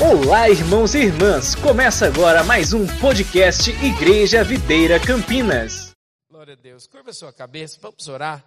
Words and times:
Olá, 0.00 0.48
irmãos 0.48 0.94
e 0.94 0.98
irmãs! 0.98 1.56
Começa 1.56 2.06
agora 2.06 2.44
mais 2.44 2.72
um 2.72 2.86
podcast 3.00 3.68
Igreja 3.84 4.44
Videira 4.44 5.04
Campinas. 5.04 5.90
Glória 6.30 6.52
a 6.52 6.56
Deus. 6.56 6.86
Curva 6.86 7.10
a 7.10 7.12
sua 7.12 7.32
cabeça, 7.32 7.80
vamos 7.82 8.06
orar. 8.06 8.44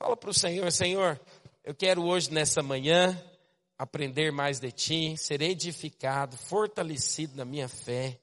Fala 0.00 0.16
para 0.16 0.30
o 0.30 0.34
Senhor, 0.34 0.72
Senhor, 0.72 1.20
eu 1.62 1.72
quero 1.72 2.02
hoje, 2.02 2.32
nessa 2.32 2.60
manhã, 2.60 3.16
aprender 3.78 4.32
mais 4.32 4.58
de 4.58 4.72
Ti, 4.72 5.16
ser 5.16 5.40
edificado, 5.42 6.36
fortalecido 6.36 7.36
na 7.36 7.44
minha 7.44 7.68
fé. 7.68 8.18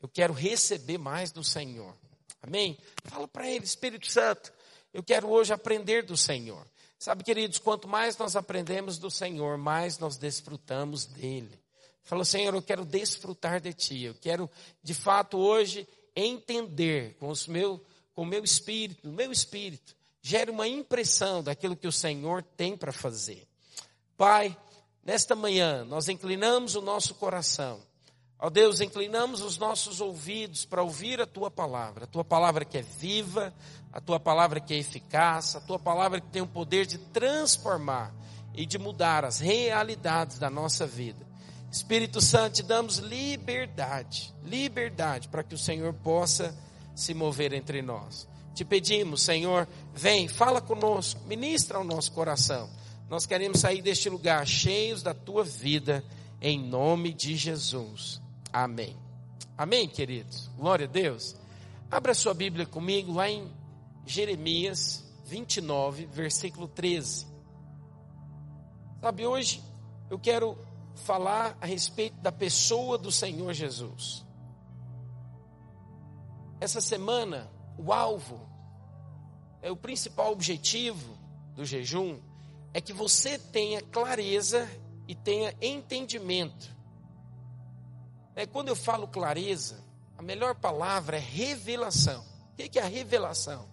Eu 0.00 0.08
quero 0.08 0.32
receber 0.32 0.96
mais 0.96 1.30
do 1.32 1.44
Senhor. 1.44 1.94
Amém? 2.40 2.78
Fala 3.04 3.28
para 3.28 3.46
Ele, 3.46 3.66
Espírito 3.66 4.10
Santo, 4.10 4.50
eu 4.90 5.02
quero 5.02 5.28
hoje 5.28 5.52
aprender 5.52 6.02
do 6.02 6.16
Senhor. 6.16 6.66
Sabe, 6.98 7.22
queridos, 7.22 7.58
quanto 7.58 7.86
mais 7.86 8.16
nós 8.16 8.34
aprendemos 8.34 8.98
do 8.98 9.08
Senhor, 9.08 9.56
mais 9.56 9.98
nós 9.98 10.16
desfrutamos 10.16 11.06
dele. 11.06 11.56
Falou, 12.02 12.24
Senhor, 12.24 12.52
eu 12.52 12.62
quero 12.62 12.84
desfrutar 12.84 13.60
de 13.60 13.72
Ti. 13.72 14.02
Eu 14.02 14.14
quero, 14.14 14.50
de 14.82 14.94
fato, 14.94 15.38
hoje 15.38 15.86
entender 16.16 17.14
com, 17.20 17.28
os 17.28 17.46
meu, 17.46 17.84
com 18.14 18.22
o 18.22 18.26
meu 18.26 18.42
espírito, 18.42 19.08
o 19.08 19.12
meu 19.12 19.30
espírito, 19.30 19.94
gere 20.20 20.50
uma 20.50 20.66
impressão 20.66 21.40
daquilo 21.40 21.76
que 21.76 21.86
o 21.86 21.92
Senhor 21.92 22.42
tem 22.42 22.76
para 22.76 22.92
fazer. 22.92 23.46
Pai, 24.16 24.56
nesta 25.04 25.36
manhã, 25.36 25.84
nós 25.84 26.08
inclinamos 26.08 26.74
o 26.74 26.82
nosso 26.82 27.14
coração. 27.14 27.80
Ó 28.40 28.48
Deus, 28.48 28.80
inclinamos 28.80 29.42
os 29.42 29.58
nossos 29.58 30.00
ouvidos 30.00 30.64
para 30.64 30.82
ouvir 30.82 31.20
a 31.20 31.26
Tua 31.26 31.50
palavra. 31.50 32.04
A 32.04 32.06
Tua 32.06 32.24
palavra 32.24 32.64
que 32.64 32.78
é 32.78 32.82
viva, 32.82 33.52
a 33.92 34.00
tua 34.00 34.20
palavra 34.20 34.60
que 34.60 34.74
é 34.74 34.78
eficaz, 34.78 35.56
a 35.56 35.60
tua 35.60 35.78
palavra 35.78 36.20
que 36.20 36.28
tem 36.28 36.42
o 36.42 36.46
poder 36.46 36.86
de 36.86 36.98
transformar 36.98 38.14
e 38.54 38.66
de 38.66 38.78
mudar 38.78 39.24
as 39.24 39.40
realidades 39.40 40.38
da 40.38 40.50
nossa 40.50 40.86
vida. 40.86 41.26
Espírito 41.70 42.20
Santo, 42.20 42.54
te 42.54 42.62
damos 42.62 42.98
liberdade, 42.98 44.34
liberdade 44.44 45.28
para 45.28 45.42
que 45.42 45.54
o 45.54 45.58
Senhor 45.58 45.92
possa 45.94 46.56
se 46.94 47.12
mover 47.14 47.52
entre 47.52 47.82
nós. 47.82 48.28
Te 48.54 48.64
pedimos, 48.64 49.22
Senhor, 49.22 49.68
vem, 49.94 50.28
fala 50.28 50.60
conosco, 50.60 51.20
ministra 51.26 51.78
o 51.78 51.84
nosso 51.84 52.12
coração. 52.12 52.68
Nós 53.08 53.26
queremos 53.26 53.60
sair 53.60 53.82
deste 53.82 54.08
lugar 54.08 54.46
cheios 54.46 55.02
da 55.02 55.14
tua 55.14 55.44
vida, 55.44 56.04
em 56.40 56.58
nome 56.58 57.12
de 57.12 57.36
Jesus. 57.36 58.20
Amém. 58.52 58.96
Amém, 59.56 59.88
queridos. 59.88 60.48
Glória 60.56 60.86
a 60.86 60.88
Deus. 60.88 61.36
Abra 61.90 62.14
sua 62.14 62.34
Bíblia 62.34 62.66
comigo 62.66 63.12
lá 63.12 63.28
em 63.28 63.50
Jeremias 64.06 65.04
29, 65.24 66.06
versículo 66.06 66.68
13. 66.68 67.26
Sabe, 69.00 69.26
hoje 69.26 69.62
eu 70.10 70.18
quero 70.18 70.56
falar 70.94 71.56
a 71.60 71.66
respeito 71.66 72.16
da 72.20 72.32
pessoa 72.32 72.96
do 72.98 73.12
Senhor 73.12 73.52
Jesus. 73.52 74.24
Essa 76.60 76.80
semana, 76.80 77.50
o 77.76 77.92
alvo, 77.92 78.40
é 79.62 79.70
o 79.70 79.76
principal 79.76 80.32
objetivo 80.32 81.16
do 81.54 81.64
jejum, 81.64 82.18
é 82.72 82.80
que 82.80 82.92
você 82.92 83.38
tenha 83.38 83.80
clareza 83.80 84.68
e 85.06 85.14
tenha 85.14 85.54
entendimento. 85.60 86.77
É, 88.38 88.46
quando 88.46 88.68
eu 88.68 88.76
falo 88.76 89.08
clareza, 89.08 89.84
a 90.16 90.22
melhor 90.22 90.54
palavra 90.54 91.16
é 91.16 91.20
revelação. 91.20 92.24
O 92.52 92.56
que 92.56 92.78
é 92.78 92.82
a 92.82 92.86
revelação? 92.86 93.68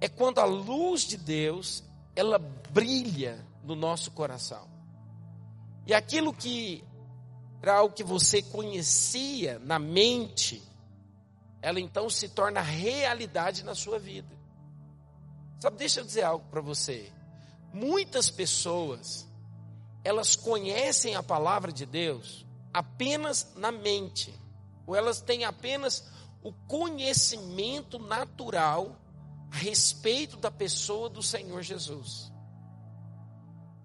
é 0.00 0.08
quando 0.08 0.38
a 0.38 0.44
luz 0.44 1.02
de 1.02 1.16
Deus, 1.18 1.84
ela 2.16 2.38
brilha 2.38 3.44
no 3.62 3.76
nosso 3.76 4.10
coração. 4.12 4.66
E 5.86 5.92
aquilo 5.92 6.32
que 6.32 6.82
era 7.60 7.76
algo 7.76 7.94
que 7.94 8.02
você 8.02 8.40
conhecia 8.40 9.58
na 9.58 9.78
mente, 9.78 10.62
ela 11.60 11.78
então 11.78 12.08
se 12.08 12.30
torna 12.30 12.62
realidade 12.62 13.62
na 13.62 13.74
sua 13.74 13.98
vida. 13.98 14.34
Sabe, 15.58 15.76
deixa 15.76 16.00
eu 16.00 16.04
dizer 16.04 16.22
algo 16.22 16.46
para 16.50 16.62
você. 16.62 17.12
Muitas 17.74 18.30
pessoas, 18.30 19.28
elas 20.02 20.34
conhecem 20.34 21.14
a 21.14 21.22
palavra 21.22 21.70
de 21.70 21.84
Deus 21.84 22.46
apenas 22.72 23.52
na 23.56 23.72
mente, 23.72 24.34
ou 24.86 24.94
elas 24.94 25.20
têm 25.20 25.44
apenas 25.44 26.04
o 26.42 26.52
conhecimento 26.52 27.98
natural 27.98 28.96
a 29.50 29.56
respeito 29.56 30.36
da 30.36 30.50
pessoa 30.50 31.08
do 31.08 31.22
Senhor 31.22 31.62
Jesus. 31.62 32.32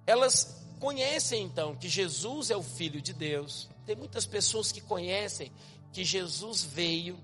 Elas 0.06 0.66
conhecem 0.79 1.44
então 1.44 1.75
que 1.75 1.90
Jesus 1.90 2.51
é 2.51 2.56
o 2.56 2.62
Filho 2.62 3.01
de 3.01 3.13
Deus. 3.13 3.69
Tem 3.85 3.95
muitas 3.95 4.25
pessoas 4.25 4.72
que 4.72 4.81
conhecem 4.81 5.51
que 5.91 6.03
Jesus 6.03 6.63
veio, 6.63 7.18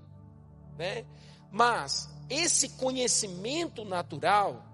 né? 0.76 1.04
Mas 1.50 2.08
esse 2.28 2.70
conhecimento 2.70 3.84
natural, 3.84 4.64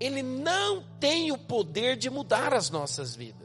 ele 0.00 0.22
não 0.22 0.82
tem 0.98 1.30
o 1.32 1.38
poder 1.38 1.96
de 1.96 2.10
mudar 2.10 2.52
as 2.52 2.68
nossas 2.70 3.14
vidas. 3.14 3.41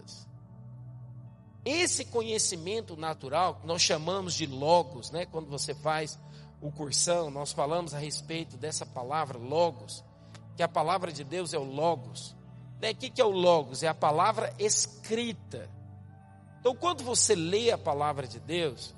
Esse 1.69 2.05
conhecimento 2.05 2.95
natural, 2.95 3.55
que 3.55 3.67
nós 3.67 3.81
chamamos 3.81 4.33
de 4.33 4.45
logos, 4.45 5.11
né? 5.11 5.25
Quando 5.25 5.49
você 5.49 5.75
faz 5.75 6.17
o 6.61 6.71
cursão, 6.71 7.29
nós 7.29 7.51
falamos 7.51 7.93
a 7.93 7.99
respeito 7.99 8.55
dessa 8.55 8.85
palavra 8.85 9.37
logos, 9.37 10.01
que 10.55 10.63
a 10.63 10.67
palavra 10.69 11.11
de 11.11 11.25
Deus 11.25 11.53
é 11.53 11.57
o 11.57 11.65
logos. 11.65 12.33
Né? 12.79 12.91
O 12.91 12.95
que 12.95 13.19
é 13.19 13.25
o 13.25 13.31
logos? 13.31 13.83
É 13.83 13.89
a 13.89 13.93
palavra 13.93 14.55
escrita. 14.57 15.69
Então, 16.61 16.73
quando 16.73 17.03
você 17.03 17.35
lê 17.35 17.69
a 17.69 17.77
palavra 17.77 18.25
de 18.25 18.39
Deus, 18.39 18.95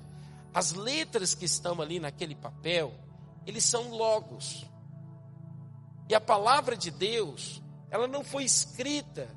as 0.54 0.70
letras 0.70 1.34
que 1.34 1.46
estão 1.46 1.82
ali 1.82 1.98
naquele 1.98 2.36
papel, 2.36 2.94
eles 3.48 3.64
são 3.64 3.90
logos. 3.90 4.64
E 6.08 6.14
a 6.14 6.20
palavra 6.20 6.76
de 6.76 6.92
Deus, 6.92 7.60
ela 7.90 8.06
não 8.06 8.22
foi 8.22 8.44
escrita 8.44 9.28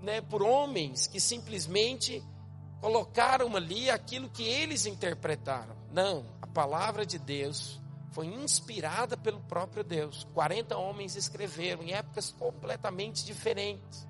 né, 0.00 0.20
por 0.20 0.40
homens 0.40 1.08
que 1.08 1.18
simplesmente 1.18 2.22
colocaram 2.84 3.56
ali 3.56 3.88
aquilo 3.88 4.28
que 4.28 4.42
eles 4.42 4.84
interpretaram. 4.84 5.74
Não, 5.90 6.26
a 6.42 6.46
palavra 6.46 7.06
de 7.06 7.18
Deus 7.18 7.80
foi 8.12 8.26
inspirada 8.26 9.16
pelo 9.16 9.40
próprio 9.40 9.82
Deus. 9.82 10.28
40 10.34 10.76
homens 10.76 11.16
escreveram 11.16 11.82
em 11.82 11.94
épocas 11.94 12.30
completamente 12.32 13.24
diferentes. 13.24 14.06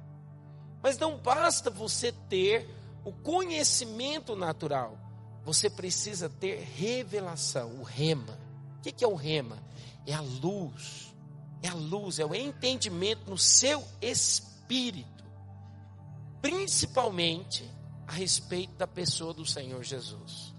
Mas 0.83 0.99
não 0.99 1.17
basta 1.17 1.71
você 1.71 2.11
ter 2.29 2.69
o 3.05 3.13
conhecimento 3.13 4.34
natural, 4.34 4.99
você 5.45 5.71
precisa 5.71 6.29
ter 6.29 6.59
revelação, 6.75 7.79
o 7.79 7.84
rema. 7.84 8.37
O 8.79 8.83
que 8.83 9.05
é 9.05 9.07
o 9.07 9.15
rema? 9.15 9.63
É 10.05 10.15
a 10.15 10.21
luz, 10.21 11.15
é 11.63 11.69
a 11.69 11.75
luz, 11.75 12.19
é 12.19 12.27
o 12.27 12.34
entendimento 12.34 13.31
no 13.31 13.39
seu 13.39 13.84
espírito, 14.03 15.25
principalmente 16.43 17.73
a 18.06 18.12
respeito 18.12 18.75
da 18.75 18.87
pessoa 18.87 19.32
do 19.32 19.47
Senhor 19.47 19.82
Jesus. 19.82 20.54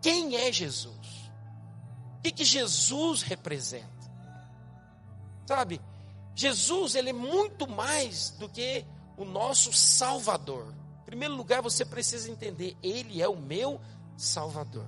Quem 0.00 0.36
é 0.36 0.52
Jesus? 0.52 1.30
O 2.18 2.22
que, 2.22 2.32
que 2.32 2.44
Jesus 2.44 3.22
representa? 3.22 3.86
Sabe, 5.46 5.80
Jesus 6.34 6.94
ele 6.94 7.10
é 7.10 7.12
muito 7.12 7.68
mais 7.68 8.30
do 8.30 8.48
que 8.48 8.84
o 9.16 9.24
nosso 9.24 9.72
Salvador. 9.72 10.74
Em 11.02 11.04
primeiro 11.04 11.34
lugar, 11.34 11.60
você 11.60 11.84
precisa 11.84 12.30
entender, 12.30 12.76
Ele 12.82 13.20
é 13.20 13.28
o 13.28 13.36
meu 13.36 13.80
Salvador. 14.16 14.86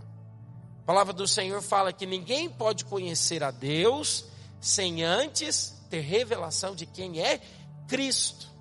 A 0.83 0.87
palavra 0.87 1.13
do 1.13 1.27
Senhor 1.27 1.61
fala 1.63 1.93
que 1.93 2.07
ninguém 2.07 2.49
pode 2.49 2.85
conhecer 2.85 3.43
a 3.43 3.51
Deus 3.51 4.27
sem 4.61 5.05
antes 5.05 5.83
ter 5.91 6.01
revelação 6.01 6.75
de 6.75 6.87
quem 6.87 7.21
é 7.21 7.41
Cristo. 7.87 8.54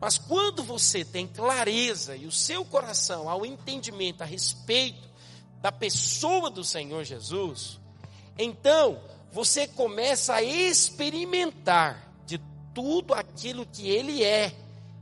Mas 0.00 0.16
quando 0.16 0.62
você 0.62 1.04
tem 1.04 1.26
clareza 1.26 2.16
e 2.16 2.26
o 2.26 2.32
seu 2.32 2.64
coração 2.64 3.28
ao 3.28 3.44
entendimento 3.44 4.22
a 4.22 4.24
respeito 4.24 5.08
da 5.60 5.72
pessoa 5.72 6.50
do 6.50 6.62
Senhor 6.62 7.04
Jesus, 7.04 7.80
então 8.38 9.00
você 9.32 9.66
começa 9.66 10.34
a 10.34 10.42
experimentar 10.42 12.12
de 12.24 12.40
tudo 12.72 13.12
aquilo 13.12 13.66
que 13.66 13.88
Ele 13.88 14.22
é 14.22 14.54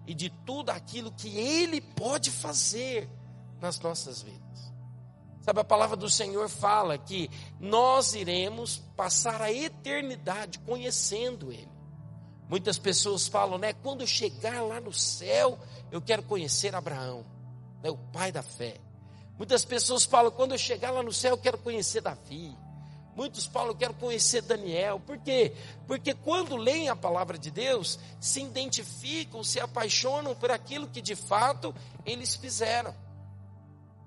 e 0.06 0.14
de 0.14 0.31
tudo 0.46 0.70
aquilo 0.70 1.12
que 1.12 1.37
Ele 1.37 1.81
pode 1.81 2.31
fazer 2.31 3.08
nas 3.60 3.78
nossas 3.81 4.22
vidas. 4.22 4.46
Sabe, 5.43 5.60
a 5.60 5.64
palavra 5.64 5.96
do 5.96 6.08
Senhor 6.08 6.48
fala 6.48 6.98
que 6.98 7.31
nós 7.60 8.14
iremos 8.14 8.78
passar 8.96 9.40
a 9.43 9.52
eternidade 9.52 10.58
conhecendo 10.60 11.52
Ele. 11.52 11.75
Muitas 12.48 12.78
pessoas 12.78 13.26
falam, 13.26 13.58
né? 13.58 13.72
Quando 13.72 14.06
chegar 14.06 14.62
lá 14.62 14.81
no 14.81 14.93
céu, 14.93 15.58
eu 15.90 16.00
quero 16.00 16.22
conhecer 16.22 16.75
Abraão, 16.75 17.25
né, 17.82 17.90
o 17.90 17.96
pai 17.96 18.31
da 18.31 18.43
fé. 18.43 18.76
Muitas 19.37 19.64
pessoas 19.64 20.04
falam, 20.04 20.31
quando 20.31 20.52
eu 20.52 20.58
chegar 20.58 20.90
lá 20.90 21.02
no 21.02 21.12
céu, 21.12 21.32
eu 21.32 21.38
quero 21.38 21.58
conhecer 21.58 22.00
Davi. 22.00 22.56
Muitos 23.14 23.46
falam, 23.46 23.70
eu 23.70 23.75
quero 23.75 23.94
conhecer 23.94 24.43
Daniel. 24.43 25.00
Por 25.00 25.19
quê? 25.19 25.54
Porque 25.87 26.14
quando 26.14 26.54
leem 26.54 26.88
a 26.88 26.96
palavra 26.96 27.38
de 27.38 27.50
Deus, 27.50 27.98
se 28.20 28.43
identificam, 28.43 29.43
se 29.43 29.58
apaixonam 29.58 30.34
por 30.34 30.50
aquilo 30.50 30.87
que 30.87 31.00
de 31.00 31.16
fato 31.16 31.75
eles 32.04 32.34
fizeram. 32.37 32.94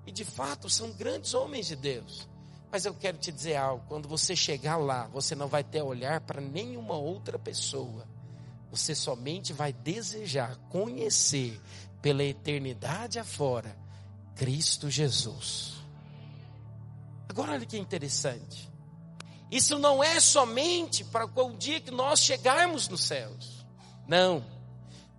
E 0.06 0.12
de 0.12 0.24
fato 0.24 0.70
são 0.70 0.92
grandes 0.92 1.34
homens 1.34 1.66
de 1.66 1.76
Deus. 1.76 2.28
Mas 2.70 2.84
eu 2.84 2.94
quero 2.94 3.18
te 3.18 3.32
dizer 3.32 3.56
algo: 3.56 3.84
quando 3.88 4.08
você 4.08 4.36
chegar 4.36 4.76
lá, 4.76 5.08
você 5.08 5.34
não 5.34 5.48
vai 5.48 5.64
ter 5.64 5.82
olhar 5.82 6.20
para 6.20 6.40
nenhuma 6.40 6.94
outra 6.94 7.38
pessoa. 7.38 8.06
Você 8.70 8.94
somente 8.94 9.52
vai 9.52 9.72
desejar 9.72 10.56
conhecer 10.68 11.60
pela 12.00 12.24
eternidade 12.24 13.18
afora 13.18 13.76
Cristo 14.36 14.88
Jesus. 14.88 15.74
Agora 17.28 17.52
olha 17.52 17.66
que 17.66 17.78
interessante. 17.78 18.70
Isso 19.50 19.78
não 19.78 20.02
é 20.02 20.20
somente 20.20 21.04
para 21.04 21.26
o 21.26 21.56
dia 21.56 21.80
que 21.80 21.90
nós 21.90 22.20
chegarmos 22.20 22.88
nos 22.88 23.02
céus. 23.02 23.66
Não. 24.06 24.44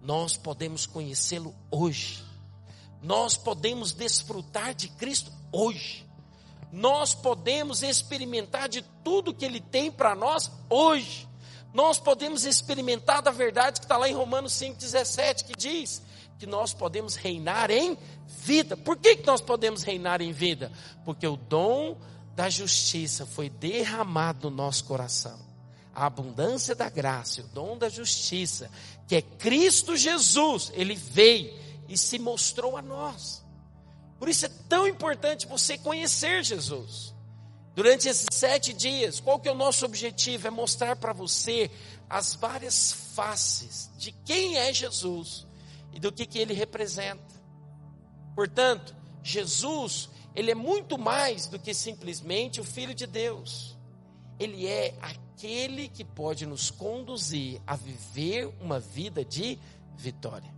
Nós 0.02 0.38
podemos 0.38 0.86
conhecê-lo 0.86 1.54
hoje. 1.70 2.24
Nós 3.02 3.36
podemos 3.36 3.92
desfrutar 3.92 4.74
de 4.74 4.88
Cristo 4.90 5.32
hoje. 5.52 6.06
Nós 6.72 7.14
podemos 7.14 7.84
experimentar 7.84 8.70
de 8.70 8.82
tudo 9.04 9.34
que 9.34 9.44
Ele 9.44 9.60
tem 9.60 9.92
para 9.92 10.16
nós 10.16 10.50
hoje. 10.70 11.28
Nós 11.74 11.98
podemos 11.98 12.46
experimentar 12.46 13.22
da 13.22 13.32
verdade 13.32 13.80
que 13.80 13.86
está 13.86 13.98
lá 13.98 14.10
em 14.10 14.14
Romanos 14.14 14.54
5,17, 14.54 15.46
que 15.46 15.56
diz 15.56 16.02
que 16.38 16.46
nós 16.46 16.74
podemos 16.74 17.16
reinar 17.16 17.70
em 17.70 17.98
vida. 18.28 18.76
Por 18.76 18.98
que, 18.98 19.18
que 19.18 19.28
nós 19.28 19.42
podemos 19.42 19.84
reinar 19.84 20.22
em 20.22 20.32
vida? 20.32 20.72
Porque 21.06 21.28
o 21.28 21.38
dom 21.38 21.98
da 22.36 22.50
justiça 22.50 23.26
foi 23.26 23.50
derramado 23.50 24.50
no 24.50 24.56
nosso 24.56 24.86
coração. 24.86 25.40
A 25.94 26.06
abundância 26.06 26.74
da 26.74 26.90
graça, 26.90 27.42
o 27.42 27.48
dom 27.48 27.78
da 27.78 27.90
justiça, 27.90 28.70
que 29.08 29.16
é 29.16 29.22
Cristo 29.22 29.96
Jesus, 29.96 30.72
ele 30.74 30.96
veio 30.96 31.54
e 31.88 31.98
se 31.98 32.18
mostrou 32.18 32.78
a 32.78 32.82
nós. 32.82 33.44
Por 34.18 34.30
isso 34.30 34.46
é 34.46 34.50
tão 34.70 34.88
importante 34.88 35.48
você 35.48 35.78
conhecer 35.78 36.44
Jesus. 36.44 37.11
Durante 37.74 38.10
esses 38.10 38.28
sete 38.32 38.74
dias, 38.74 39.20
qual 39.20 39.40
que 39.40 39.48
é 39.48 39.52
o 39.52 39.56
nosso 39.56 39.86
objetivo? 39.86 40.48
É 40.48 40.50
mostrar 40.50 40.96
para 40.96 41.14
você 41.14 41.72
as 42.10 42.36
várias 42.36 42.92
faces 43.16 43.90
de 43.98 44.12
quem 44.12 44.58
é 44.58 44.74
Jesus 44.74 45.48
e 45.94 46.00
do 46.00 46.12
que, 46.12 46.26
que 46.26 46.40
ele 46.40 46.54
representa. 46.54 47.34
Portanto, 48.36 48.96
Jesus 49.24 50.10
ele 50.34 50.52
é 50.52 50.56
muito 50.56 50.98
mais 50.98 51.48
do 51.48 51.60
que 51.60 51.74
simplesmente 51.74 52.62
o 52.62 52.64
Filho 52.64 52.94
de 52.94 53.06
Deus. 53.06 53.78
Ele 54.40 54.66
é 54.66 54.96
aquele 55.02 55.90
que 55.90 56.04
pode 56.04 56.46
nos 56.46 56.72
conduzir 56.72 57.62
a 57.68 57.76
viver 57.76 58.48
uma 58.62 58.80
vida 58.80 59.26
de 59.26 59.60
vitória. 59.98 60.52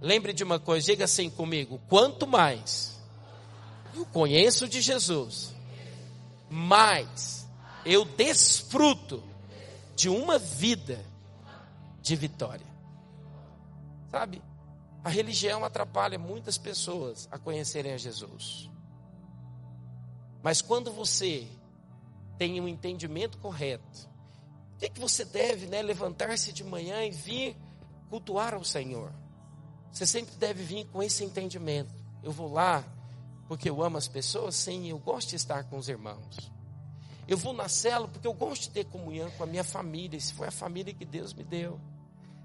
Lembre 0.00 0.32
de 0.32 0.44
uma 0.44 0.58
coisa, 0.58 0.86
diga 0.86 1.04
assim 1.04 1.28
comigo: 1.28 1.80
quanto 1.88 2.26
mais 2.26 2.98
eu 3.94 4.06
conheço 4.06 4.68
de 4.68 4.80
Jesus, 4.80 5.52
mais 6.50 7.48
eu 7.84 8.04
desfruto 8.04 9.22
de 9.94 10.08
uma 10.08 10.38
vida 10.38 11.04
de 12.02 12.16
vitória. 12.16 12.66
Sabe? 14.10 14.42
A 15.04 15.08
religião 15.08 15.64
atrapalha 15.64 16.18
muitas 16.18 16.58
pessoas 16.58 17.28
a 17.30 17.38
conhecerem 17.38 17.92
a 17.92 17.96
Jesus. 17.96 18.68
Mas 20.42 20.60
quando 20.60 20.92
você 20.92 21.46
tem 22.36 22.60
um 22.60 22.68
entendimento 22.68 23.38
correto, 23.38 24.08
o 24.74 24.78
que, 24.78 24.90
que 24.90 25.00
você 25.00 25.24
deve 25.24 25.66
né, 25.66 25.82
levantar-se 25.82 26.52
de 26.52 26.64
manhã 26.64 27.04
e 27.04 27.10
vir 27.10 27.56
cultuar 28.08 28.54
ao 28.54 28.64
Senhor? 28.64 29.12
Você 29.92 30.06
sempre 30.06 30.34
deve 30.36 30.62
vir 30.62 30.86
com 30.86 31.02
esse 31.02 31.24
entendimento. 31.24 31.94
Eu 32.22 32.32
vou 32.32 32.50
lá 32.52 32.84
porque 33.50 33.68
eu 33.68 33.82
amo 33.82 33.96
as 33.96 34.06
pessoas? 34.06 34.54
Sim, 34.54 34.86
eu 34.86 34.98
gosto 35.00 35.30
de 35.30 35.34
estar 35.34 35.64
com 35.64 35.76
os 35.76 35.88
irmãos. 35.88 36.52
Eu 37.26 37.36
vou 37.36 37.52
na 37.52 37.68
cela 37.68 38.06
porque 38.06 38.28
eu 38.28 38.32
gosto 38.32 38.62
de 38.62 38.70
ter 38.70 38.84
comunhão 38.84 39.28
com 39.32 39.42
a 39.42 39.46
minha 39.46 39.64
família, 39.64 40.20
se 40.20 40.32
foi 40.32 40.46
a 40.46 40.52
família 40.52 40.94
que 40.94 41.04
Deus 41.04 41.34
me 41.34 41.42
deu. 41.42 41.80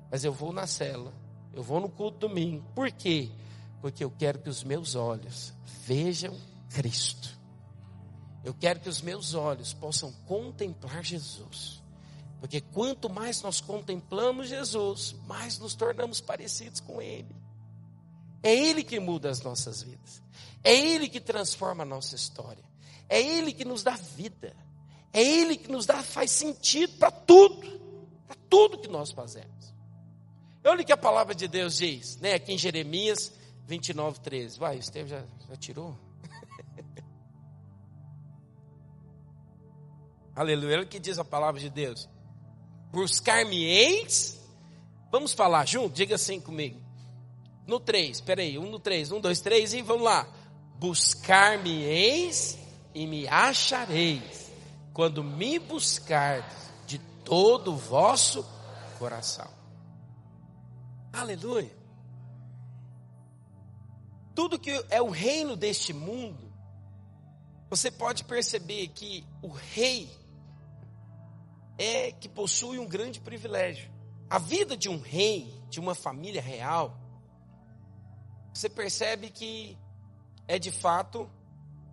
Mas 0.10 0.24
eu 0.24 0.34
vou 0.34 0.52
na 0.52 0.66
cela 0.66 1.14
eu 1.54 1.62
vou 1.62 1.80
no 1.80 1.88
culto 1.88 2.28
domingo. 2.28 2.66
Por 2.74 2.92
quê? 2.92 3.30
Porque 3.82 4.04
eu 4.04 4.10
quero 4.10 4.40
que 4.40 4.50
os 4.50 4.64
meus 4.64 4.96
olhos 4.96 5.54
vejam 5.86 6.36
Cristo. 6.72 7.30
Eu 8.44 8.52
quero 8.52 8.80
que 8.80 8.90
os 8.90 9.00
meus 9.00 9.36
olhos 9.36 9.74
possam 9.74 10.12
contemplar 10.26 11.04
Jesus. 11.04 11.84
Porque 12.40 12.60
quanto 12.60 13.10
mais 13.12 13.44
nós 13.44 13.62
contemplamos 13.62 14.50
Jesus, 14.50 15.16
mais 15.28 15.60
nos 15.60 15.76
tornamos 15.76 16.20
parecidos 16.20 16.82
com 16.82 17.00
Ele. 17.00 17.45
É 18.46 18.56
Ele 18.56 18.84
que 18.84 19.00
muda 19.00 19.32
as 19.32 19.42
nossas 19.42 19.82
vidas. 19.82 20.22
É 20.64 20.72
Ele 20.72 21.10
que 21.10 21.20
transforma 21.20 21.82
a 21.82 21.86
nossa 21.86 22.16
história. 22.16 22.64
É 23.10 23.20
Ele 23.20 23.52
que 23.52 23.66
nos 23.66 23.82
dá 23.82 23.96
vida. 23.96 24.56
É 25.12 25.20
Ele 25.20 25.58
que 25.58 25.72
nos 25.72 25.88
dá, 25.88 26.04
faz 26.04 26.30
sentido 26.30 26.94
para 27.00 27.10
tudo. 27.10 27.68
Para 28.28 28.38
tudo 28.48 28.78
que 28.78 28.88
nós 28.88 29.10
fazemos. 29.10 29.74
Olha 30.64 30.84
o 30.84 30.86
que 30.86 30.94
a 30.94 30.98
palavra 30.98 31.34
de 31.34 31.48
Deus 31.48 31.78
diz, 31.78 32.18
né? 32.18 32.36
Aqui 32.36 32.54
em 32.54 32.58
Jeremias 32.58 33.34
29, 33.66 34.20
13. 34.20 34.60
Vai, 34.60 34.78
o 34.78 35.08
já, 35.08 35.26
já 35.50 35.56
tirou? 35.56 35.98
Aleluia. 40.36 40.76
Olha 40.76 40.86
o 40.86 40.88
que 40.88 41.00
diz 41.00 41.18
a 41.18 41.26
palavra 41.26 41.60
de 41.60 41.72
Deus. 41.72 42.08
Buscar-me-eis. 42.92 44.40
Vamos 45.12 45.34
falar 45.34 45.66
junto? 45.66 45.96
Diga 45.96 46.14
assim 46.14 46.40
comigo. 46.40 46.85
No 47.68 47.80
3, 47.80 48.22
peraí, 48.22 48.60
um 48.60 48.70
no 48.70 48.80
3, 48.80 49.12
um, 49.12 49.20
dois, 49.20 49.42
três 49.42 49.74
e 49.74 49.82
vamos 49.82 50.04
lá. 50.04 50.28
Buscar-me-eis 50.78 52.60
e 52.94 53.08
me 53.08 53.28
achareis, 53.28 54.52
quando 54.94 55.24
me 55.24 55.58
buscardes 55.58 56.72
de 56.86 57.00
todo 57.24 57.74
o 57.74 57.78
vosso 57.78 58.46
coração. 59.00 59.50
Aleluia. 61.12 61.72
Tudo 64.36 64.60
que 64.60 64.72
é 64.90 65.02
o 65.02 65.10
reino 65.10 65.56
deste 65.56 65.94
mundo, 65.94 66.54
você 67.70 67.90
pode 67.90 68.26
perceber 68.26 68.90
que 68.90 69.26
o 69.42 69.48
rei 69.48 70.10
é 71.78 72.12
que 72.12 72.30
possui 72.30 72.78
um 72.78 72.88
grande 72.88 73.20
privilégio. 73.20 73.90
A 74.30 74.38
vida 74.38 74.76
de 74.76 74.90
um 74.90 75.00
rei, 75.00 75.54
de 75.70 75.80
uma 75.80 75.96
família 75.96 76.42
real, 76.42 76.98
você 78.56 78.70
percebe 78.70 79.30
que 79.30 79.78
é 80.48 80.58
de 80.58 80.72
fato 80.72 81.30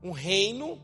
um 0.01 0.13
reino 0.13 0.81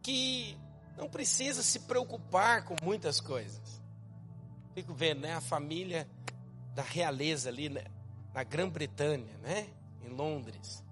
que 0.00 0.56
não 0.96 1.08
precisa 1.08 1.60
se 1.60 1.80
preocupar 1.80 2.64
com 2.64 2.76
muitas 2.84 3.20
coisas. 3.20 3.82
Fico 4.74 4.94
vendo, 4.94 5.22
né? 5.22 5.34
A 5.34 5.40
família 5.40 6.08
da 6.72 6.82
realeza 6.82 7.48
ali 7.48 7.68
né, 7.68 7.84
na 8.32 8.44
Grã-Bretanha, 8.44 9.36
né, 9.38 9.68
em 10.04 10.08
Londres, 10.08 10.84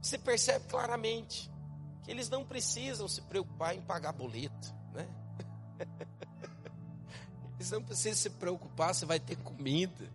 você 0.00 0.16
percebe 0.16 0.64
claramente 0.66 1.50
que 2.02 2.10
eles 2.10 2.30
não 2.30 2.46
precisam 2.46 3.06
se 3.06 3.20
preocupar 3.20 3.76
em 3.76 3.82
pagar 3.82 4.12
boleto, 4.12 4.74
né? 4.94 5.06
Eles 7.56 7.70
não 7.70 7.82
precisam 7.82 8.16
se 8.16 8.30
preocupar 8.30 8.94
se 8.94 9.04
vai 9.04 9.20
ter 9.20 9.36
comida, 9.36 10.10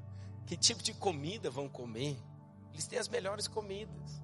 que 0.47 0.57
tipo 0.57 0.81
de 0.81 0.95
comida 0.95 1.47
vão 1.51 1.69
comer. 1.69 2.17
Eles 2.75 2.87
têm 2.87 2.99
as 2.99 3.07
melhores 3.07 3.47
comidas. 3.47 4.21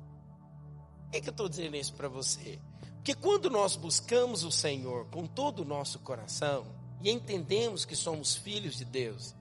Por 1.05 1.11
que, 1.11 1.21
que 1.21 1.29
eu 1.29 1.31
estou 1.31 1.47
dizendo 1.47 1.77
isso 1.77 1.93
para 1.93 2.09
você? 2.09 2.59
Porque 2.95 3.13
quando 3.13 3.49
nós 3.49 3.77
buscamos 3.77 4.43
o 4.43 4.51
Senhor 4.51 5.05
com 5.05 5.25
todo 5.25 5.61
o 5.61 5.65
nosso 5.65 5.99
coração 5.99 6.67
e 7.01 7.09
entendemos 7.09 7.85
que 7.85 7.95
somos 7.95 8.35
filhos 8.35 8.75
de 8.75 8.83
Deus, 8.83 9.33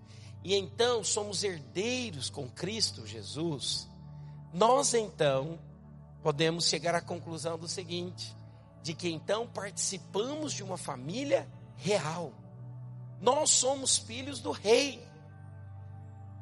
e 0.44 0.54
então 0.54 1.02
somos 1.02 1.42
herdeiros 1.42 2.30
com 2.30 2.48
Cristo 2.48 3.04
Jesus, 3.04 3.88
nós 4.54 4.94
então 4.94 5.58
podemos 6.22 6.68
chegar 6.68 6.94
à 6.94 7.00
conclusão 7.00 7.58
do 7.58 7.66
seguinte: 7.66 8.32
de 8.80 8.94
que 8.94 9.10
então 9.10 9.44
participamos 9.48 10.52
de 10.52 10.62
uma 10.62 10.78
família 10.78 11.48
real. 11.74 12.32
Nós 13.20 13.50
somos 13.50 13.98
filhos 13.98 14.38
do 14.38 14.52
rei. 14.52 15.04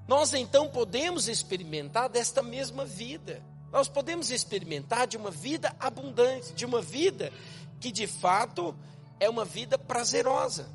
Nós 0.09 0.33
então 0.35 0.69
podemos 0.69 1.29
experimentar 1.29 2.09
desta 2.09 2.43
mesma 2.43 2.85
vida. 2.85 3.41
Nós 3.71 3.89
podemos 3.89 4.31
experimentar 4.31 5.07
de 5.07 5.17
uma 5.17 5.31
vida 5.31 5.77
abundante, 5.79 6.55
de 6.55 6.65
uma 6.65 6.81
vida 6.81 7.31
que 7.79 7.93
de 7.93 8.07
fato 8.07 8.75
é 9.21 9.29
uma 9.29 9.45
vida 9.45 9.79
prazerosa. 9.79 10.69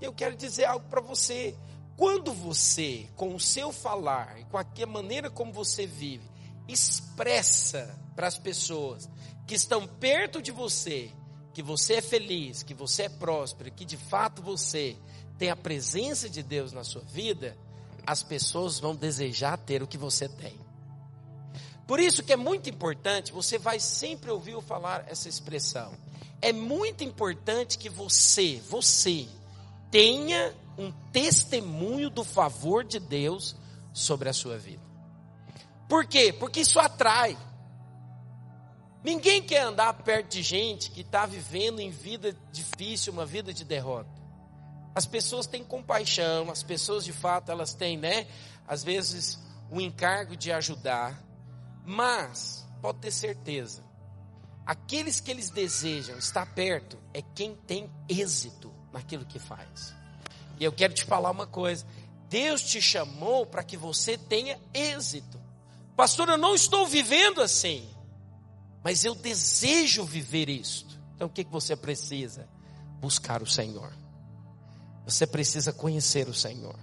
Eu 0.00 0.12
quero 0.12 0.36
dizer 0.36 0.64
algo 0.64 0.86
para 0.88 1.00
você. 1.00 1.56
Quando 1.96 2.32
você, 2.32 3.08
com 3.14 3.34
o 3.34 3.40
seu 3.40 3.70
falar 3.70 4.40
e 4.40 4.44
com 4.44 4.58
a 4.58 4.66
maneira 4.86 5.30
como 5.30 5.52
você 5.52 5.86
vive, 5.86 6.28
expressa 6.66 7.96
para 8.16 8.26
as 8.26 8.36
pessoas 8.36 9.08
que 9.46 9.54
estão 9.54 9.86
perto 9.86 10.42
de 10.42 10.50
você 10.50 11.12
que 11.52 11.62
você 11.62 11.94
é 11.94 12.00
feliz, 12.00 12.62
que 12.62 12.74
você 12.74 13.04
é 13.04 13.08
próspero, 13.08 13.70
que 13.70 13.84
de 13.84 13.96
fato 13.96 14.42
você 14.42 14.96
tem 15.38 15.50
a 15.50 15.56
presença 15.56 16.28
de 16.28 16.42
Deus 16.42 16.72
na 16.72 16.82
sua 16.82 17.02
vida, 17.02 17.56
as 18.06 18.22
pessoas 18.22 18.78
vão 18.78 18.94
desejar 18.94 19.56
ter 19.56 19.82
o 19.82 19.86
que 19.86 19.98
você 19.98 20.28
tem. 20.28 20.58
Por 21.86 22.00
isso 22.00 22.22
que 22.22 22.32
é 22.32 22.36
muito 22.36 22.70
importante, 22.70 23.32
você 23.32 23.58
vai 23.58 23.78
sempre 23.78 24.30
ouvir 24.30 24.52
eu 24.52 24.62
falar 24.62 25.04
essa 25.08 25.28
expressão. 25.28 25.92
É 26.40 26.52
muito 26.52 27.04
importante 27.04 27.78
que 27.78 27.88
você, 27.88 28.60
você, 28.68 29.28
tenha 29.90 30.54
um 30.78 30.90
testemunho 31.12 32.08
do 32.08 32.24
favor 32.24 32.82
de 32.82 32.98
Deus 32.98 33.54
sobre 33.92 34.28
a 34.28 34.32
sua 34.32 34.56
vida. 34.56 34.82
Por 35.88 36.06
quê? 36.06 36.32
Porque 36.32 36.60
isso 36.60 36.80
atrai. 36.80 37.36
Ninguém 39.04 39.42
quer 39.42 39.62
andar 39.62 39.92
perto 39.92 40.30
de 40.30 40.42
gente 40.42 40.90
que 40.90 41.02
está 41.02 41.26
vivendo 41.26 41.80
em 41.80 41.90
vida 41.90 42.36
difícil, 42.50 43.12
uma 43.12 43.26
vida 43.26 43.52
de 43.52 43.64
derrota. 43.64 44.11
As 44.94 45.06
pessoas 45.06 45.46
têm 45.46 45.64
compaixão, 45.64 46.50
as 46.50 46.62
pessoas 46.62 47.04
de 47.04 47.12
fato 47.12 47.50
elas 47.50 47.72
têm, 47.74 47.96
né? 47.96 48.26
Às 48.66 48.84
vezes 48.84 49.38
o 49.70 49.80
encargo 49.80 50.36
de 50.36 50.52
ajudar, 50.52 51.22
mas 51.84 52.66
pode 52.80 52.98
ter 52.98 53.10
certeza, 53.10 53.82
aqueles 54.66 55.20
que 55.20 55.30
eles 55.30 55.48
desejam 55.48 56.18
estar 56.18 56.46
perto 56.54 56.98
é 57.14 57.22
quem 57.22 57.54
tem 57.54 57.90
êxito 58.08 58.72
naquilo 58.92 59.24
que 59.24 59.38
faz. 59.38 59.94
E 60.60 60.64
eu 60.64 60.72
quero 60.72 60.92
te 60.92 61.04
falar 61.04 61.30
uma 61.30 61.46
coisa: 61.46 61.86
Deus 62.28 62.62
te 62.62 62.80
chamou 62.80 63.46
para 63.46 63.64
que 63.64 63.76
você 63.76 64.18
tenha 64.18 64.60
êxito. 64.74 65.40
Pastor, 65.96 66.28
eu 66.28 66.38
não 66.38 66.54
estou 66.54 66.86
vivendo 66.86 67.40
assim, 67.40 67.88
mas 68.82 69.04
eu 69.04 69.14
desejo 69.14 70.04
viver 70.04 70.48
isto. 70.48 71.00
Então 71.14 71.28
o 71.28 71.30
que, 71.30 71.44
que 71.44 71.50
você 71.50 71.76
precisa? 71.76 72.48
Buscar 73.00 73.42
o 73.42 73.46
Senhor. 73.46 74.01
Você 75.04 75.26
precisa 75.26 75.72
conhecer 75.72 76.28
o 76.28 76.34
Senhor. 76.34 76.78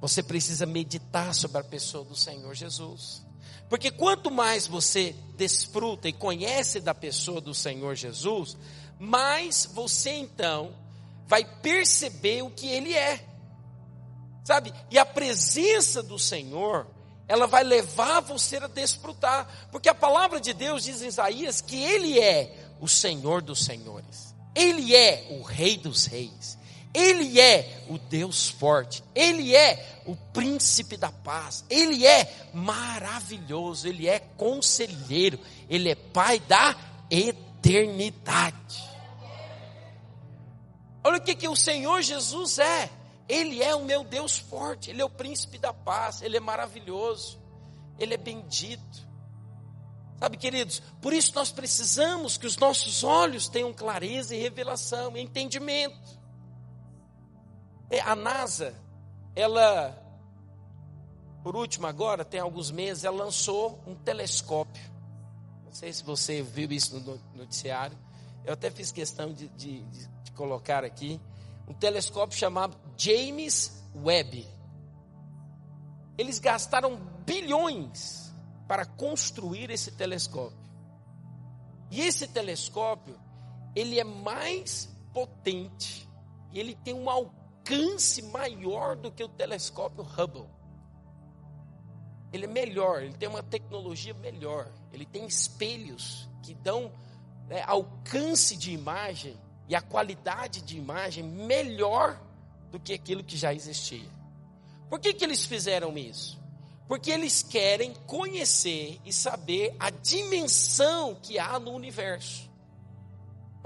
Você 0.00 0.22
precisa 0.22 0.66
meditar 0.66 1.34
sobre 1.34 1.58
a 1.58 1.64
pessoa 1.64 2.04
do 2.04 2.14
Senhor 2.14 2.54
Jesus. 2.54 3.22
Porque 3.68 3.90
quanto 3.90 4.30
mais 4.30 4.66
você 4.66 5.14
desfruta 5.36 6.08
e 6.08 6.12
conhece 6.12 6.80
da 6.80 6.94
pessoa 6.94 7.40
do 7.40 7.54
Senhor 7.54 7.94
Jesus, 7.94 8.56
mais 8.98 9.68
você 9.72 10.10
então 10.10 10.74
vai 11.26 11.44
perceber 11.44 12.42
o 12.42 12.50
que 12.50 12.66
ele 12.66 12.94
é. 12.94 13.24
Sabe? 14.44 14.72
E 14.90 14.98
a 14.98 15.04
presença 15.04 16.02
do 16.02 16.18
Senhor, 16.18 16.86
ela 17.26 17.46
vai 17.46 17.62
levar 17.62 18.20
você 18.20 18.56
a 18.56 18.66
desfrutar, 18.66 19.68
porque 19.70 19.90
a 19.90 19.94
palavra 19.94 20.40
de 20.40 20.54
Deus 20.54 20.84
diz 20.84 21.02
em 21.02 21.08
Isaías 21.08 21.60
que 21.60 21.76
ele 21.76 22.18
é 22.18 22.56
o 22.80 22.88
Senhor 22.88 23.42
dos 23.42 23.64
senhores. 23.64 24.34
Ele 24.54 24.96
é 24.96 25.26
o 25.30 25.42
rei 25.42 25.76
dos 25.76 26.06
reis. 26.06 26.57
Ele 26.94 27.40
é 27.40 27.84
o 27.88 27.98
Deus 27.98 28.48
forte, 28.48 29.04
Ele 29.14 29.54
é 29.54 30.02
o 30.06 30.16
príncipe 30.16 30.96
da 30.96 31.12
paz, 31.12 31.64
Ele 31.68 32.06
é 32.06 32.48
maravilhoso, 32.54 33.86
Ele 33.86 34.08
é 34.08 34.18
conselheiro, 34.18 35.38
Ele 35.68 35.90
é 35.90 35.94
Pai 35.94 36.40
da 36.40 36.76
eternidade. 37.10 38.88
Olha 41.04 41.18
o 41.18 41.22
que, 41.22 41.34
que 41.34 41.48
o 41.48 41.56
Senhor 41.56 42.02
Jesus 42.02 42.58
é. 42.58 42.90
Ele 43.28 43.62
é 43.62 43.74
o 43.74 43.84
meu 43.84 44.02
Deus 44.02 44.38
forte, 44.38 44.90
Ele 44.90 45.02
é 45.02 45.04
o 45.04 45.10
príncipe 45.10 45.58
da 45.58 45.72
paz, 45.72 46.22
Ele 46.22 46.38
é 46.38 46.40
maravilhoso, 46.40 47.38
Ele 47.98 48.14
é 48.14 48.18
bendito. 48.18 49.06
Sabe, 50.18 50.36
queridos, 50.36 50.82
por 51.00 51.12
isso 51.12 51.32
nós 51.34 51.52
precisamos 51.52 52.36
que 52.36 52.46
os 52.46 52.56
nossos 52.56 53.04
olhos 53.04 53.46
tenham 53.46 53.72
clareza 53.72 54.34
e 54.34 54.40
revelação, 54.40 55.16
entendimento. 55.16 56.17
É, 57.90 58.00
a 58.00 58.14
NASA, 58.14 58.74
ela, 59.34 59.96
por 61.42 61.56
último 61.56 61.86
agora, 61.86 62.24
tem 62.24 62.40
alguns 62.40 62.70
meses, 62.70 63.04
ela 63.04 63.24
lançou 63.24 63.82
um 63.86 63.94
telescópio. 63.94 64.82
Não 65.64 65.72
sei 65.72 65.92
se 65.92 66.04
você 66.04 66.42
viu 66.42 66.70
isso 66.70 66.98
no 66.98 67.20
noticiário. 67.34 67.96
Eu 68.44 68.52
até 68.52 68.70
fiz 68.70 68.92
questão 68.92 69.32
de, 69.32 69.48
de, 69.48 69.82
de 69.82 70.32
colocar 70.32 70.84
aqui. 70.84 71.20
Um 71.66 71.74
telescópio 71.74 72.38
chamado 72.38 72.76
James 72.96 73.82
Webb. 73.94 74.46
Eles 76.16 76.38
gastaram 76.38 76.96
bilhões 77.24 78.32
para 78.66 78.84
construir 78.84 79.70
esse 79.70 79.92
telescópio. 79.92 80.58
E 81.90 82.02
esse 82.02 82.28
telescópio, 82.28 83.18
ele 83.74 83.98
é 83.98 84.04
mais 84.04 84.94
potente 85.12 86.06
e 86.52 86.60
ele 86.60 86.74
tem 86.74 86.92
um 86.92 87.08
alcance 87.08 87.37
alcance 87.68 88.22
maior 88.22 88.96
do 88.96 89.10
que 89.10 89.22
o 89.22 89.28
telescópio 89.28 90.02
Hubble. 90.02 90.46
Ele 92.32 92.44
é 92.44 92.48
melhor, 92.48 93.02
ele 93.02 93.14
tem 93.14 93.28
uma 93.28 93.42
tecnologia 93.42 94.14
melhor, 94.14 94.70
ele 94.92 95.04
tem 95.04 95.26
espelhos 95.26 96.28
que 96.42 96.54
dão 96.54 96.92
né, 97.46 97.62
alcance 97.66 98.56
de 98.56 98.72
imagem 98.72 99.36
e 99.68 99.74
a 99.74 99.80
qualidade 99.80 100.62
de 100.62 100.76
imagem 100.76 101.24
melhor 101.24 102.20
do 102.70 102.80
que 102.80 102.92
aquilo 102.92 103.24
que 103.24 103.36
já 103.36 103.52
existia. 103.52 104.08
Por 104.88 104.98
que, 104.98 105.12
que 105.12 105.24
eles 105.24 105.44
fizeram 105.44 105.96
isso? 105.96 106.38
Porque 106.86 107.10
eles 107.10 107.42
querem 107.42 107.92
conhecer 108.06 108.98
e 109.04 109.12
saber 109.12 109.74
a 109.78 109.90
dimensão 109.90 111.14
que 111.16 111.38
há 111.38 111.58
no 111.58 111.72
universo. 111.72 112.47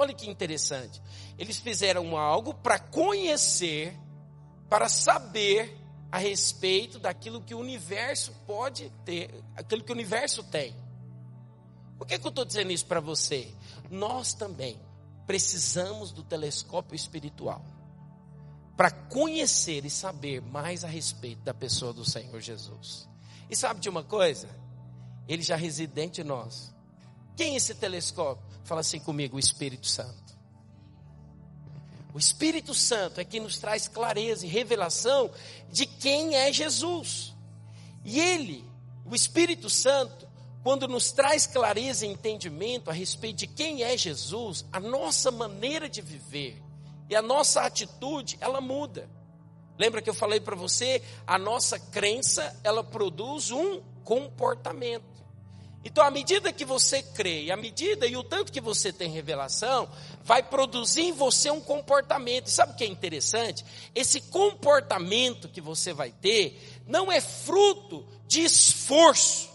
Olha 0.02 0.12
que 0.12 0.28
interessante. 0.28 1.00
Eles 1.38 1.58
fizeram 1.58 2.16
algo 2.16 2.52
para 2.52 2.76
conhecer, 2.76 3.96
para 4.68 4.88
saber 4.88 5.78
a 6.10 6.18
respeito 6.18 6.98
daquilo 6.98 7.40
que 7.40 7.54
o 7.54 7.60
universo 7.60 8.32
pode 8.44 8.90
ter, 9.04 9.32
aquilo 9.54 9.84
que 9.84 9.92
o 9.92 9.94
universo 9.94 10.42
tem. 10.42 10.74
Por 11.96 12.04
que, 12.04 12.18
que 12.18 12.26
eu 12.26 12.30
estou 12.30 12.44
dizendo 12.44 12.72
isso 12.72 12.84
para 12.84 12.98
você? 12.98 13.54
Nós 13.88 14.34
também 14.34 14.76
precisamos 15.24 16.10
do 16.10 16.24
telescópio 16.24 16.96
espiritual 16.96 17.64
para 18.76 18.90
conhecer 18.90 19.84
e 19.84 19.90
saber 19.90 20.42
mais 20.42 20.82
a 20.82 20.88
respeito 20.88 21.42
da 21.42 21.54
pessoa 21.54 21.92
do 21.92 22.04
Senhor 22.04 22.40
Jesus. 22.40 23.08
E 23.48 23.54
sabe 23.54 23.78
de 23.78 23.88
uma 23.88 24.02
coisa? 24.02 24.48
Ele 25.28 25.42
já 25.42 25.54
reside 25.54 25.92
dentro 25.92 26.24
de 26.24 26.24
nós. 26.24 26.74
Quem 27.36 27.54
é 27.54 27.56
esse 27.56 27.76
telescópio? 27.76 28.51
Fala 28.64 28.80
assim 28.80 29.00
comigo, 29.00 29.36
o 29.36 29.40
Espírito 29.40 29.86
Santo. 29.86 30.32
O 32.14 32.18
Espírito 32.18 32.74
Santo 32.74 33.20
é 33.20 33.24
quem 33.24 33.40
nos 33.40 33.58
traz 33.58 33.88
clareza 33.88 34.44
e 34.44 34.48
revelação 34.48 35.30
de 35.70 35.86
quem 35.86 36.34
é 36.36 36.52
Jesus. 36.52 37.34
E 38.04 38.20
ele, 38.20 38.64
o 39.06 39.14
Espírito 39.14 39.70
Santo, 39.70 40.28
quando 40.62 40.86
nos 40.86 41.10
traz 41.10 41.46
clareza 41.46 42.06
e 42.06 42.10
entendimento 42.10 42.90
a 42.90 42.92
respeito 42.92 43.38
de 43.38 43.46
quem 43.46 43.82
é 43.82 43.96
Jesus, 43.96 44.64
a 44.72 44.78
nossa 44.78 45.30
maneira 45.30 45.88
de 45.88 46.02
viver 46.02 46.62
e 47.08 47.16
a 47.16 47.22
nossa 47.22 47.62
atitude, 47.62 48.36
ela 48.40 48.60
muda. 48.60 49.08
Lembra 49.78 50.00
que 50.02 50.08
eu 50.08 50.14
falei 50.14 50.38
para 50.38 50.54
você? 50.54 51.02
A 51.26 51.38
nossa 51.38 51.78
crença, 51.78 52.58
ela 52.62 52.84
produz 52.84 53.50
um 53.50 53.80
comportamento. 54.04 55.11
Então, 55.84 56.04
à 56.04 56.10
medida 56.10 56.52
que 56.52 56.64
você 56.64 57.02
crê, 57.02 57.50
à 57.50 57.56
medida 57.56 58.06
e 58.06 58.16
o 58.16 58.22
tanto 58.22 58.52
que 58.52 58.60
você 58.60 58.92
tem 58.92 59.10
revelação, 59.10 59.88
vai 60.22 60.42
produzir 60.42 61.02
em 61.02 61.12
você 61.12 61.50
um 61.50 61.60
comportamento. 61.60 62.46
E 62.46 62.50
sabe 62.50 62.72
o 62.72 62.76
que 62.76 62.84
é 62.84 62.86
interessante? 62.86 63.64
Esse 63.94 64.20
comportamento 64.20 65.48
que 65.48 65.60
você 65.60 65.92
vai 65.92 66.12
ter 66.12 66.80
não 66.86 67.10
é 67.10 67.20
fruto 67.20 68.06
de 68.28 68.42
esforço, 68.42 69.50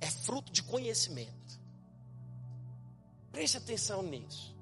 é 0.00 0.06
fruto 0.06 0.52
de 0.52 0.62
conhecimento. 0.62 1.30
Preste 3.32 3.56
atenção 3.56 4.02
nisso. 4.02 4.54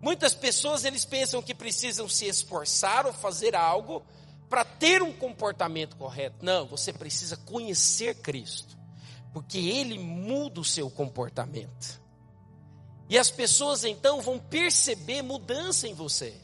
Muitas 0.00 0.34
pessoas 0.34 0.84
eles 0.84 1.04
pensam 1.04 1.42
que 1.42 1.54
precisam 1.54 2.08
se 2.08 2.26
esforçar 2.26 3.04
ou 3.06 3.12
fazer 3.12 3.56
algo 3.56 4.04
para 4.48 4.64
ter 4.64 5.02
um 5.02 5.12
comportamento 5.12 5.96
correto. 5.96 6.36
Não, 6.44 6.66
você 6.66 6.92
precisa 6.92 7.36
conhecer 7.36 8.14
Cristo 8.16 8.83
porque 9.34 9.58
ele 9.58 9.98
muda 9.98 10.60
o 10.60 10.64
seu 10.64 10.88
comportamento. 10.88 12.00
E 13.08 13.18
as 13.18 13.32
pessoas 13.32 13.82
então 13.84 14.22
vão 14.22 14.38
perceber 14.38 15.22
mudança 15.22 15.88
em 15.88 15.92
você. 15.92 16.40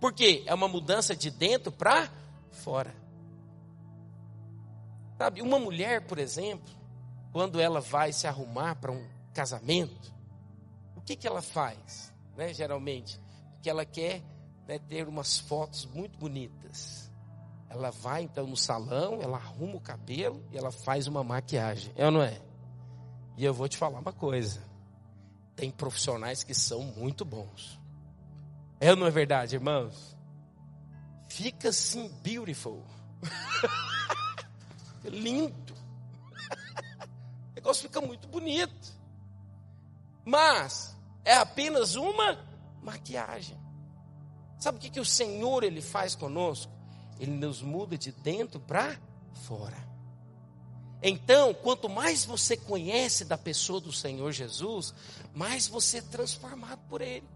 Porque 0.00 0.42
é 0.46 0.54
uma 0.54 0.66
mudança 0.66 1.14
de 1.14 1.30
dentro 1.30 1.70
para 1.70 2.10
fora. 2.50 2.92
Sabe, 5.18 5.42
uma 5.42 5.58
mulher, 5.58 6.06
por 6.06 6.18
exemplo, 6.18 6.74
quando 7.32 7.60
ela 7.60 7.80
vai 7.80 8.12
se 8.12 8.26
arrumar 8.26 8.76
para 8.76 8.90
um 8.90 9.06
casamento, 9.34 10.12
o 10.96 11.02
que, 11.02 11.14
que 11.14 11.26
ela 11.26 11.42
faz? 11.42 12.12
Né, 12.34 12.54
geralmente, 12.54 13.20
porque 13.52 13.68
ela 13.68 13.84
quer 13.84 14.22
né, 14.66 14.78
ter 14.78 15.06
umas 15.06 15.38
fotos 15.38 15.84
muito 15.84 16.18
bonitas. 16.18 17.01
Ela 17.72 17.90
vai 17.90 18.24
então 18.24 18.46
no 18.46 18.56
salão, 18.56 19.22
ela 19.22 19.38
arruma 19.38 19.76
o 19.76 19.80
cabelo 19.80 20.44
e 20.52 20.58
ela 20.58 20.70
faz 20.70 21.06
uma 21.06 21.24
maquiagem. 21.24 21.90
É 21.96 22.04
ou 22.04 22.10
não 22.10 22.22
é? 22.22 22.38
E 23.34 23.44
eu 23.46 23.54
vou 23.54 23.66
te 23.66 23.78
falar 23.78 23.98
uma 23.98 24.12
coisa. 24.12 24.60
tem 25.56 25.70
profissionais 25.70 26.44
que 26.44 26.52
são 26.52 26.82
muito 26.82 27.24
bons. 27.24 27.80
É 28.78 28.90
ou 28.90 28.96
não 28.96 29.06
é 29.06 29.10
verdade, 29.10 29.54
irmãos? 29.56 30.14
Fica 31.28 31.70
assim, 31.70 32.08
beautiful. 32.22 32.84
Lindo. 35.04 35.72
O 35.72 37.54
negócio 37.54 37.84
fica 37.84 38.02
muito 38.02 38.28
bonito. 38.28 38.92
Mas 40.26 40.94
é 41.24 41.34
apenas 41.36 41.94
uma 41.94 42.38
maquiagem. 42.82 43.58
Sabe 44.58 44.76
o 44.76 44.80
que, 44.80 44.90
que 44.90 45.00
o 45.00 45.06
Senhor 45.06 45.64
ele 45.64 45.80
faz 45.80 46.14
conosco? 46.14 46.81
Ele 47.22 47.30
nos 47.30 47.62
muda 47.62 47.96
de 47.96 48.10
dentro 48.10 48.58
para 48.58 48.98
fora. 49.46 49.76
Então, 51.00 51.54
quanto 51.54 51.88
mais 51.88 52.24
você 52.24 52.56
conhece 52.56 53.24
da 53.24 53.38
pessoa 53.38 53.80
do 53.80 53.92
Senhor 53.92 54.32
Jesus, 54.32 54.92
mais 55.32 55.68
você 55.68 55.98
é 55.98 56.02
transformado 56.02 56.80
por 56.88 57.00
Ele. 57.00 57.26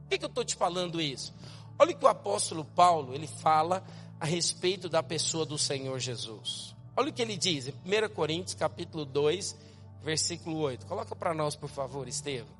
Por 0.00 0.08
que, 0.08 0.18
que 0.18 0.24
eu 0.24 0.28
estou 0.28 0.44
te 0.44 0.54
falando 0.54 0.98
isso? 0.98 1.34
Olha 1.78 1.92
o 1.92 1.98
que 1.98 2.04
o 2.06 2.08
apóstolo 2.08 2.64
Paulo 2.64 3.14
ele 3.14 3.26
fala 3.26 3.84
a 4.18 4.24
respeito 4.24 4.88
da 4.88 5.02
pessoa 5.02 5.44
do 5.44 5.58
Senhor 5.58 5.98
Jesus. 5.98 6.74
Olha 6.96 7.10
o 7.10 7.12
que 7.12 7.20
ele 7.20 7.36
diz 7.36 7.68
em 7.68 7.72
1 7.72 8.14
Coríntios 8.14 8.54
capítulo 8.54 9.04
2, 9.04 9.54
versículo 10.02 10.58
8. 10.58 10.86
Coloca 10.86 11.14
para 11.14 11.34
nós, 11.34 11.54
por 11.54 11.68
favor, 11.68 12.08
Estevam. 12.08 12.54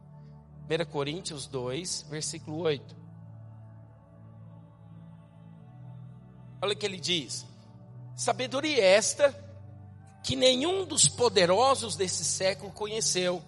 1 0.68 0.90
Coríntios 0.90 1.46
2, 1.46 2.06
versículo 2.10 2.58
8. 2.58 3.03
Olha 6.64 6.72
o 6.72 6.76
que 6.76 6.86
ele 6.86 6.98
diz. 6.98 7.44
Sabedoria 8.16 8.82
esta 8.82 9.38
que 10.22 10.34
nenhum 10.34 10.86
dos 10.86 11.06
poderosos 11.06 11.94
desse 11.94 12.24
século 12.24 12.72
conheceu, 12.72 13.42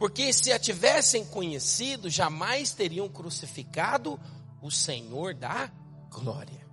porque 0.00 0.32
se 0.32 0.50
a 0.50 0.58
tivessem 0.58 1.24
conhecido, 1.24 2.10
jamais 2.10 2.72
teriam 2.72 3.08
crucificado 3.08 4.18
o 4.60 4.68
Senhor 4.68 5.32
da 5.32 5.70
glória. 6.10 6.66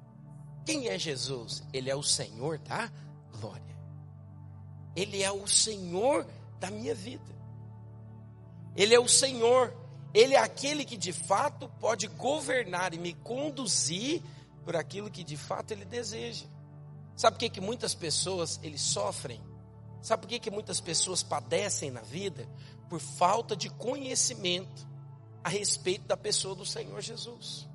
Quem 0.66 0.88
é 0.88 0.98
Jesus? 0.98 1.62
Ele 1.72 1.92
é 1.92 1.96
o 1.96 2.02
Senhor 2.02 2.58
da 2.58 2.92
glória. 3.40 3.78
Ele 4.96 5.22
é 5.22 5.32
o 5.32 5.46
Senhor 5.46 6.26
da 6.60 6.72
minha 6.72 6.96
vida. 6.96 7.36
Ele 8.76 8.96
é 8.96 9.00
o 9.00 9.08
Senhor. 9.08 9.72
Ele 10.12 10.34
é 10.34 10.40
aquele 10.40 10.84
que 10.84 10.98
de 10.98 11.14
fato 11.14 11.70
pode 11.80 12.08
governar 12.08 12.96
e 12.96 12.98
me 12.98 13.14
conduzir 13.14 14.24
por 14.68 14.76
aquilo 14.76 15.10
que 15.10 15.24
de 15.24 15.38
fato 15.38 15.72
ele 15.72 15.86
deseja. 15.86 16.46
Sabe 17.16 17.36
por 17.36 17.40
que, 17.40 17.50
que 17.52 17.62
muitas 17.62 17.96
pessoas 17.96 18.60
eles 18.62 18.82
sofrem? 18.82 19.42
Sabe 20.02 20.24
por 20.24 20.28
que, 20.28 20.40
que 20.40 20.52
muitas 20.52 20.82
pessoas 20.82 21.24
padecem 21.24 21.90
na 21.90 22.02
vida? 22.02 22.46
Por 22.90 23.00
falta 23.00 23.56
de 23.56 23.70
conhecimento 23.70 24.86
a 25.42 25.48
respeito 25.48 26.06
da 26.06 26.18
pessoa 26.18 26.54
do 26.54 26.66
Senhor 26.66 27.00
Jesus. 27.00 27.66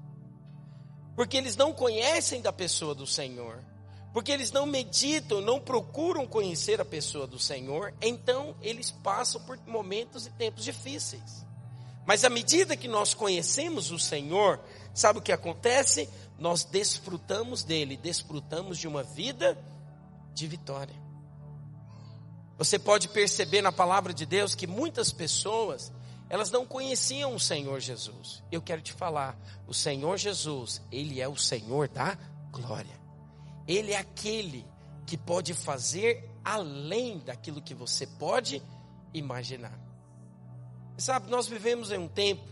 Porque 1.16 1.34
eles 1.34 1.56
não 1.56 1.72
conhecem 1.72 2.42
da 2.42 2.52
pessoa 2.52 2.94
do 2.94 3.06
Senhor. 3.06 3.64
Porque 4.12 4.30
eles 4.30 4.52
não 4.52 4.66
meditam, 4.66 5.40
não 5.40 5.58
procuram 5.58 6.26
conhecer 6.26 6.78
a 6.78 6.84
pessoa 6.84 7.26
do 7.26 7.38
Senhor, 7.38 7.94
então 8.02 8.54
eles 8.61 8.90
passam 8.90 9.40
por 9.40 9.58
momentos 9.66 10.26
e 10.26 10.30
tempos 10.32 10.62
difíceis. 10.62 11.46
Mas 12.04 12.25
à 12.25 12.28
medida 12.28 12.76
que 12.76 12.88
nós 12.88 13.14
conhecemos 13.14 13.90
o 13.90 13.99
Senhor, 13.99 14.61
sabe 14.92 15.20
o 15.20 15.22
que 15.22 15.32
acontece? 15.32 16.08
Nós 16.42 16.64
desfrutamos 16.64 17.62
dele, 17.62 17.96
desfrutamos 17.96 18.76
de 18.76 18.88
uma 18.88 19.04
vida 19.04 19.56
de 20.34 20.49
vitória. 20.49 21.00
Você 22.58 22.80
pode 22.80 23.08
perceber 23.08 23.62
na 23.62 23.70
palavra 23.70 24.12
de 24.12 24.26
Deus 24.26 24.52
que 24.52 24.66
muitas 24.66 25.12
pessoas, 25.12 25.92
elas 26.28 26.50
não 26.50 26.66
conheciam 26.66 27.37
o 27.37 27.40
Senhor 27.40 27.78
Jesus. 27.78 28.42
Eu 28.50 28.61
quero 28.61 28.82
te 28.82 28.92
falar, 28.92 29.38
o 29.68 29.72
Senhor 29.72 30.18
Jesus, 30.18 30.82
ele 30.90 31.20
é 31.20 31.28
o 31.28 31.37
Senhor 31.37 31.87
da 31.87 32.18
glória. 32.50 33.00
Ele 33.68 33.92
é 33.92 33.99
aquele 33.99 34.66
que 35.06 35.16
pode 35.16 35.54
fazer 35.54 36.28
além 36.44 37.20
daquilo 37.20 37.62
que 37.62 37.72
você 37.72 38.04
pode 38.04 38.61
imaginar. 39.14 39.78
Sabe, 40.99 41.30
nós 41.30 41.47
vivemos 41.47 41.93
em 41.93 41.99
um 41.99 42.08
tempo 42.08 42.43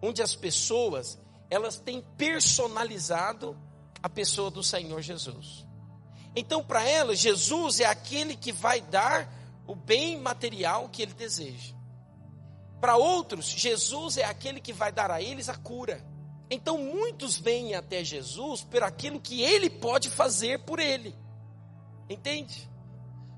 onde 0.00 0.22
as 0.22 0.34
pessoas, 0.34 1.18
elas 1.54 1.78
têm 1.78 2.02
personalizado 2.18 3.56
a 4.02 4.08
pessoa 4.08 4.50
do 4.50 4.60
Senhor 4.60 5.00
Jesus. 5.00 5.64
Então, 6.34 6.64
para 6.64 6.82
elas, 6.82 7.20
Jesus 7.20 7.78
é 7.78 7.84
aquele 7.84 8.36
que 8.36 8.50
vai 8.50 8.80
dar 8.80 9.32
o 9.64 9.74
bem 9.74 10.20
material 10.20 10.88
que 10.88 11.00
ele 11.00 11.14
deseja. 11.14 11.72
Para 12.80 12.96
outros, 12.96 13.46
Jesus 13.46 14.18
é 14.18 14.24
aquele 14.24 14.60
que 14.60 14.72
vai 14.72 14.90
dar 14.90 15.12
a 15.12 15.22
eles 15.22 15.48
a 15.48 15.54
cura. 15.54 16.04
Então, 16.50 16.76
muitos 16.76 17.38
vêm 17.38 17.76
até 17.76 18.02
Jesus 18.02 18.62
por 18.62 18.82
aquilo 18.82 19.20
que 19.20 19.40
ele 19.40 19.70
pode 19.70 20.10
fazer 20.10 20.58
por 20.64 20.80
ele. 20.80 21.14
Entende? 22.10 22.68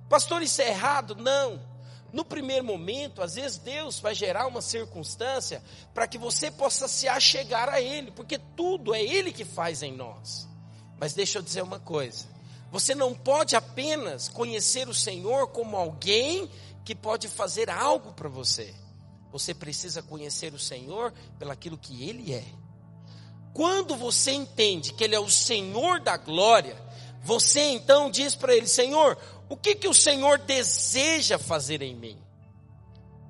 Pastor, 0.08 0.40
isso 0.40 0.62
é 0.62 0.68
errado? 0.68 1.14
Não. 1.14 1.60
No 2.16 2.24
primeiro 2.24 2.64
momento, 2.64 3.20
às 3.20 3.34
vezes 3.34 3.58
Deus 3.58 4.00
vai 4.00 4.14
gerar 4.14 4.46
uma 4.46 4.62
circunstância 4.62 5.62
para 5.92 6.08
que 6.08 6.16
você 6.16 6.50
possa 6.50 6.88
se 6.88 7.06
achegar 7.06 7.68
a 7.68 7.78
Ele, 7.78 8.10
porque 8.10 8.38
tudo 8.56 8.94
é 8.94 9.02
Ele 9.02 9.30
que 9.30 9.44
faz 9.44 9.82
em 9.82 9.92
nós. 9.92 10.48
Mas 10.98 11.12
deixa 11.12 11.36
eu 11.36 11.42
dizer 11.42 11.60
uma 11.60 11.78
coisa: 11.78 12.24
você 12.72 12.94
não 12.94 13.12
pode 13.12 13.54
apenas 13.54 14.30
conhecer 14.30 14.88
o 14.88 14.94
Senhor 14.94 15.48
como 15.48 15.76
alguém 15.76 16.50
que 16.86 16.94
pode 16.94 17.28
fazer 17.28 17.68
algo 17.68 18.14
para 18.14 18.30
você. 18.30 18.74
Você 19.30 19.52
precisa 19.52 20.02
conhecer 20.02 20.54
o 20.54 20.58
Senhor 20.58 21.12
pelaquilo 21.38 21.76
que 21.76 22.08
Ele 22.08 22.32
é. 22.32 22.46
Quando 23.52 23.94
você 23.94 24.30
entende 24.32 24.94
que 24.94 25.04
Ele 25.04 25.14
é 25.14 25.20
o 25.20 25.28
Senhor 25.28 26.00
da 26.00 26.16
glória, 26.16 26.82
você 27.22 27.60
então 27.60 28.10
diz 28.10 28.34
para 28.34 28.56
Ele: 28.56 28.66
Senhor, 28.68 29.18
o 29.48 29.56
que, 29.56 29.74
que 29.74 29.88
o 29.88 29.94
Senhor 29.94 30.38
deseja 30.38 31.38
fazer 31.38 31.82
em 31.82 31.94
mim? 31.94 32.18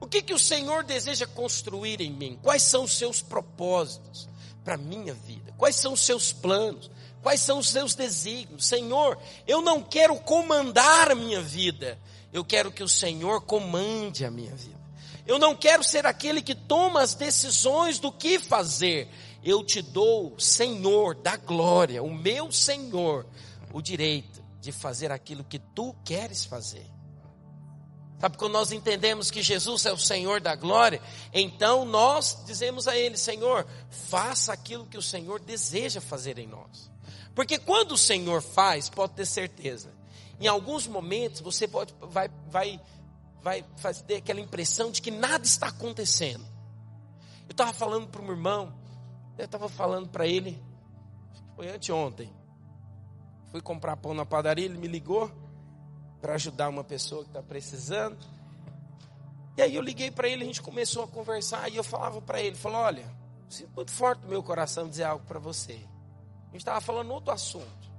O 0.01 0.07
que, 0.07 0.23
que 0.23 0.35
o 0.35 0.39
Senhor 0.39 0.85
deseja 0.85 1.27
construir 1.27 2.01
em 2.01 2.11
mim? 2.11 2.39
Quais 2.43 2.63
são 2.63 2.85
os 2.85 2.97
seus 2.97 3.21
propósitos 3.23 4.29
para 4.65 4.75
a 4.75 4.79
minha 4.79 5.13
vida? 5.13 5.53
Quais 5.59 5.77
são 5.77 5.93
os 5.93 6.01
seus 6.01 6.33
planos? 6.33 6.91
Quais 7.23 7.41
são 7.41 7.59
os 7.59 7.69
seus 7.69 7.95
desígnios? 7.95 8.67
Senhor, 8.67 9.19
eu 9.47 9.61
não 9.61 9.83
quero 9.83 10.17
comandar 10.17 11.11
a 11.11 11.15
minha 11.15 11.41
vida, 11.41 11.99
eu 12.33 12.45
quero 12.45 12.71
que 12.71 12.83
o 12.83 12.89
Senhor 12.89 13.41
comande 13.43 14.25
a 14.25 14.31
minha 14.31 14.55
vida. 14.55 14.77
Eu 15.27 15.39
não 15.39 15.57
quero 15.57 15.83
ser 15.83 16.07
aquele 16.07 16.41
que 16.41 16.55
toma 16.55 17.03
as 17.03 17.15
decisões 17.15 17.99
do 17.99 18.13
que 18.13 18.39
fazer. 18.39 19.09
Eu 19.43 19.65
te 19.65 19.83
dou, 19.83 20.39
Senhor 20.39 21.17
da 21.17 21.37
glória, 21.37 22.03
o 22.03 22.15
meu 22.15 22.53
Senhor, 22.53 23.27
o 23.73 23.83
direito 23.83 24.46
de 24.67 24.73
fazer 24.73 25.13
aquilo 25.13 25.45
que 25.45 25.61
tu 25.61 25.95
queres 26.05 26.45
fazer. 26.45 26.85
Sabe, 28.19 28.37
quando 28.37 28.55
nós 28.55 28.73
entendemos 28.73 29.31
que 29.31 29.41
Jesus 29.41 29.87
é 29.87 29.93
o 29.93 29.99
Senhor 29.99 30.41
da 30.41 30.57
glória, 30.57 31.01
então 31.33 31.85
nós 31.85 32.43
dizemos 32.45 32.89
a 32.89 32.97
Ele: 32.97 33.17
Senhor, 33.17 33.65
faça 33.89 34.53
aquilo 34.53 34.85
que 34.85 34.99
o 34.99 35.03
Senhor 35.03 35.39
deseja 35.39 36.01
fazer 36.01 36.37
em 36.39 36.49
nós. 36.49 36.91
Porque 37.33 37.59
quando 37.61 37.93
o 37.93 37.99
Senhor 37.99 38.43
faz, 38.43 38.89
pode 38.89 39.13
ter 39.13 39.25
certeza, 39.25 39.95
em 40.41 40.49
alguns 40.49 40.89
momentos 40.89 41.41
você 41.41 41.69
pode, 41.69 41.95
vai, 42.01 42.29
vai, 42.49 42.81
vai 43.41 43.65
fazer 43.77 44.17
aquela 44.17 44.41
impressão 44.41 44.91
de 44.91 45.01
que 45.01 45.13
nada 45.13 45.45
está 45.45 45.69
acontecendo. 45.69 46.45
Eu 47.49 47.53
estava 47.53 47.73
falando 47.73 48.09
para 48.09 48.21
um 48.21 48.31
irmão, 48.33 48.77
eu 49.39 49.45
estava 49.45 49.69
falando 49.69 50.09
para 50.09 50.27
ele, 50.27 50.61
foi 51.55 51.69
anteontem, 51.69 52.33
Fui 53.57 53.63
comprar 53.63 53.97
pão 53.97 54.13
na 54.13 54.27
padaria, 54.27 54.67
ele 54.67 54.77
me 54.77 54.87
ligou 54.87 55.33
para 56.21 56.35
ajudar 56.35 56.69
uma 56.69 56.85
pessoa 56.85 57.23
que 57.23 57.31
está 57.31 57.43
precisando. 57.43 58.19
E 59.57 59.63
aí 59.63 59.75
eu 59.75 59.81
liguei 59.81 60.11
para 60.11 60.29
ele, 60.29 60.43
a 60.43 60.47
gente 60.47 60.61
começou 60.61 61.05
a 61.05 61.09
conversar 61.09 61.73
e 61.73 61.77
eu 61.77 61.83
falava 61.83 62.21
para 62.21 62.39
ele, 62.39 62.55
falou, 62.55 62.83
olha, 62.83 63.11
sinto 63.49 63.71
muito 63.75 63.91
forte 63.91 64.21
no 64.25 64.29
meu 64.29 64.43
coração 64.43 64.87
dizer 64.87 65.05
algo 65.05 65.25
para 65.25 65.39
você. 65.39 65.73
A 65.73 66.53
gente 66.53 66.57
estava 66.57 66.83
falando 66.83 67.11
outro 67.11 67.33
assunto. 67.33 67.91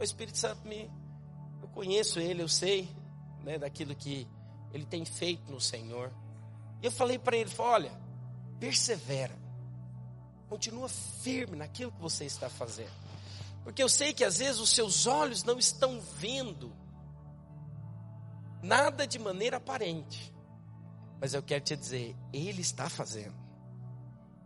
O 0.00 0.02
Espírito 0.02 0.38
Santo 0.38 0.66
me, 0.66 0.90
eu 1.60 1.68
conheço 1.68 2.18
ele, 2.18 2.40
eu 2.40 2.48
sei, 2.48 2.88
né, 3.42 3.58
daquilo 3.58 3.94
que 3.94 4.26
ele 4.72 4.86
tem 4.86 5.04
feito 5.04 5.52
no 5.52 5.60
Senhor. 5.60 6.10
E 6.80 6.86
eu 6.86 6.90
falei 6.90 7.18
para 7.18 7.36
ele, 7.36 7.50
falei, 7.50 7.72
olha, 7.72 7.92
persevera, 8.58 9.36
continua 10.48 10.88
firme 10.88 11.58
naquilo 11.58 11.92
que 11.92 12.00
você 12.00 12.24
está 12.24 12.48
fazendo. 12.48 13.03
Porque 13.64 13.82
eu 13.82 13.88
sei 13.88 14.12
que 14.12 14.22
às 14.22 14.38
vezes 14.38 14.60
os 14.60 14.70
seus 14.70 15.06
olhos 15.06 15.42
não 15.42 15.58
estão 15.58 16.00
vendo 16.00 16.72
nada 18.62 19.06
de 19.06 19.18
maneira 19.18 19.56
aparente. 19.56 20.32
Mas 21.20 21.32
eu 21.32 21.42
quero 21.42 21.64
te 21.64 21.74
dizer, 21.74 22.14
Ele 22.32 22.60
está 22.60 22.88
fazendo. 22.88 23.34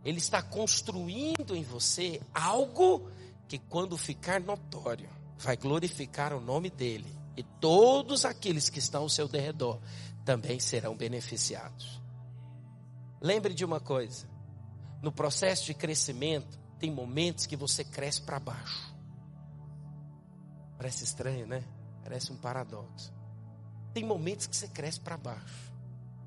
Ele 0.03 0.17
está 0.17 0.41
construindo 0.41 1.55
em 1.55 1.63
você 1.63 2.21
algo 2.33 3.11
que, 3.47 3.59
quando 3.59 3.97
ficar 3.97 4.39
notório, 4.39 5.09
vai 5.37 5.57
glorificar 5.57 6.33
o 6.33 6.39
nome 6.39 6.69
dEle. 6.69 7.17
E 7.35 7.43
todos 7.43 8.23
aqueles 8.23 8.69
que 8.69 8.79
estão 8.79 9.03
ao 9.03 9.09
seu 9.09 9.27
derredor 9.27 9.79
também 10.23 10.59
serão 10.59 10.95
beneficiados. 10.95 12.01
Lembre 13.21 13.53
de 13.53 13.65
uma 13.65 13.79
coisa: 13.79 14.29
no 15.01 15.11
processo 15.11 15.65
de 15.65 15.73
crescimento, 15.73 16.57
tem 16.77 16.91
momentos 16.91 17.45
que 17.45 17.57
você 17.57 17.83
cresce 17.83 18.21
para 18.21 18.39
baixo. 18.39 18.88
Parece 20.79 21.03
estranho, 21.03 21.45
né? 21.45 21.61
Parece 22.01 22.31
um 22.31 22.37
paradoxo. 22.37 23.11
Tem 23.93 24.01
momentos 24.01 24.47
que 24.47 24.55
você 24.55 24.69
cresce 24.69 24.97
para 24.97 25.17
baixo. 25.17 25.73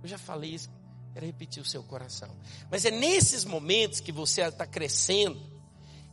Eu 0.02 0.08
já 0.08 0.18
falei 0.18 0.50
isso, 0.50 0.68
quero 1.14 1.24
repetir 1.24 1.62
o 1.62 1.66
seu 1.66 1.82
coração. 1.82 2.28
Mas 2.70 2.84
é 2.84 2.90
nesses 2.90 3.46
momentos 3.46 3.98
que 3.98 4.12
você 4.12 4.42
está 4.42 4.66
crescendo, 4.66 5.40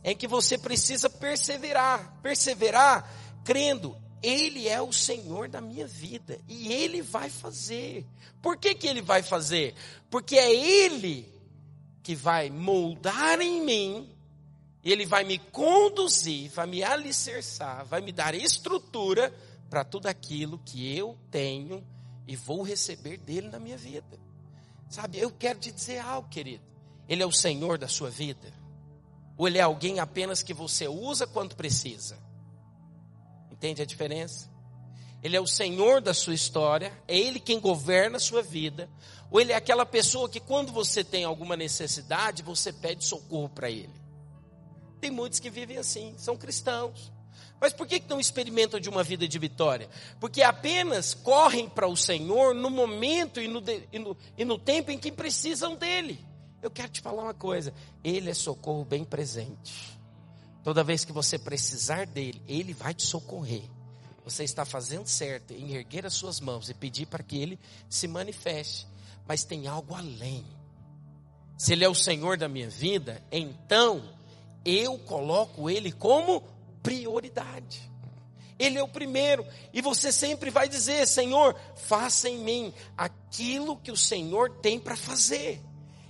é 0.02 0.14
que 0.14 0.26
você 0.26 0.56
precisa 0.56 1.10
perseverar. 1.10 2.18
Perseverar 2.22 3.06
crendo, 3.44 3.94
Ele 4.22 4.66
é 4.68 4.80
o 4.80 4.90
Senhor 4.90 5.46
da 5.46 5.60
minha 5.60 5.86
vida. 5.86 6.40
E 6.48 6.72
Ele 6.72 7.02
vai 7.02 7.28
fazer. 7.28 8.06
Por 8.40 8.56
que, 8.56 8.74
que 8.74 8.86
Ele 8.86 9.02
vai 9.02 9.22
fazer? 9.22 9.74
Porque 10.08 10.36
é 10.36 10.50
Ele 10.50 11.30
que 12.02 12.14
vai 12.14 12.48
moldar 12.48 13.38
em 13.42 13.62
mim 13.62 14.19
ele 14.84 15.04
vai 15.04 15.24
me 15.24 15.38
conduzir, 15.38 16.50
vai 16.50 16.66
me 16.66 16.82
alicerçar, 16.82 17.84
vai 17.84 18.00
me 18.00 18.12
dar 18.12 18.34
estrutura 18.34 19.34
para 19.68 19.84
tudo 19.84 20.06
aquilo 20.06 20.58
que 20.58 20.96
eu 20.96 21.18
tenho 21.30 21.86
e 22.26 22.34
vou 22.34 22.62
receber 22.62 23.18
dele 23.18 23.48
na 23.48 23.58
minha 23.58 23.76
vida. 23.76 24.18
Sabe, 24.88 25.18
eu 25.18 25.30
quero 25.30 25.58
te 25.58 25.70
dizer 25.70 25.98
algo, 25.98 26.28
querido. 26.28 26.64
Ele 27.08 27.22
é 27.22 27.26
o 27.26 27.32
Senhor 27.32 27.76
da 27.76 27.88
sua 27.88 28.08
vida? 28.08 28.52
Ou 29.36 29.46
ele 29.46 29.58
é 29.58 29.62
alguém 29.62 30.00
apenas 30.00 30.42
que 30.42 30.54
você 30.54 30.88
usa 30.88 31.26
quando 31.26 31.54
precisa? 31.54 32.18
Entende 33.50 33.82
a 33.82 33.86
diferença? 33.86 34.50
Ele 35.22 35.36
é 35.36 35.40
o 35.40 35.46
Senhor 35.46 36.00
da 36.00 36.14
sua 36.14 36.34
história, 36.34 36.92
é 37.06 37.16
Ele 37.16 37.38
quem 37.38 37.60
governa 37.60 38.16
a 38.16 38.20
sua 38.20 38.42
vida, 38.42 38.88
ou 39.30 39.40
Ele 39.40 39.52
é 39.52 39.54
aquela 39.54 39.84
pessoa 39.84 40.28
que 40.28 40.40
quando 40.40 40.72
você 40.72 41.04
tem 41.04 41.24
alguma 41.24 41.56
necessidade, 41.56 42.42
você 42.42 42.72
pede 42.72 43.04
socorro 43.04 43.48
para 43.48 43.70
Ele. 43.70 43.99
Tem 45.00 45.10
muitos 45.10 45.38
que 45.38 45.50
vivem 45.50 45.78
assim, 45.78 46.14
são 46.18 46.36
cristãos. 46.36 47.12
Mas 47.60 47.72
por 47.72 47.86
que, 47.86 48.02
não 48.08 48.18
experimentam 48.18 48.80
de 48.80 48.88
uma 48.88 49.02
vida 49.02 49.28
de 49.28 49.38
vitória? 49.38 49.88
Porque 50.18 50.42
apenas 50.42 51.12
correm 51.12 51.68
para 51.68 51.86
o 51.86 51.96
Senhor 51.96 52.54
no 52.54 52.70
momento 52.70 53.40
e 53.40 53.46
no, 53.46 53.62
e, 53.92 53.98
no, 53.98 54.16
e 54.36 54.44
no 54.44 54.58
tempo 54.58 54.90
em 54.90 54.98
que 54.98 55.12
precisam 55.12 55.76
dele. 55.76 56.24
Eu 56.62 56.70
quero 56.70 56.88
te 56.88 57.00
falar 57.00 57.22
uma 57.22 57.34
coisa: 57.34 57.72
Ele 58.02 58.30
é 58.30 58.34
socorro 58.34 58.84
bem 58.84 59.04
presente. 59.04 60.00
Toda 60.62 60.84
vez 60.84 61.04
que 61.04 61.12
você 61.12 61.38
precisar 61.38 62.06
dele, 62.06 62.42
ele 62.46 62.74
vai 62.74 62.92
te 62.92 63.04
socorrer. 63.04 63.62
Você 64.24 64.44
está 64.44 64.64
fazendo 64.64 65.06
certo 65.06 65.52
em 65.52 65.72
erguer 65.72 66.04
as 66.04 66.14
suas 66.14 66.38
mãos 66.38 66.68
e 66.68 66.74
pedir 66.74 67.06
para 67.06 67.22
que 67.22 67.38
ele 67.40 67.58
se 67.88 68.06
manifeste. 68.06 68.86
Mas 69.26 69.42
tem 69.42 69.66
algo 69.66 69.94
além. 69.94 70.44
Se 71.56 71.72
ele 71.72 71.84
é 71.84 71.88
o 71.88 71.94
Senhor 71.94 72.36
da 72.36 72.48
minha 72.48 72.68
vida, 72.68 73.22
então 73.32 74.02
eu 74.64 74.98
coloco 74.98 75.68
ele 75.68 75.92
como 75.92 76.42
prioridade. 76.82 77.90
Ele 78.58 78.78
é 78.78 78.82
o 78.82 78.88
primeiro, 78.88 79.46
e 79.72 79.80
você 79.80 80.12
sempre 80.12 80.50
vai 80.50 80.68
dizer: 80.68 81.06
Senhor, 81.06 81.56
faça 81.76 82.28
em 82.28 82.38
mim 82.38 82.74
aquilo 82.96 83.76
que 83.78 83.90
o 83.90 83.96
Senhor 83.96 84.50
tem 84.60 84.78
para 84.78 84.96
fazer. 84.96 85.62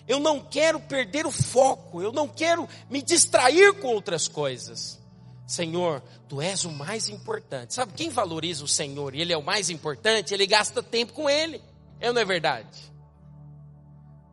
Eu 0.08 0.18
não 0.18 0.40
quero 0.40 0.80
perder 0.80 1.24
o 1.26 1.30
foco, 1.30 2.02
eu 2.02 2.10
não 2.12 2.26
quero 2.26 2.68
me 2.90 3.00
distrair 3.00 3.72
com 3.74 3.88
outras 3.88 4.26
coisas. 4.26 4.98
Senhor, 5.46 6.02
tu 6.28 6.40
és 6.40 6.64
o 6.64 6.70
mais 6.70 7.08
importante. 7.08 7.74
Sabe 7.74 7.92
quem 7.92 8.10
valoriza 8.10 8.64
o 8.64 8.68
Senhor 8.68 9.14
e 9.14 9.20
ele 9.20 9.32
é 9.32 9.36
o 9.36 9.42
mais 9.42 9.70
importante? 9.70 10.34
Ele 10.34 10.46
gasta 10.46 10.82
tempo 10.82 11.12
com 11.12 11.30
ele. 11.30 11.62
É 12.00 12.12
não 12.12 12.20
é 12.20 12.24
verdade? 12.24 12.90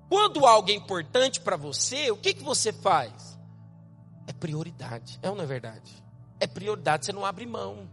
Quando 0.09 0.45
algo 0.45 0.71
é 0.71 0.73
importante 0.73 1.39
para 1.39 1.57
você, 1.57 2.09
o 2.09 2.17
que, 2.17 2.33
que 2.33 2.43
você 2.43 2.71
faz? 2.71 3.36
É 4.27 4.33
prioridade. 4.33 5.17
É 5.23 5.29
ou 5.29 5.35
não 5.35 5.43
é 5.43 5.47
verdade? 5.47 6.03
É 6.39 6.45
prioridade, 6.45 7.05
você 7.05 7.13
não 7.13 7.25
abre 7.25 7.45
mão. 7.45 7.89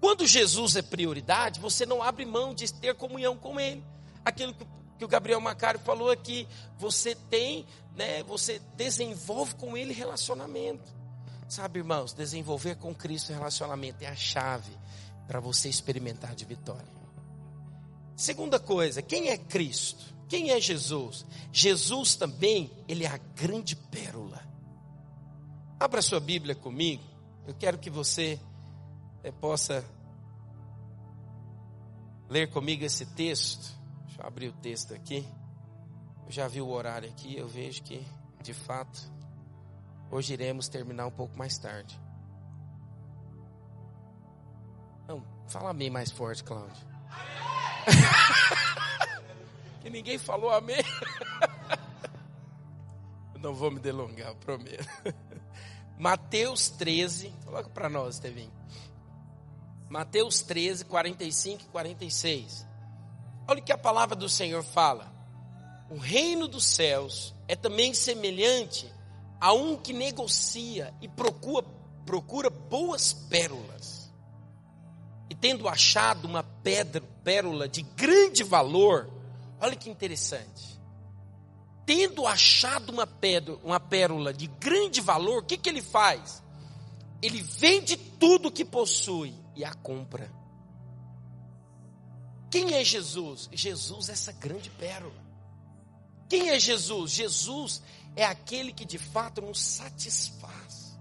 Quando 0.00 0.26
Jesus 0.26 0.76
é 0.76 0.82
prioridade, 0.82 1.58
você 1.58 1.86
não 1.86 2.02
abre 2.02 2.24
mão 2.24 2.54
de 2.54 2.72
ter 2.72 2.94
comunhão 2.94 3.36
com 3.36 3.58
Ele. 3.58 3.82
Aquilo 4.24 4.54
que, 4.54 4.66
que 4.98 5.04
o 5.04 5.08
Gabriel 5.08 5.40
Macário 5.40 5.80
falou 5.80 6.10
aqui, 6.10 6.46
você 6.78 7.14
tem, 7.14 7.66
né, 7.96 8.22
você 8.24 8.60
desenvolve 8.76 9.54
com 9.54 9.76
Ele 9.76 9.92
relacionamento. 9.92 10.92
Sabe, 11.48 11.80
irmãos, 11.80 12.12
desenvolver 12.12 12.76
com 12.76 12.94
Cristo 12.94 13.32
relacionamento 13.32 14.02
é 14.02 14.06
a 14.06 14.16
chave 14.16 14.76
para 15.26 15.40
você 15.40 15.68
experimentar 15.68 16.34
de 16.34 16.44
vitória. 16.44 17.02
Segunda 18.16 18.58
coisa, 18.58 19.02
quem 19.02 19.30
é 19.30 19.38
Cristo? 19.38 20.12
Quem 20.28 20.50
é 20.50 20.60
Jesus? 20.60 21.24
Jesus 21.52 22.14
também, 22.14 22.70
ele 22.88 23.04
é 23.04 23.08
a 23.08 23.18
grande 23.36 23.76
pérola. 23.76 24.51
Abra 25.82 26.00
sua 26.00 26.20
Bíblia 26.20 26.54
comigo. 26.54 27.02
Eu 27.44 27.54
quero 27.54 27.76
que 27.76 27.90
você 27.90 28.38
é, 29.24 29.32
possa 29.32 29.84
ler 32.28 32.48
comigo 32.52 32.84
esse 32.84 33.04
texto. 33.04 33.68
Deixa 34.06 34.22
eu 34.22 34.26
abrir 34.28 34.46
o 34.46 34.52
texto 34.52 34.94
aqui. 34.94 35.26
Eu 36.24 36.30
já 36.30 36.46
vi 36.46 36.60
o 36.60 36.68
horário 36.68 37.08
aqui, 37.08 37.36
eu 37.36 37.48
vejo 37.48 37.82
que, 37.82 38.06
de 38.40 38.54
fato, 38.54 39.12
hoje 40.08 40.34
iremos 40.34 40.68
terminar 40.68 41.04
um 41.04 41.10
pouco 41.10 41.36
mais 41.36 41.58
tarde. 41.58 42.00
Não, 45.08 45.20
fala 45.48 45.70
amém 45.70 45.90
mais 45.90 46.12
forte, 46.12 46.44
Cláudio. 46.44 46.86
que 49.82 49.90
ninguém 49.90 50.16
falou 50.16 50.52
amém. 50.52 50.84
não 53.42 53.52
vou 53.52 53.72
me 53.72 53.80
delongar, 53.80 54.32
prometo. 54.36 54.86
Mateus 56.02 56.68
13, 56.68 57.32
coloca 57.44 57.70
para 57.70 57.88
nós, 57.88 58.18
Tevinho. 58.18 58.50
Mateus 59.88 60.42
13, 60.42 60.84
45 60.86 61.62
e 61.62 61.66
46. 61.66 62.66
Olha 63.46 63.60
o 63.60 63.62
que 63.62 63.70
a 63.70 63.78
palavra 63.78 64.16
do 64.16 64.28
Senhor 64.28 64.64
fala. 64.64 65.14
O 65.88 65.96
reino 65.96 66.48
dos 66.48 66.64
céus 66.64 67.32
é 67.46 67.54
também 67.54 67.94
semelhante 67.94 68.92
a 69.40 69.52
um 69.52 69.76
que 69.76 69.92
negocia 69.92 70.92
e 71.00 71.06
procura, 71.06 71.68
procura 72.04 72.50
boas 72.50 73.12
pérolas. 73.12 74.12
E 75.30 75.36
tendo 75.36 75.68
achado 75.68 76.24
uma 76.24 76.42
pedra, 76.42 77.00
pérola 77.22 77.68
de 77.68 77.82
grande 77.82 78.42
valor, 78.42 79.08
olha 79.60 79.76
que 79.76 79.88
interessante 79.88 80.71
tendo 81.84 82.26
achado 82.26 82.90
uma 82.90 83.06
pedra, 83.06 83.56
uma 83.62 83.80
pérola 83.80 84.32
de 84.32 84.46
grande 84.46 85.00
valor, 85.00 85.42
o 85.42 85.46
que, 85.46 85.56
que 85.56 85.68
ele 85.68 85.82
faz? 85.82 86.42
Ele 87.20 87.42
vende 87.42 87.96
tudo 87.96 88.50
que 88.50 88.64
possui 88.64 89.34
e 89.54 89.64
a 89.64 89.72
compra. 89.74 90.30
Quem 92.50 92.74
é 92.74 92.84
Jesus? 92.84 93.48
Jesus 93.52 94.08
é 94.08 94.12
essa 94.12 94.32
grande 94.32 94.68
pérola. 94.70 95.22
Quem 96.28 96.50
é 96.50 96.58
Jesus? 96.58 97.10
Jesus 97.10 97.82
é 98.14 98.24
aquele 98.24 98.72
que 98.72 98.84
de 98.84 98.98
fato 98.98 99.40
nos 99.40 99.60
satisfaz. 99.60 100.98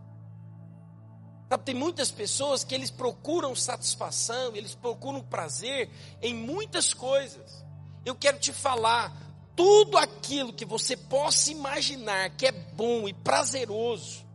Sabe, 1.50 1.65
tem 1.65 1.76
muitas 1.76 2.10
pessoas 2.10 2.63
que 2.63 2.74
eles 2.74 2.89
procuram 2.89 3.54
satisfação, 3.54 4.56
eles 4.56 4.74
procuram 4.74 5.22
prazer 5.22 5.89
em 6.22 6.34
muitas 6.34 6.94
coisas. 6.94 7.65
Eu 8.06 8.15
quero 8.15 8.39
te 8.39 8.54
falar, 8.54 9.13
tudo 9.62 9.95
aquilo 9.95 10.52
que 10.52 10.65
você 10.65 10.97
possa 10.97 11.52
imaginar 11.52 12.32
que 12.32 12.47
é 12.47 12.52
bom 12.52 13.08
e 13.08 13.13
prazeroso, 13.13 14.26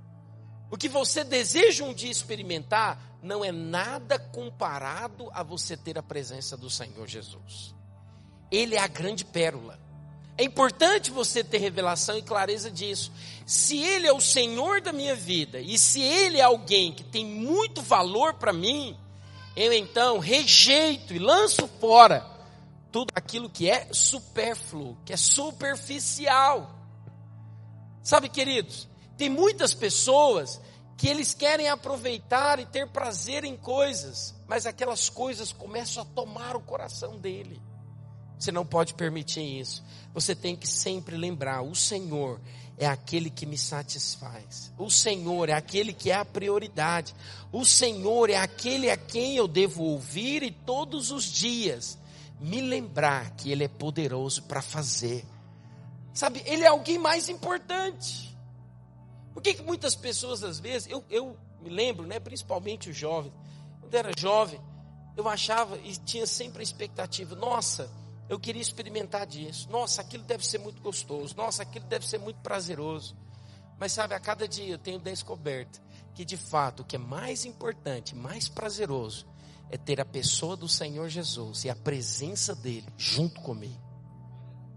o 0.71 0.77
que 0.77 0.89
você 0.89 1.25
deseja 1.25 1.83
um 1.83 1.93
dia 1.93 2.13
experimentar, 2.13 3.19
não 3.21 3.45
é 3.45 3.51
nada 3.51 4.21
comparado 4.21 5.29
a 5.33 5.43
você 5.43 5.77
ter 5.77 5.99
a 5.99 6.03
presença 6.03 6.57
do 6.57 6.71
Senhor 6.71 7.09
Jesus. 7.09 7.75
Ele 8.53 8.77
é 8.77 8.79
a 8.79 8.87
grande 8.87 9.25
pérola. 9.25 9.81
É 10.39 10.45
importante 10.45 11.11
você 11.11 11.43
ter 11.43 11.59
revelação 11.59 12.17
e 12.17 12.23
clareza 12.23 12.71
disso. 12.71 13.11
Se 13.45 13.83
Ele 13.83 14.07
é 14.07 14.13
o 14.13 14.21
Senhor 14.21 14.81
da 14.81 14.93
minha 14.93 15.17
vida 15.17 15.59
e 15.61 15.77
se 15.77 16.01
Ele 16.01 16.39
é 16.39 16.43
alguém 16.43 16.93
que 16.93 17.03
tem 17.03 17.27
muito 17.27 17.83
valor 17.83 18.35
para 18.35 18.53
mim, 18.53 18.97
eu 19.57 19.73
então 19.73 20.21
rejeito 20.21 21.13
e 21.13 21.19
lanço 21.19 21.67
fora 21.81 22.36
tudo 22.97 23.13
aquilo 23.15 23.51
que 23.51 23.69
é 23.69 23.93
supérfluo, 23.93 24.97
que 25.05 25.13
é 25.13 25.19
superficial. 25.19 26.75
Sabe, 28.03 28.31
queridos, 28.31 28.89
tem 29.19 29.29
muitas 29.29 29.75
pessoas 29.75 30.59
que 30.97 31.07
eles 31.07 31.35
querem 31.35 31.69
aproveitar 31.69 32.59
e 32.59 32.65
ter 32.65 32.89
prazer 32.89 33.45
em 33.45 33.55
coisas, 33.55 34.35
mas 34.49 34.65
aquelas 34.65 35.11
coisas 35.11 35.53
começam 35.53 36.05
a 36.05 36.07
tomar 36.07 36.57
o 36.57 36.61
coração 36.63 37.19
dele. 37.19 37.61
Você 38.39 38.51
não 38.51 38.65
pode 38.65 38.95
permitir 38.95 39.43
isso. 39.43 39.85
Você 40.15 40.35
tem 40.35 40.57
que 40.57 40.67
sempre 40.67 41.19
lembrar: 41.19 41.61
o 41.61 41.75
Senhor 41.75 42.41
é 42.79 42.87
aquele 42.87 43.29
que 43.29 43.45
me 43.45 43.59
satisfaz. 43.59 44.73
O 44.79 44.89
Senhor 44.89 45.51
é 45.51 45.53
aquele 45.53 45.93
que 45.93 46.11
é 46.11 46.15
a 46.15 46.25
prioridade. 46.25 47.15
O 47.53 47.63
Senhor 47.63 48.31
é 48.31 48.37
aquele 48.37 48.91
a 48.91 48.97
quem 48.97 49.37
eu 49.37 49.47
devo 49.47 49.85
ouvir 49.85 50.43
e 50.43 50.51
todos 50.51 51.11
os 51.11 51.25
dias 51.25 51.99
me 52.41 52.61
lembrar 52.61 53.31
que 53.33 53.51
Ele 53.51 53.65
é 53.65 53.69
poderoso 53.69 54.43
para 54.45 54.63
fazer 54.63 55.25
Sabe, 56.17 56.43
ele 56.47 56.65
é 56.65 56.69
alguém 56.69 56.99
mais 56.99 57.29
importante. 57.29 58.35
Por 59.35 59.43
que, 59.43 59.53
que 59.53 59.63
muitas 59.63 59.95
pessoas, 59.95 60.43
às 60.43 60.59
vezes, 60.59 60.89
eu, 60.91 61.05
eu 61.11 61.37
me 61.61 61.69
lembro, 61.69 62.07
né, 62.07 62.19
principalmente 62.19 62.89
os 62.89 62.97
jovens, 62.97 63.35
quando 63.79 63.93
eu 63.93 63.99
era 63.99 64.11
jovem, 64.17 64.59
eu 65.15 65.29
achava 65.29 65.77
e 65.77 65.95
tinha 65.95 66.27
sempre 66.27 66.61
a 66.61 66.63
expectativa, 66.63 67.37
nossa, 67.37 67.91
eu 68.31 68.41
queria 68.41 68.63
experimentar 68.63 69.27
disso, 69.27 69.69
nossa, 69.71 70.01
aquilo 70.01 70.25
deve 70.25 70.47
ser 70.47 70.57
muito 70.57 70.81
gostoso, 70.81 71.37
nossa, 71.37 71.63
aquilo 71.63 71.85
deve 71.85 72.09
ser 72.09 72.19
muito 72.19 72.41
prazeroso. 72.41 73.15
Mas 73.79 73.93
sabe, 73.93 74.15
a 74.15 74.21
cada 74.21 74.49
dia 74.49 74.73
eu 74.73 74.79
tenho 74.79 74.99
descoberto 74.99 75.83
que 76.15 76.25
de 76.25 76.39
fato 76.39 76.81
o 76.81 76.85
que 76.85 76.97
é 76.97 76.99
mais 76.99 77.45
importante, 77.45 78.17
mais 78.17 78.49
prazeroso, 78.49 79.27
é 79.71 79.77
ter 79.77 80.01
a 80.01 80.05
pessoa 80.05 80.57
do 80.57 80.69
Senhor 80.69 81.09
Jesus 81.09 81.65
e 81.65 81.71
a 81.71 81.77
presença 81.77 82.55
dele 82.55 82.87
junto 82.97 83.41
comigo. 83.41 83.81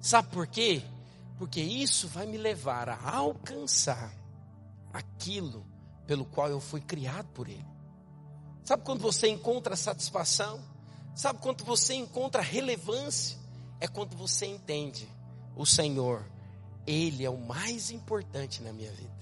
Sabe 0.02 0.30
por 0.30 0.48
quê? 0.48 0.82
Porque 1.38 1.62
isso 1.62 2.08
vai 2.08 2.26
me 2.26 2.38
levar 2.38 2.90
a 2.90 3.16
alcançar 3.16 4.14
aquilo 4.92 5.66
pelo 6.06 6.26
qual 6.26 6.50
eu 6.50 6.60
fui 6.60 6.82
criado 6.82 7.28
por 7.28 7.48
Ele. 7.48 7.66
Sabe 8.64 8.84
quando 8.84 9.02
você 9.02 9.28
encontra 9.28 9.76
satisfação? 9.76 10.60
Sabe 11.16 11.40
quando 11.40 11.64
você 11.64 11.94
encontra 11.94 12.42
relevância? 12.42 13.38
É 13.80 13.88
quando 13.88 14.16
você 14.16 14.46
entende 14.46 15.08
o 15.56 15.66
Senhor, 15.66 16.26
Ele 16.86 17.26
é 17.26 17.30
o 17.30 17.38
mais 17.38 17.92
importante 17.92 18.62
na 18.62 18.74
minha 18.74 18.92
vida. 18.92 19.20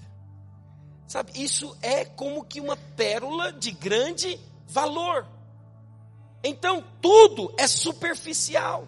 Sabe, 1.06 1.32
isso 1.42 1.76
é 1.80 2.04
como 2.04 2.44
que 2.44 2.60
uma 2.60 2.76
pérola 2.76 3.52
de 3.52 3.70
grande 3.70 4.38
valor. 4.66 5.26
Então 6.42 6.84
tudo 7.00 7.52
é 7.58 7.66
superficial. 7.66 8.86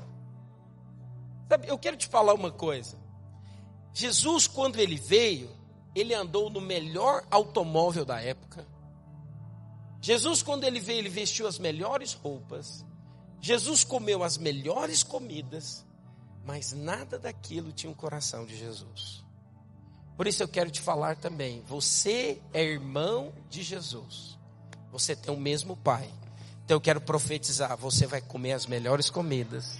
Sabe, 1.48 1.68
eu 1.68 1.78
quero 1.78 1.96
te 1.96 2.06
falar 2.06 2.34
uma 2.34 2.52
coisa. 2.52 2.96
Jesus, 3.92 4.46
quando 4.46 4.78
ele 4.78 4.96
veio, 4.96 5.50
ele 5.94 6.14
andou 6.14 6.48
no 6.48 6.60
melhor 6.60 7.24
automóvel 7.30 8.04
da 8.04 8.20
época. 8.20 8.66
Jesus, 10.00 10.42
quando 10.42 10.64
ele 10.64 10.80
veio, 10.80 11.00
ele 11.00 11.08
vestiu 11.08 11.46
as 11.46 11.58
melhores 11.58 12.14
roupas. 12.14 12.86
Jesus 13.40 13.84
comeu 13.84 14.22
as 14.22 14.38
melhores 14.38 15.02
comidas. 15.02 15.84
Mas 16.44 16.72
nada 16.72 17.18
daquilo 17.18 17.72
tinha 17.72 17.92
o 17.92 17.94
coração 17.94 18.46
de 18.46 18.56
Jesus. 18.56 19.24
Por 20.16 20.26
isso 20.26 20.42
eu 20.42 20.48
quero 20.48 20.70
te 20.70 20.80
falar 20.80 21.16
também. 21.16 21.62
Você 21.66 22.40
é 22.52 22.62
irmão 22.62 23.32
de 23.48 23.62
Jesus. 23.62 24.38
Você 24.90 25.14
tem 25.14 25.34
o 25.34 25.38
mesmo 25.38 25.76
pai. 25.76 26.10
Então 26.70 26.76
eu 26.76 26.80
quero 26.80 27.00
profetizar: 27.00 27.76
você 27.76 28.06
vai 28.06 28.20
comer 28.20 28.52
as 28.52 28.64
melhores 28.64 29.10
comidas. 29.10 29.78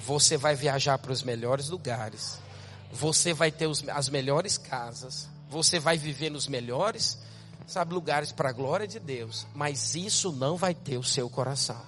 Você 0.00 0.36
vai 0.36 0.54
viajar 0.54 0.96
para 0.98 1.12
os 1.12 1.22
melhores 1.22 1.68
lugares 1.68 2.38
você 2.90 3.32
vai 3.32 3.50
ter 3.50 3.66
os, 3.66 3.86
as 3.88 4.08
melhores 4.08 4.56
casas, 4.56 5.28
você 5.48 5.78
vai 5.78 5.98
viver 5.98 6.30
nos 6.30 6.46
melhores, 6.46 7.18
sabe, 7.66 7.94
lugares 7.94 8.32
para 8.32 8.50
a 8.50 8.52
glória 8.52 8.86
de 8.86 8.98
Deus, 8.98 9.46
mas 9.54 9.94
isso 9.94 10.32
não 10.32 10.56
vai 10.56 10.74
ter 10.74 10.96
o 10.98 11.04
seu 11.04 11.28
coração. 11.28 11.80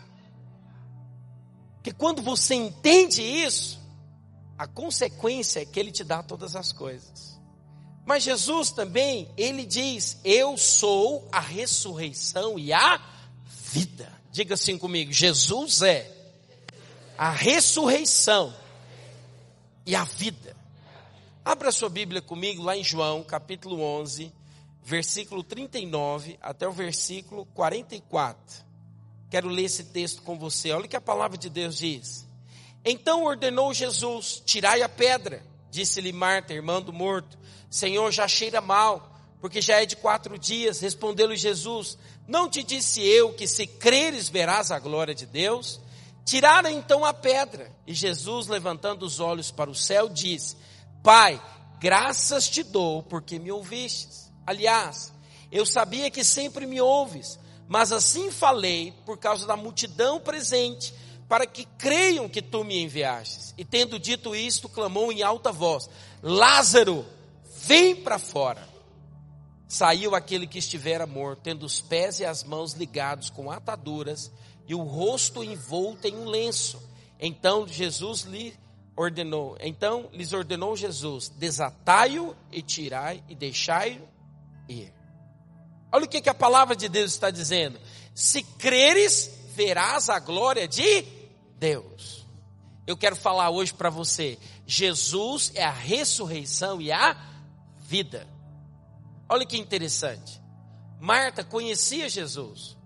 Porque 1.77 1.93
quando 1.93 2.21
você 2.21 2.55
entende 2.55 3.23
isso, 3.23 3.81
a 4.59 4.67
consequência 4.67 5.61
é 5.61 5.65
que 5.65 5.81
ele 5.81 5.91
te 5.91 6.05
dá 6.05 6.23
todas 6.23 6.55
as 6.55 6.73
coisas. 6.73 7.41
Mas 8.05 8.23
Jesus 8.23 8.71
também, 8.71 9.31
ele 9.37 9.65
diz: 9.65 10.19
Eu 10.23 10.59
sou 10.59 11.27
a 11.33 11.41
ressurreição 11.41 12.59
e 12.59 12.73
a 12.73 12.99
vida. 13.71 14.11
Diga 14.33 14.55
assim 14.55 14.77
comigo: 14.77 15.13
Jesus 15.13 15.83
é 15.83 16.11
a 17.17 17.31
ressurreição 17.31 18.55
e 19.87 19.95
a 19.95 20.05
vida. 20.05 20.57
Abra 21.45 21.73
sua 21.73 21.89
Bíblia 21.89 22.21
comigo 22.21 22.63
lá 22.63 22.77
em 22.77 22.85
João, 22.85 23.23
capítulo 23.23 23.81
11, 23.81 24.33
versículo 24.83 25.43
39 25.43 26.39
até 26.41 26.69
o 26.69 26.73
versículo 26.73 27.47
44. 27.47 28.65
Quero 29.31 29.49
ler 29.49 29.65
esse 29.65 29.85
texto 29.85 30.23
com 30.23 30.39
você. 30.39 30.73
Olha 30.73 30.87
o 30.87 30.89
que 30.89 30.97
a 30.97 31.01
palavra 31.01 31.39
de 31.39 31.49
Deus 31.49 31.79
diz. 31.79 32.27
Então 32.85 33.25
ordenou 33.25 33.73
Jesus: 33.73 34.43
Tirai 34.45 34.83
a 34.83 34.89
pedra. 34.89 35.43
Disse-lhe 35.71 36.13
Marta, 36.13 36.53
irmã 36.53 36.83
do 36.83 36.93
morto: 36.93 37.39
Senhor, 37.71 38.11
já 38.11 38.27
cheira 38.27 38.61
mal, 38.61 39.17
porque 39.41 39.63
já 39.63 39.81
é 39.81 39.87
de 39.87 39.97
quatro 39.97 40.39
dias. 40.39 40.81
Respondeu-lhe 40.81 41.37
Jesus: 41.37 41.97
Não 42.31 42.49
te 42.49 42.63
disse 42.63 43.03
eu 43.03 43.33
que 43.33 43.49
se 43.49 43.67
creres 43.67 44.29
verás 44.29 44.71
a 44.71 44.79
glória 44.79 45.13
de 45.13 45.27
Deus? 45.27 45.81
Tiraram 46.25 46.71
então 46.71 47.05
a 47.05 47.13
pedra. 47.13 47.73
E 47.85 47.93
Jesus, 47.93 48.47
levantando 48.47 49.05
os 49.05 49.19
olhos 49.19 49.51
para 49.51 49.69
o 49.69 49.75
céu, 49.75 50.09
disse: 50.09 50.57
Pai, 51.03 51.43
graças 51.81 52.49
te 52.49 52.63
dou 52.63 53.03
porque 53.03 53.37
me 53.37 53.51
ouvistes. 53.51 54.31
Aliás, 54.47 55.13
eu 55.51 55.67
sabia 55.67 56.09
que 56.09 56.23
sempre 56.23 56.67
me 56.67 56.81
ouves, 56.81 57.37
mas 57.67 57.91
assim 57.91 58.31
falei 58.31 58.95
por 59.05 59.19
causa 59.19 59.45
da 59.45 59.57
multidão 59.57 60.21
presente, 60.21 60.95
para 61.29 61.45
que 61.49 61.65
creiam 61.77 62.29
que 62.29 62.41
tu 62.41 62.63
me 62.63 62.81
enviastes. 62.81 63.53
E 63.59 63.65
tendo 63.65 63.99
dito 63.99 64.37
isto, 64.37 64.69
clamou 64.69 65.11
em 65.11 65.21
alta 65.21 65.51
voz: 65.51 65.91
Lázaro, 66.23 67.05
vem 67.67 67.97
para 67.97 68.21
fora. 68.21 68.70
Saiu 69.71 70.17
aquele 70.17 70.49
que 70.49 70.59
estivera 70.59 71.07
morto, 71.07 71.43
tendo 71.45 71.65
os 71.65 71.81
pés 71.81 72.19
e 72.19 72.25
as 72.25 72.43
mãos 72.43 72.73
ligados 72.73 73.31
com 73.31 73.53
ataduras 73.53 74.29
e 74.67 74.75
o 74.75 74.83
rosto 74.83 75.45
envolto 75.45 76.09
em 76.09 76.17
um 76.17 76.25
lenço. 76.25 76.83
Então 77.21 77.69
Jesus 77.69 78.23
lhe 78.23 78.53
ordenou. 78.97 79.57
Então 79.61 80.11
lhes 80.13 80.33
ordenou 80.33 80.75
Jesus: 80.75 81.29
desatai-o 81.29 82.35
e 82.51 82.61
tirai 82.63 83.23
e 83.29 83.35
deixai-o 83.37 84.09
ir. 84.69 84.93
Olha 85.93 86.05
o 86.05 86.09
que, 86.09 86.21
que 86.21 86.29
a 86.29 86.35
palavra 86.35 86.75
de 86.75 86.89
Deus 86.89 87.13
está 87.13 87.31
dizendo. 87.31 87.79
Se 88.13 88.43
creres, 88.43 89.31
verás 89.55 90.09
a 90.09 90.19
glória 90.19 90.67
de 90.67 91.07
Deus. 91.61 92.27
Eu 92.89 92.97
quero 92.97 93.15
falar 93.15 93.51
hoje 93.51 93.73
para 93.73 93.89
você: 93.89 94.37
Jesus 94.67 95.53
é 95.55 95.63
a 95.63 95.71
ressurreição 95.71 96.81
e 96.81 96.91
a 96.91 97.17
vida. 97.79 98.27
Olha 99.31 99.47
que 99.47 99.57
interessante. 99.57 100.43
Marta 100.99 101.45
conhecia 101.45 102.09
Jesus. 102.09 102.77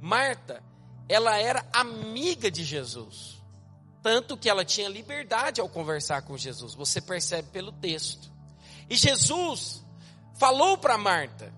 Marta, 0.00 0.62
ela 1.06 1.36
era 1.36 1.62
amiga 1.70 2.50
de 2.50 2.64
Jesus. 2.64 3.42
Tanto 4.02 4.34
que 4.34 4.48
ela 4.48 4.64
tinha 4.64 4.88
liberdade 4.88 5.60
ao 5.60 5.68
conversar 5.68 6.22
com 6.22 6.34
Jesus. 6.34 6.74
Você 6.74 6.98
percebe 6.98 7.50
pelo 7.50 7.70
texto. 7.72 8.32
E 8.88 8.96
Jesus 8.96 9.84
falou 10.38 10.78
para 10.78 10.96
Marta. 10.96 11.52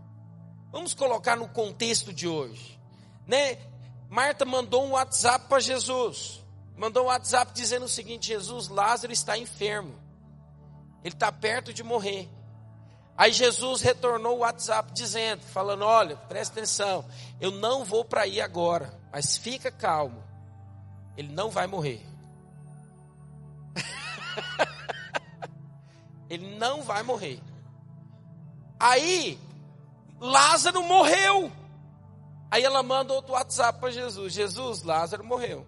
Vamos 0.73 0.95
colocar 0.95 1.37
no 1.37 1.49
contexto 1.49 2.13
de 2.13 2.27
hoje, 2.27 2.77
né? 3.29 3.57
Marta 4.11 4.45
mandou 4.45 4.85
um 4.85 4.91
WhatsApp 4.91 5.49
para 5.49 5.61
Jesus. 5.61 6.43
Mandou 6.77 7.05
um 7.05 7.07
WhatsApp 7.07 7.53
dizendo 7.55 7.85
o 7.85 7.89
seguinte: 7.89 8.27
Jesus, 8.27 8.67
Lázaro 8.67 9.13
está 9.13 9.39
enfermo. 9.39 9.95
Ele 11.05 11.15
está 11.15 11.31
perto 11.31 11.73
de 11.73 11.85
morrer. 11.85 12.29
Aí 13.17 13.33
Jesus 13.33 13.81
retornou 13.81 14.37
o 14.37 14.41
WhatsApp 14.41 14.93
dizendo, 14.93 15.43
falando: 15.43 15.85
Olha, 15.85 16.17
presta 16.17 16.59
atenção, 16.59 17.05
eu 17.41 17.51
não 17.51 17.85
vou 17.85 18.05
para 18.05 18.23
aí 18.23 18.41
agora, 18.41 18.93
mas 19.13 19.37
fica 19.37 19.71
calmo, 19.71 20.23
ele 21.17 21.33
não 21.33 21.51
vai 21.51 21.67
morrer. 21.67 22.05
Ele 26.29 26.57
não 26.57 26.83
vai 26.83 27.03
morrer. 27.03 27.41
Aí, 28.79 29.39
Lázaro 30.21 30.83
morreu. 30.83 31.53
Aí 32.51 32.65
ela 32.65 32.83
manda 32.83 33.13
outro 33.13 33.33
WhatsApp 33.33 33.79
para 33.79 33.91
Jesus: 33.91 34.33
Jesus, 34.33 34.83
Lázaro 34.83 35.25
morreu. 35.25 35.67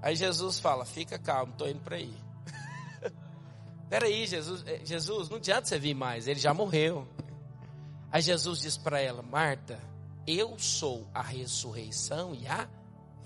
Aí 0.00 0.14
Jesus 0.14 0.58
fala: 0.60 0.84
Fica 0.84 1.18
calmo, 1.18 1.52
estou 1.52 1.68
indo 1.68 1.80
para 1.80 1.96
aí. 1.96 2.21
Peraí, 3.92 4.26
Jesus, 4.26 4.64
eh, 4.66 4.80
Jesus, 4.86 5.28
não 5.28 5.36
adianta 5.36 5.68
você 5.68 5.78
vir 5.78 5.92
mais, 5.92 6.26
ele 6.26 6.40
já 6.40 6.54
morreu. 6.54 7.06
Aí 8.10 8.22
Jesus 8.22 8.60
diz 8.60 8.78
para 8.78 8.98
ela: 8.98 9.22
Marta, 9.22 9.78
eu 10.26 10.58
sou 10.58 11.06
a 11.12 11.20
ressurreição 11.20 12.34
e 12.34 12.46
a 12.46 12.66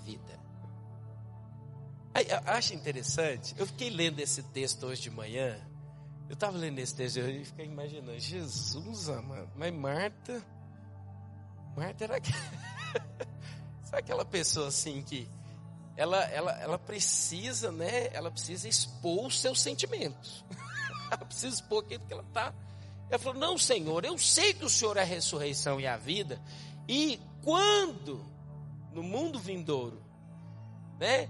vida. 0.02 0.40
Aí, 2.12 2.26
acho 2.46 2.74
interessante, 2.74 3.54
eu 3.56 3.64
fiquei 3.64 3.90
lendo 3.90 4.18
esse 4.18 4.42
texto 4.42 4.86
hoje 4.86 5.02
de 5.02 5.10
manhã. 5.10 5.56
Eu 6.28 6.34
estava 6.34 6.58
lendo 6.58 6.80
esse 6.80 6.96
texto 6.96 7.20
e 7.20 7.44
fiquei 7.44 7.66
imaginando, 7.66 8.18
Jesus 8.18 9.08
amado, 9.08 9.52
mas 9.54 9.72
Marta, 9.72 10.44
Marta 11.76 12.02
era 12.02 12.16
Sabe 13.84 13.98
aquela 13.98 14.24
pessoa 14.24 14.66
assim 14.66 15.00
que 15.00 15.30
ela, 15.96 16.22
ela, 16.24 16.52
ela 16.60 16.78
precisa, 16.78 17.72
né? 17.72 18.08
Ela 18.12 18.30
precisa 18.30 18.68
expor 18.68 19.26
os 19.26 19.40
seus 19.40 19.60
sentimentos. 19.60 20.44
ela 21.10 21.24
precisa 21.24 21.54
expor 21.54 21.84
aquilo 21.84 22.04
que 22.04 22.12
ela 22.12 22.22
está. 22.22 22.52
Ela 23.08 23.18
falou: 23.18 23.40
Não, 23.40 23.56
Senhor, 23.56 24.04
eu 24.04 24.18
sei 24.18 24.52
que 24.52 24.64
o 24.64 24.70
Senhor 24.70 24.96
é 24.96 25.02
a 25.02 25.04
ressurreição 25.04 25.80
e 25.80 25.86
a 25.86 25.96
vida. 25.96 26.40
E 26.86 27.20
quando, 27.42 28.24
no 28.92 29.02
mundo 29.02 29.38
vindouro, 29.38 30.02
né? 30.98 31.28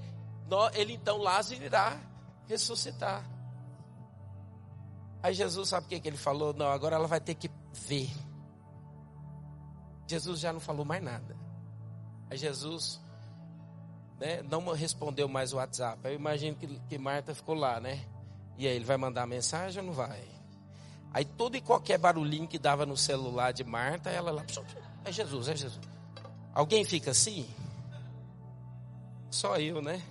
ele 0.75 0.95
então 0.95 1.19
Lázaro 1.19 1.63
irá 1.63 1.99
ressuscitar. 2.49 3.25
Aí 5.23 5.35
Jesus 5.35 5.69
sabe 5.69 5.87
o 5.87 5.89
que, 5.89 6.01
que 6.01 6.09
ele 6.09 6.17
falou? 6.17 6.53
Não, 6.53 6.67
agora 6.67 6.97
ela 6.97 7.09
vai 7.09 7.21
ter 7.21 7.35
que 7.35 7.51
ver. 7.73 8.11
Jesus 10.07 10.39
já 10.39 10.53
não 10.53 10.61
falou 10.61 10.85
mais 10.85 11.03
nada. 11.03 11.37
Aí 12.31 12.39
Jesus 12.39 13.01
né, 14.19 14.43
não 14.43 14.73
respondeu 14.73 15.29
mais 15.29 15.53
o 15.53 15.57
WhatsApp. 15.57 16.01
Eu 16.05 16.15
imagino 16.15 16.57
que, 16.57 16.67
que 16.89 16.99
Marta 16.99 17.35
ficou 17.35 17.55
lá, 17.55 17.81
né? 17.81 18.05
E 18.57 18.67
aí, 18.67 18.75
ele 18.75 18.85
vai 18.85 18.97
mandar 18.97 19.27
mensagem 19.27 19.81
ou 19.81 19.87
não 19.87 19.93
vai? 19.93 20.23
Aí 21.13 21.25
todo 21.25 21.57
e 21.57 21.61
qualquer 21.61 21.99
barulhinho 21.99 22.49
que 22.49 22.59
dava 22.59 22.85
no 22.85 22.97
celular 22.97 23.53
de 23.53 23.65
Marta, 23.65 24.11
ela 24.11 24.31
lá, 24.31 24.45
é 25.05 25.13
Jesus, 25.13 25.49
é 25.49 25.57
Jesus. 25.57 25.81
Alguém 26.53 26.85
fica 26.85 27.11
assim? 27.11 27.49
Só 29.31 29.57
eu, 29.59 29.83
né? 29.83 30.03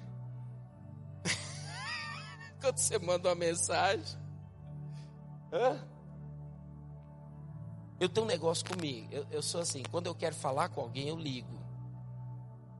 Quando 2.62 2.78
você 2.78 3.00
manda 3.00 3.30
uma 3.30 3.36
mensagem. 3.36 4.18
Hã? 5.52 5.80
Eu 8.00 8.10
tenho 8.10 8.26
um 8.26 8.30
negócio 8.30 8.66
comigo. 8.66 9.08
Eu, 9.12 9.26
eu 9.32 9.42
sou 9.42 9.62
assim, 9.62 9.82
quando 9.90 10.08
eu 10.08 10.16
quero 10.16 10.36
falar 10.36 10.70
com 10.70 10.82
alguém, 10.82 11.08
eu 11.08 11.18
ligo. 11.18 11.55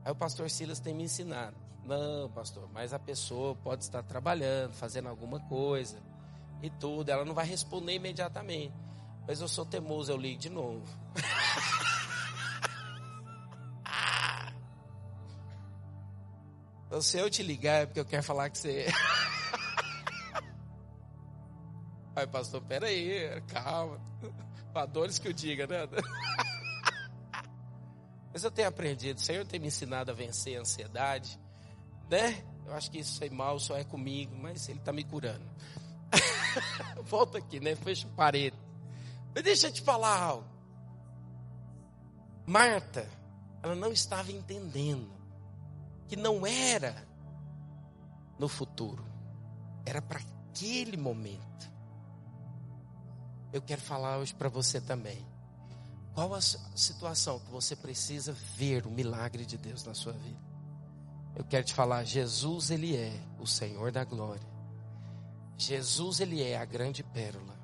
Aí 0.06 0.12
o 0.12 0.14
pastor 0.14 0.48
Silas 0.48 0.78
tem 0.78 0.94
me 0.94 1.02
ensinado. 1.02 1.56
Não, 1.84 2.30
pastor, 2.30 2.70
mas 2.72 2.92
a 2.92 2.98
pessoa 2.98 3.56
pode 3.56 3.82
estar 3.82 4.04
trabalhando, 4.04 4.72
fazendo 4.72 5.08
alguma 5.08 5.40
coisa 5.40 6.00
e 6.62 6.70
tudo. 6.70 7.10
Ela 7.10 7.24
não 7.24 7.34
vai 7.34 7.44
responder 7.44 7.94
imediatamente. 7.94 8.72
Mas 9.26 9.40
eu 9.40 9.48
sou 9.48 9.66
teimoso, 9.66 10.12
eu 10.12 10.16
ligo 10.16 10.38
de 10.38 10.48
novo. 10.48 10.86
Então, 16.86 17.02
se 17.02 17.18
eu 17.18 17.28
te 17.28 17.42
ligar 17.42 17.82
é 17.82 17.86
porque 17.86 17.98
eu 17.98 18.04
quero 18.04 18.22
falar 18.22 18.48
que 18.48 18.58
você. 18.58 18.86
Ai, 22.14 22.28
pastor, 22.28 22.62
peraí, 22.62 23.42
calma. 23.48 24.00
Padores 24.72 25.18
que 25.18 25.26
eu 25.26 25.32
diga, 25.32 25.66
né? 25.66 25.78
Mas 28.36 28.44
eu 28.44 28.50
tenho 28.50 28.68
aprendido, 28.68 29.16
o 29.16 29.22
Senhor 29.22 29.46
tem 29.46 29.58
me 29.58 29.68
ensinado 29.68 30.10
a 30.10 30.14
vencer 30.14 30.58
a 30.58 30.60
ansiedade, 30.60 31.40
né? 32.10 32.44
Eu 32.66 32.74
acho 32.74 32.90
que 32.90 32.98
isso 32.98 33.24
é 33.24 33.30
mal 33.30 33.58
só 33.58 33.78
é 33.78 33.82
comigo, 33.82 34.36
mas 34.36 34.68
Ele 34.68 34.78
está 34.78 34.92
me 34.92 35.02
curando. 35.04 35.42
Volta 37.02 37.38
aqui, 37.38 37.58
né? 37.58 37.74
Fecha 37.74 38.06
o 38.06 38.10
parede. 38.10 38.54
Mas 39.34 39.42
deixa 39.42 39.68
eu 39.68 39.72
te 39.72 39.80
falar 39.80 40.20
algo. 40.20 40.46
Marta, 42.46 43.08
ela 43.62 43.74
não 43.74 43.90
estava 43.90 44.30
entendendo 44.30 45.10
que 46.06 46.14
não 46.14 46.46
era 46.46 47.08
no 48.38 48.48
futuro, 48.48 49.02
era 49.86 50.02
para 50.02 50.20
aquele 50.20 50.98
momento. 50.98 51.72
Eu 53.50 53.62
quero 53.62 53.80
falar 53.80 54.18
hoje 54.18 54.34
para 54.34 54.50
você 54.50 54.78
também. 54.78 55.26
Qual 56.16 56.34
a 56.34 56.40
situação 56.40 57.38
que 57.38 57.50
você 57.50 57.76
precisa 57.76 58.32
ver 58.32 58.86
o 58.86 58.90
milagre 58.90 59.44
de 59.44 59.58
Deus 59.58 59.84
na 59.84 59.92
sua 59.92 60.14
vida? 60.14 60.40
Eu 61.36 61.44
quero 61.44 61.62
te 61.62 61.74
falar, 61.74 62.04
Jesus 62.04 62.70
ele 62.70 62.96
é 62.96 63.12
o 63.38 63.46
Senhor 63.46 63.92
da 63.92 64.02
glória. 64.02 64.48
Jesus 65.58 66.20
ele 66.20 66.42
é 66.42 66.56
a 66.56 66.64
grande 66.64 67.02
pérola, 67.02 67.54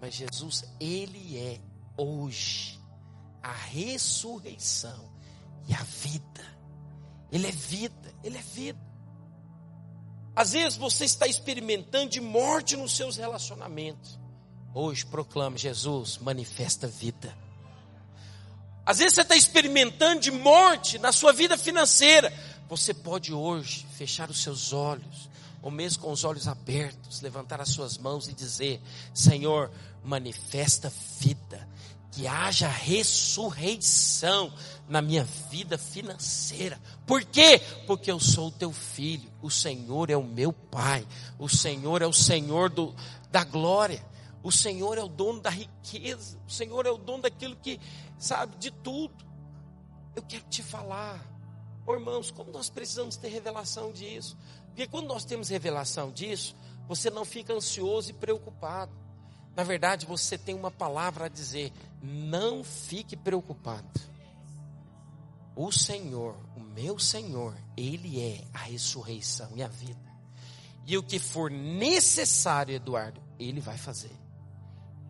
mas 0.00 0.14
Jesus 0.14 0.64
ele 0.80 1.36
é 1.36 1.60
hoje 1.98 2.80
a 3.42 3.52
ressurreição 3.52 5.12
e 5.66 5.74
a 5.74 5.82
vida. 5.82 6.46
Ele 7.30 7.46
é 7.46 7.52
vida, 7.52 8.14
ele 8.24 8.38
é 8.38 8.42
vida. 8.42 8.80
Às 10.34 10.52
vezes 10.52 10.78
você 10.78 11.04
está 11.04 11.26
experimentando 11.26 12.08
de 12.08 12.22
morte 12.22 12.74
nos 12.74 12.96
seus 12.96 13.18
relacionamentos. 13.18 14.18
Hoje 14.72 15.04
proclama 15.04 15.58
Jesus, 15.58 16.16
manifesta 16.16 16.86
vida. 16.86 17.36
Às 18.88 19.00
vezes 19.00 19.16
você 19.16 19.20
está 19.20 19.36
experimentando 19.36 20.22
de 20.22 20.30
morte 20.30 20.98
na 20.98 21.12
sua 21.12 21.30
vida 21.30 21.58
financeira. 21.58 22.32
Você 22.70 22.94
pode 22.94 23.34
hoje 23.34 23.86
fechar 23.98 24.30
os 24.30 24.42
seus 24.42 24.72
olhos, 24.72 25.28
ou 25.60 25.70
mesmo 25.70 26.04
com 26.04 26.10
os 26.10 26.24
olhos 26.24 26.48
abertos, 26.48 27.20
levantar 27.20 27.60
as 27.60 27.68
suas 27.68 27.98
mãos 27.98 28.28
e 28.28 28.32
dizer: 28.32 28.80
Senhor, 29.12 29.70
manifesta 30.02 30.90
vida, 31.20 31.68
que 32.12 32.26
haja 32.26 32.66
ressurreição 32.66 34.50
na 34.88 35.02
minha 35.02 35.24
vida 35.50 35.76
financeira. 35.76 36.80
Por 37.06 37.22
quê? 37.26 37.60
Porque 37.86 38.10
eu 38.10 38.18
sou 38.18 38.48
o 38.48 38.52
teu 38.52 38.72
filho, 38.72 39.30
o 39.42 39.50
Senhor 39.50 40.08
é 40.08 40.16
o 40.16 40.24
meu 40.24 40.50
Pai, 40.50 41.06
o 41.38 41.46
Senhor 41.46 42.00
é 42.00 42.06
o 42.06 42.12
Senhor 42.14 42.70
do, 42.70 42.96
da 43.30 43.44
glória, 43.44 44.02
o 44.42 44.52
Senhor 44.52 44.98
é 44.98 45.02
o 45.02 45.08
dono 45.08 45.40
da 45.40 45.50
riqueza, 45.50 46.38
o 46.46 46.50
Senhor 46.50 46.86
é 46.86 46.90
o 46.90 46.98
dono 46.98 47.22
daquilo 47.22 47.56
que 47.56 47.80
sabe 48.18 48.56
de 48.56 48.70
tudo. 48.70 49.26
Eu 50.14 50.22
quero 50.22 50.44
te 50.44 50.62
falar, 50.62 51.20
oh, 51.86 51.94
irmãos, 51.94 52.30
como 52.30 52.50
nós 52.50 52.70
precisamos 52.70 53.16
ter 53.16 53.28
revelação 53.28 53.92
disso, 53.92 54.36
porque 54.66 54.86
quando 54.86 55.08
nós 55.08 55.24
temos 55.24 55.48
revelação 55.48 56.12
disso, 56.12 56.54
você 56.86 57.10
não 57.10 57.24
fica 57.24 57.52
ansioso 57.52 58.10
e 58.10 58.12
preocupado. 58.12 58.92
Na 59.56 59.64
verdade, 59.64 60.06
você 60.06 60.38
tem 60.38 60.54
uma 60.54 60.70
palavra 60.70 61.26
a 61.26 61.28
dizer: 61.28 61.72
não 62.00 62.62
fique 62.62 63.16
preocupado. 63.16 64.00
O 65.56 65.72
Senhor, 65.72 66.36
o 66.56 66.60
meu 66.60 66.96
Senhor, 66.96 67.56
Ele 67.76 68.20
é 68.20 68.44
a 68.54 68.58
ressurreição 68.58 69.50
e 69.56 69.62
a 69.64 69.66
vida. 69.66 70.08
E 70.86 70.96
o 70.96 71.02
que 71.02 71.18
for 71.18 71.50
necessário, 71.50 72.76
Eduardo, 72.76 73.20
Ele 73.36 73.60
vai 73.60 73.76
fazer. 73.76 74.27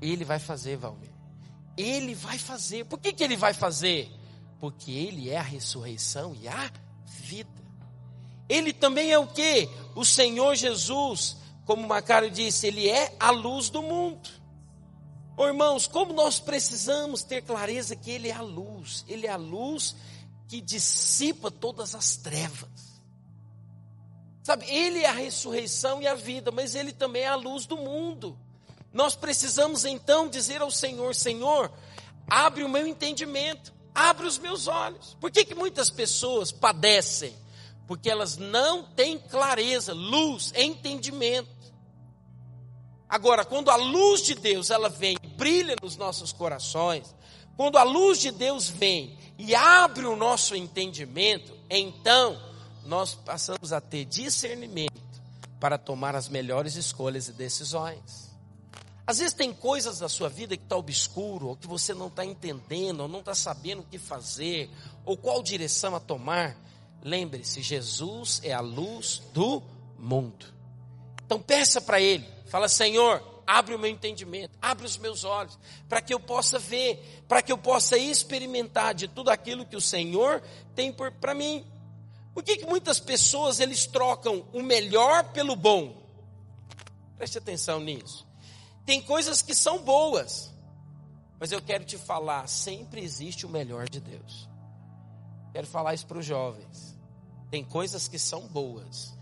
Ele 0.00 0.24
vai 0.24 0.38
fazer, 0.38 0.76
Valmir. 0.76 1.10
Ele 1.76 2.14
vai 2.14 2.38
fazer. 2.38 2.84
Por 2.84 2.98
que, 2.98 3.12
que 3.12 3.22
Ele 3.22 3.36
vai 3.36 3.54
fazer? 3.54 4.10
Porque 4.60 4.90
Ele 4.90 5.30
é 5.30 5.36
a 5.36 5.42
ressurreição 5.42 6.34
e 6.34 6.48
a 6.48 6.70
vida. 7.06 7.48
Ele 8.48 8.72
também 8.72 9.12
é 9.12 9.18
o 9.18 9.26
que? 9.26 9.68
O 9.94 10.04
Senhor 10.04 10.54
Jesus, 10.54 11.36
como 11.64 11.86
Macário 11.86 12.30
disse, 12.30 12.66
Ele 12.66 12.88
é 12.88 13.14
a 13.20 13.30
luz 13.30 13.70
do 13.70 13.82
mundo. 13.82 14.28
Oh, 15.36 15.46
irmãos, 15.46 15.86
como 15.86 16.12
nós 16.12 16.40
precisamos 16.40 17.22
ter 17.22 17.42
clareza 17.42 17.94
que 17.94 18.10
Ele 18.10 18.28
é 18.28 18.34
a 18.34 18.42
luz, 18.42 19.04
Ele 19.06 19.26
é 19.26 19.30
a 19.30 19.36
luz 19.36 19.94
que 20.48 20.60
dissipa 20.60 21.50
todas 21.50 21.94
as 21.94 22.16
trevas. 22.16 22.88
Sabe, 24.42 24.64
Ele 24.66 25.00
é 25.00 25.08
a 25.08 25.12
ressurreição 25.12 26.02
e 26.02 26.08
a 26.08 26.14
vida, 26.14 26.50
mas 26.50 26.74
Ele 26.74 26.92
também 26.92 27.22
é 27.22 27.28
a 27.28 27.36
luz 27.36 27.66
do 27.66 27.76
mundo. 27.76 28.36
Nós 28.92 29.14
precisamos 29.14 29.84
então 29.84 30.28
dizer 30.28 30.60
ao 30.60 30.70
Senhor: 30.70 31.14
Senhor, 31.14 31.70
abre 32.28 32.64
o 32.64 32.68
meu 32.68 32.86
entendimento, 32.86 33.72
abre 33.94 34.26
os 34.26 34.38
meus 34.38 34.66
olhos. 34.66 35.16
Por 35.20 35.30
que, 35.30 35.44
que 35.44 35.54
muitas 35.54 35.90
pessoas 35.90 36.52
padecem? 36.52 37.34
Porque 37.86 38.10
elas 38.10 38.36
não 38.36 38.82
têm 38.82 39.18
clareza, 39.18 39.92
luz, 39.94 40.52
entendimento. 40.54 41.48
Agora, 43.08 43.44
quando 43.44 43.70
a 43.70 43.76
luz 43.76 44.22
de 44.22 44.34
Deus 44.34 44.70
ela 44.70 44.90
vem 44.90 45.16
e 45.22 45.26
brilha 45.26 45.74
nos 45.82 45.96
nossos 45.96 46.30
corações, 46.30 47.14
quando 47.56 47.78
a 47.78 47.82
luz 47.82 48.20
de 48.20 48.30
Deus 48.30 48.68
vem 48.68 49.18
e 49.38 49.54
abre 49.54 50.04
o 50.04 50.14
nosso 50.14 50.54
entendimento, 50.54 51.56
então 51.70 52.38
nós 52.84 53.14
passamos 53.14 53.72
a 53.72 53.80
ter 53.80 54.04
discernimento 54.04 55.00
para 55.58 55.78
tomar 55.78 56.14
as 56.14 56.28
melhores 56.28 56.76
escolhas 56.76 57.28
e 57.28 57.32
decisões. 57.32 58.27
Às 59.08 59.20
vezes 59.20 59.32
tem 59.32 59.54
coisas 59.54 60.00
da 60.00 60.06
sua 60.06 60.28
vida 60.28 60.54
que 60.54 60.64
está 60.64 60.76
obscuro, 60.76 61.48
ou 61.48 61.56
que 61.56 61.66
você 61.66 61.94
não 61.94 62.08
está 62.08 62.26
entendendo, 62.26 63.00
ou 63.00 63.08
não 63.08 63.20
está 63.20 63.34
sabendo 63.34 63.80
o 63.80 63.86
que 63.86 63.98
fazer, 63.98 64.68
ou 65.02 65.16
qual 65.16 65.42
direção 65.42 65.96
a 65.96 66.00
tomar. 66.00 66.54
Lembre-se, 67.02 67.62
Jesus 67.62 68.38
é 68.44 68.52
a 68.52 68.60
luz 68.60 69.22
do 69.32 69.62
mundo. 69.98 70.52
Então 71.24 71.40
peça 71.40 71.80
para 71.80 71.98
Ele, 71.98 72.28
fala 72.48 72.68
Senhor, 72.68 73.24
abre 73.46 73.74
o 73.74 73.78
meu 73.78 73.88
entendimento, 73.88 74.58
abre 74.60 74.84
os 74.84 74.98
meus 74.98 75.24
olhos, 75.24 75.58
para 75.88 76.02
que 76.02 76.12
eu 76.12 76.20
possa 76.20 76.58
ver, 76.58 77.24
para 77.26 77.40
que 77.40 77.50
eu 77.50 77.56
possa 77.56 77.96
experimentar 77.96 78.94
de 78.94 79.08
tudo 79.08 79.30
aquilo 79.30 79.64
que 79.64 79.76
o 79.76 79.80
Senhor 79.80 80.42
tem 80.74 80.92
para 80.92 81.32
mim. 81.32 81.64
Por 82.34 82.42
que, 82.42 82.58
que 82.58 82.66
muitas 82.66 83.00
pessoas 83.00 83.58
eles 83.58 83.86
trocam 83.86 84.46
o 84.52 84.62
melhor 84.62 85.32
pelo 85.32 85.56
bom? 85.56 85.96
Preste 87.16 87.38
atenção 87.38 87.80
nisso. 87.80 88.27
Tem 88.88 89.02
coisas 89.02 89.42
que 89.42 89.54
são 89.54 89.82
boas, 89.82 90.50
mas 91.38 91.52
eu 91.52 91.60
quero 91.60 91.84
te 91.84 91.98
falar, 91.98 92.48
sempre 92.48 93.02
existe 93.02 93.44
o 93.44 93.48
melhor 93.50 93.86
de 93.86 94.00
Deus. 94.00 94.48
Quero 95.52 95.66
falar 95.66 95.92
isso 95.92 96.06
para 96.06 96.16
os 96.16 96.24
jovens. 96.24 96.96
Tem 97.50 97.62
coisas 97.62 98.08
que 98.08 98.18
são 98.18 98.48
boas, 98.48 99.14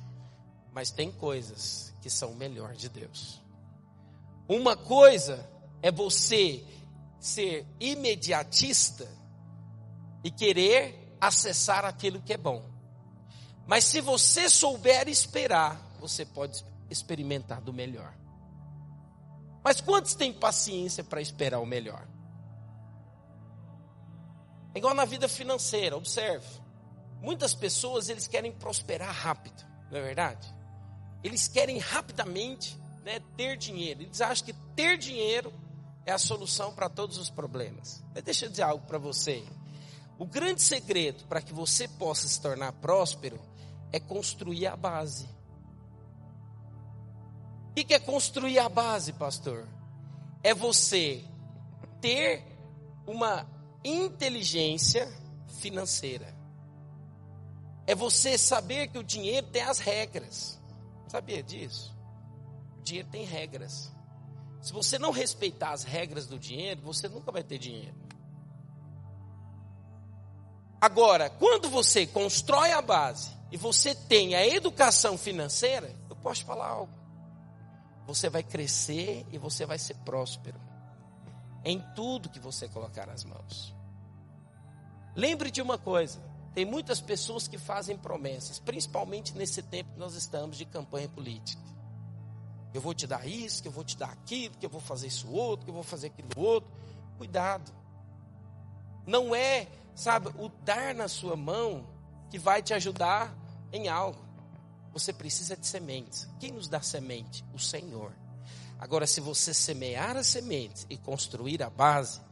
mas 0.73 0.93
tem 0.93 1.11
coisas 1.11 1.93
que 2.01 2.09
são 2.09 2.31
o 2.31 2.37
melhor 2.37 2.77
de 2.77 2.89
Deus. 2.89 3.43
Uma 4.49 4.77
coisa 4.77 5.45
é 5.83 5.91
você 5.91 6.65
ser 7.19 7.67
imediatista 7.81 9.09
e 10.23 10.31
querer 10.31 11.17
acessar 11.21 11.85
aquilo 11.85 12.23
que 12.23 12.35
é 12.35 12.39
bom. 12.39 12.71
Mas 13.67 13.83
se 13.83 14.01
você 14.01 14.49
souber 14.49 15.09
esperar, 15.09 15.77
você 15.99 16.25
pode 16.25 16.65
experimentar 16.89 17.61
do 17.61 17.73
melhor. 17.73 18.15
Mas 19.67 19.81
quantos 19.81 20.15
têm 20.15 20.33
paciência 20.33 21.03
para 21.03 21.21
esperar 21.21 21.59
o 21.59 21.67
melhor? 21.67 22.07
É 24.73 24.79
igual 24.79 24.95
na 24.95 25.05
vida 25.05 25.29
financeira, 25.29 25.97
observe. 25.97 26.47
Muitas 27.21 27.53
pessoas 27.53 28.09
eles 28.09 28.29
querem 28.29 28.53
prosperar 28.53 29.13
rápido, 29.13 29.67
não 29.91 29.99
é 29.99 30.03
verdade? 30.03 30.55
Eles 31.21 31.49
querem 31.49 31.79
rapidamente 31.79 32.81
né, 33.05 33.19
ter 33.37 33.57
dinheiro. 33.57 34.03
Eles 34.03 34.21
acham 34.21 34.47
que 34.47 34.53
ter 34.77 34.99
dinheiro 34.99 35.53
é 36.05 36.13
a 36.13 36.19
solução 36.19 36.73
para 36.73 36.89
todos 36.89 37.19
os 37.19 37.29
problemas. 37.29 38.05
Mas 38.15 38.23
deixa 38.23 38.47
eu 38.47 38.51
dizer 38.51 38.63
algo 38.63 38.87
para 38.87 38.99
você. 38.99 39.45
O 40.17 40.27
grande 40.27 40.63
segredo 40.63 41.25
para 41.25 41.43
que 41.43 41.53
você 41.53 41.89
possa 41.89 42.29
se 42.29 42.41
tornar 42.41 42.71
próspero 42.75 43.41
é 43.91 43.99
construir 43.99 44.69
a 44.69 44.77
base. 44.77 45.29
O 47.77 47.85
que 47.85 47.93
é 47.93 47.99
construir 47.99 48.59
a 48.59 48.71
base, 48.71 49.13
pastor? 49.13 49.69
É 50.43 50.55
você 50.55 51.23
ter 52.01 52.43
uma 53.07 53.47
inteligência 53.85 55.07
financeira. 55.61 56.35
É 57.87 57.95
você 57.95 58.39
saber 58.39 58.89
que 58.89 58.97
o 58.97 59.05
dinheiro 59.05 59.49
tem 59.49 59.61
as 59.61 59.79
regras. 59.79 60.59
Sabia 61.07 61.43
disso? 61.43 61.95
O 62.79 62.83
dinheiro 62.83 63.11
tem 63.11 63.27
regras. 63.27 63.93
Se 64.63 64.73
você 64.73 64.99
não 64.99 65.11
respeitar 65.11 65.73
as 65.73 65.85
regras 65.85 66.27
do 66.27 66.39
dinheiro, 66.39 66.81
você 66.81 67.11
nunca 67.11 67.31
vai 67.31 67.45
ter 67.45 67.59
dinheiro. 67.59 67.95
Agora, 70.81 71.29
quando 71.29 71.69
você 71.69 72.07
constrói 72.07 72.73
a 72.73 72.81
base 72.81 73.37
e 73.53 73.59
você 73.59 73.95
tem 73.95 74.35
a 74.35 74.47
educação 74.47 75.19
financeira, 75.19 75.95
eu 76.09 76.17
posso 76.17 76.43
falar 76.43 76.69
algo. 76.69 77.06
Você 78.07 78.29
vai 78.29 78.43
crescer 78.43 79.27
e 79.33 79.39
você 79.39 79.67
vai 79.67 79.79
ser 79.79 79.95
próspero 79.97 80.61
em 81.65 81.81
tudo 81.95 82.29
que 82.29 82.39
você 82.39 82.69
colocar 82.69 83.11
as 83.11 83.25
mãos. 83.25 83.75
Lembre 85.15 85.51
de 85.51 85.61
uma 85.61 85.77
coisa: 85.77 86.21
tem 86.55 86.65
muitas 86.65 87.01
pessoas 87.01 87.49
que 87.49 87.59
fazem 87.59 87.97
promessas, 87.97 88.59
principalmente 88.59 89.37
nesse 89.37 89.63
tempo 89.63 89.93
que 89.93 89.99
nós 89.99 90.15
estamos 90.15 90.57
de 90.57 90.65
campanha 90.65 91.09
política. 91.09 91.63
Eu 92.73 92.81
vou 92.81 92.95
te 92.95 93.07
dar 93.07 93.27
isso, 93.27 93.63
que 93.63 93.69
eu 93.69 93.73
vou 93.73 93.83
te 93.83 93.97
dar 93.97 94.11
aquilo, 94.11 94.55
que 94.57 94.67
eu 94.67 94.71
vou 94.71 94.81
fazer 94.81 95.07
isso 95.07 95.31
outro, 95.31 95.65
que 95.65 95.71
eu 95.71 95.75
vou 95.75 95.83
fazer 95.83 96.09
aquilo 96.09 96.29
outro. 96.37 96.71
Cuidado. 97.19 97.73
Não 99.07 99.35
é, 99.35 99.67
sabe, 99.95 100.29
o 100.39 100.49
dar 100.65 100.95
na 100.95 101.09
sua 101.09 101.37
mão 101.37 101.87
que 102.31 102.39
vai 102.39 102.63
te 102.63 102.75
ajudar 102.75 103.35
em 103.73 103.89
algo. 103.89 104.26
Você 104.97 105.13
precisa 105.13 105.55
de 105.55 105.67
sementes. 105.67 106.27
Quem 106.41 106.53
nos 106.53 106.69
dá 106.69 106.81
semente? 106.81 107.45
O 107.53 107.59
Senhor. 107.59 108.15
Agora, 108.79 109.07
se 109.07 109.21
você 109.21 109.53
semear 109.53 110.17
as 110.17 110.27
sementes 110.27 110.87
e 110.89 110.97
construir 110.97 111.63
a 111.63 111.69
base, 111.69 112.23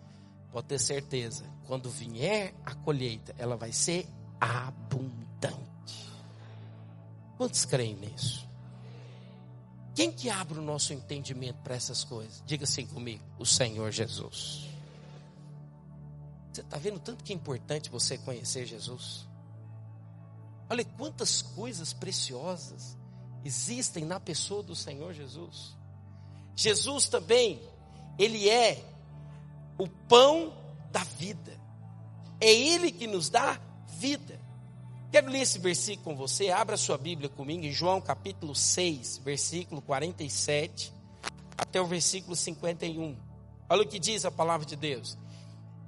pode 0.51 0.69
ter 0.69 0.79
certeza, 0.79 1.45
quando 1.67 1.91
vier 1.91 2.55
a 2.65 2.75
colheita, 2.75 3.35
ela 3.37 3.55
vai 3.55 3.71
ser 3.71 4.09
abundante. 4.41 6.11
Quantos 7.37 7.67
creem 7.67 7.97
nisso? 7.97 8.49
Quem 9.95 10.11
que 10.11 10.31
abre 10.31 10.59
o 10.59 10.63
nosso 10.63 10.95
entendimento 10.95 11.59
para 11.59 11.75
essas 11.75 12.03
coisas? 12.03 12.43
Diga 12.47 12.65
assim 12.65 12.87
comigo: 12.87 13.23
o 13.39 13.45
Senhor 13.45 13.93
Jesus. 13.93 14.71
Você 16.51 16.63
está 16.63 16.79
vendo 16.79 16.99
tanto 16.99 17.23
que 17.23 17.35
é 17.35 17.37
importante 17.37 17.91
você 17.91 18.17
conhecer 18.17 18.65
Jesus? 18.65 19.29
Olha 20.75 20.85
quantas 20.85 21.41
coisas 21.41 21.93
preciosas 21.93 22.99
existem 23.45 24.05
na 24.05 24.19
pessoa 24.19 24.61
do 24.61 24.75
Senhor 24.75 25.15
Jesus. 25.15 25.77
Jesus 26.57 27.07
também, 27.07 27.63
Ele 28.19 28.49
é 28.49 28.85
o 29.79 29.87
pão 29.87 30.53
da 30.91 31.05
vida. 31.05 31.57
É 32.41 32.53
Ele 32.53 32.91
que 32.91 33.07
nos 33.07 33.31
dá 33.31 33.61
vida. 33.87 34.41
Quero 35.13 35.31
ler 35.31 35.43
esse 35.43 35.61
versículo 35.61 36.07
com 36.07 36.17
você. 36.17 36.51
Abra 36.51 36.77
sua 36.77 36.99
Bíblia 36.99 37.29
comigo 37.29 37.65
em 37.65 37.71
João 37.71 38.01
capítulo 38.01 38.53
6, 38.53 39.19
versículo 39.19 39.81
47 39.81 40.93
até 41.57 41.81
o 41.81 41.87
versículo 41.87 42.35
51. 42.35 43.17
Olha 43.69 43.83
o 43.83 43.87
que 43.87 44.01
diz 44.01 44.25
a 44.25 44.31
palavra 44.33 44.67
de 44.67 44.75
Deus. 44.75 45.17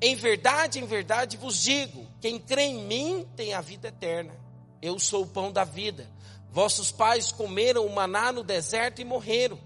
Em 0.00 0.14
verdade, 0.14 0.78
em 0.78 0.86
verdade 0.86 1.36
vos 1.36 1.60
digo: 1.60 2.06
quem 2.20 2.38
crê 2.38 2.66
em 2.66 2.86
mim 2.86 3.26
tem 3.34 3.52
a 3.52 3.60
vida 3.60 3.88
eterna. 3.88 4.45
Eu 4.80 4.98
sou 4.98 5.22
o 5.22 5.26
pão 5.26 5.52
da 5.52 5.64
vida. 5.64 6.08
Vossos 6.50 6.90
pais 6.90 7.32
comeram 7.32 7.84
o 7.84 7.94
maná 7.94 8.32
no 8.32 8.42
deserto 8.42 9.00
e 9.00 9.04
morreram. 9.04 9.58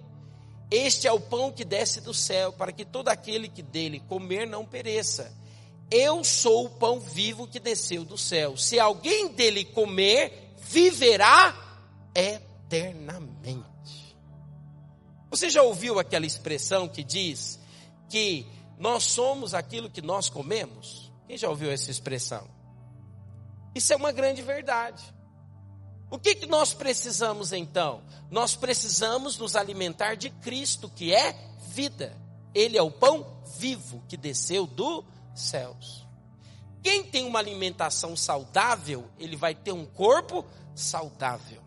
Este 0.70 1.06
é 1.06 1.12
o 1.12 1.20
pão 1.20 1.50
que 1.50 1.64
desce 1.64 2.00
do 2.00 2.14
céu, 2.14 2.52
para 2.52 2.72
que 2.72 2.84
todo 2.84 3.08
aquele 3.08 3.48
que 3.48 3.62
dele 3.62 4.00
comer 4.08 4.46
não 4.46 4.64
pereça. 4.64 5.36
Eu 5.90 6.22
sou 6.22 6.66
o 6.66 6.70
pão 6.70 7.00
vivo 7.00 7.48
que 7.48 7.58
desceu 7.58 8.04
do 8.04 8.16
céu. 8.16 8.56
Se 8.56 8.78
alguém 8.78 9.28
dele 9.28 9.64
comer, 9.64 10.54
viverá 10.60 11.54
eternamente. 12.14 13.66
Você 15.28 15.50
já 15.50 15.62
ouviu 15.62 15.98
aquela 15.98 16.26
expressão 16.26 16.88
que 16.88 17.02
diz 17.02 17.58
que 18.08 18.46
nós 18.78 19.04
somos 19.04 19.54
aquilo 19.54 19.90
que 19.90 20.00
nós 20.00 20.28
comemos? 20.28 21.12
Quem 21.26 21.36
já 21.36 21.48
ouviu 21.48 21.70
essa 21.70 21.90
expressão? 21.90 22.59
Isso 23.74 23.92
é 23.92 23.96
uma 23.96 24.12
grande 24.12 24.42
verdade. 24.42 25.02
O 26.10 26.18
que, 26.18 26.34
que 26.34 26.46
nós 26.46 26.74
precisamos 26.74 27.52
então? 27.52 28.02
Nós 28.30 28.56
precisamos 28.56 29.38
nos 29.38 29.54
alimentar 29.54 30.16
de 30.16 30.28
Cristo, 30.28 30.88
que 30.88 31.14
é 31.14 31.34
vida. 31.68 32.16
Ele 32.52 32.76
é 32.76 32.82
o 32.82 32.90
pão 32.90 33.42
vivo 33.58 34.02
que 34.08 34.16
desceu 34.16 34.66
do 34.66 35.04
céus. 35.34 36.06
Quem 36.82 37.04
tem 37.04 37.26
uma 37.26 37.38
alimentação 37.38 38.16
saudável, 38.16 39.08
ele 39.18 39.36
vai 39.36 39.54
ter 39.54 39.72
um 39.72 39.86
corpo 39.86 40.44
saudável. 40.74 41.62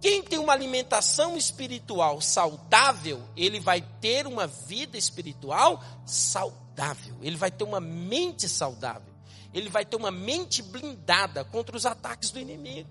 Quem 0.00 0.22
tem 0.22 0.38
uma 0.38 0.52
alimentação 0.52 1.36
espiritual 1.36 2.20
saudável, 2.20 3.22
ele 3.36 3.60
vai 3.60 3.80
ter 4.00 4.26
uma 4.26 4.46
vida 4.46 4.96
espiritual 4.96 5.82
saudável. 6.04 7.16
Ele 7.22 7.36
vai 7.36 7.50
ter 7.50 7.64
uma 7.64 7.80
mente 7.80 8.48
saudável. 8.48 9.14
Ele 9.52 9.68
vai 9.68 9.84
ter 9.84 9.96
uma 9.96 10.10
mente 10.10 10.62
blindada 10.62 11.44
contra 11.44 11.76
os 11.76 11.86
ataques 11.86 12.30
do 12.30 12.38
inimigo. 12.38 12.88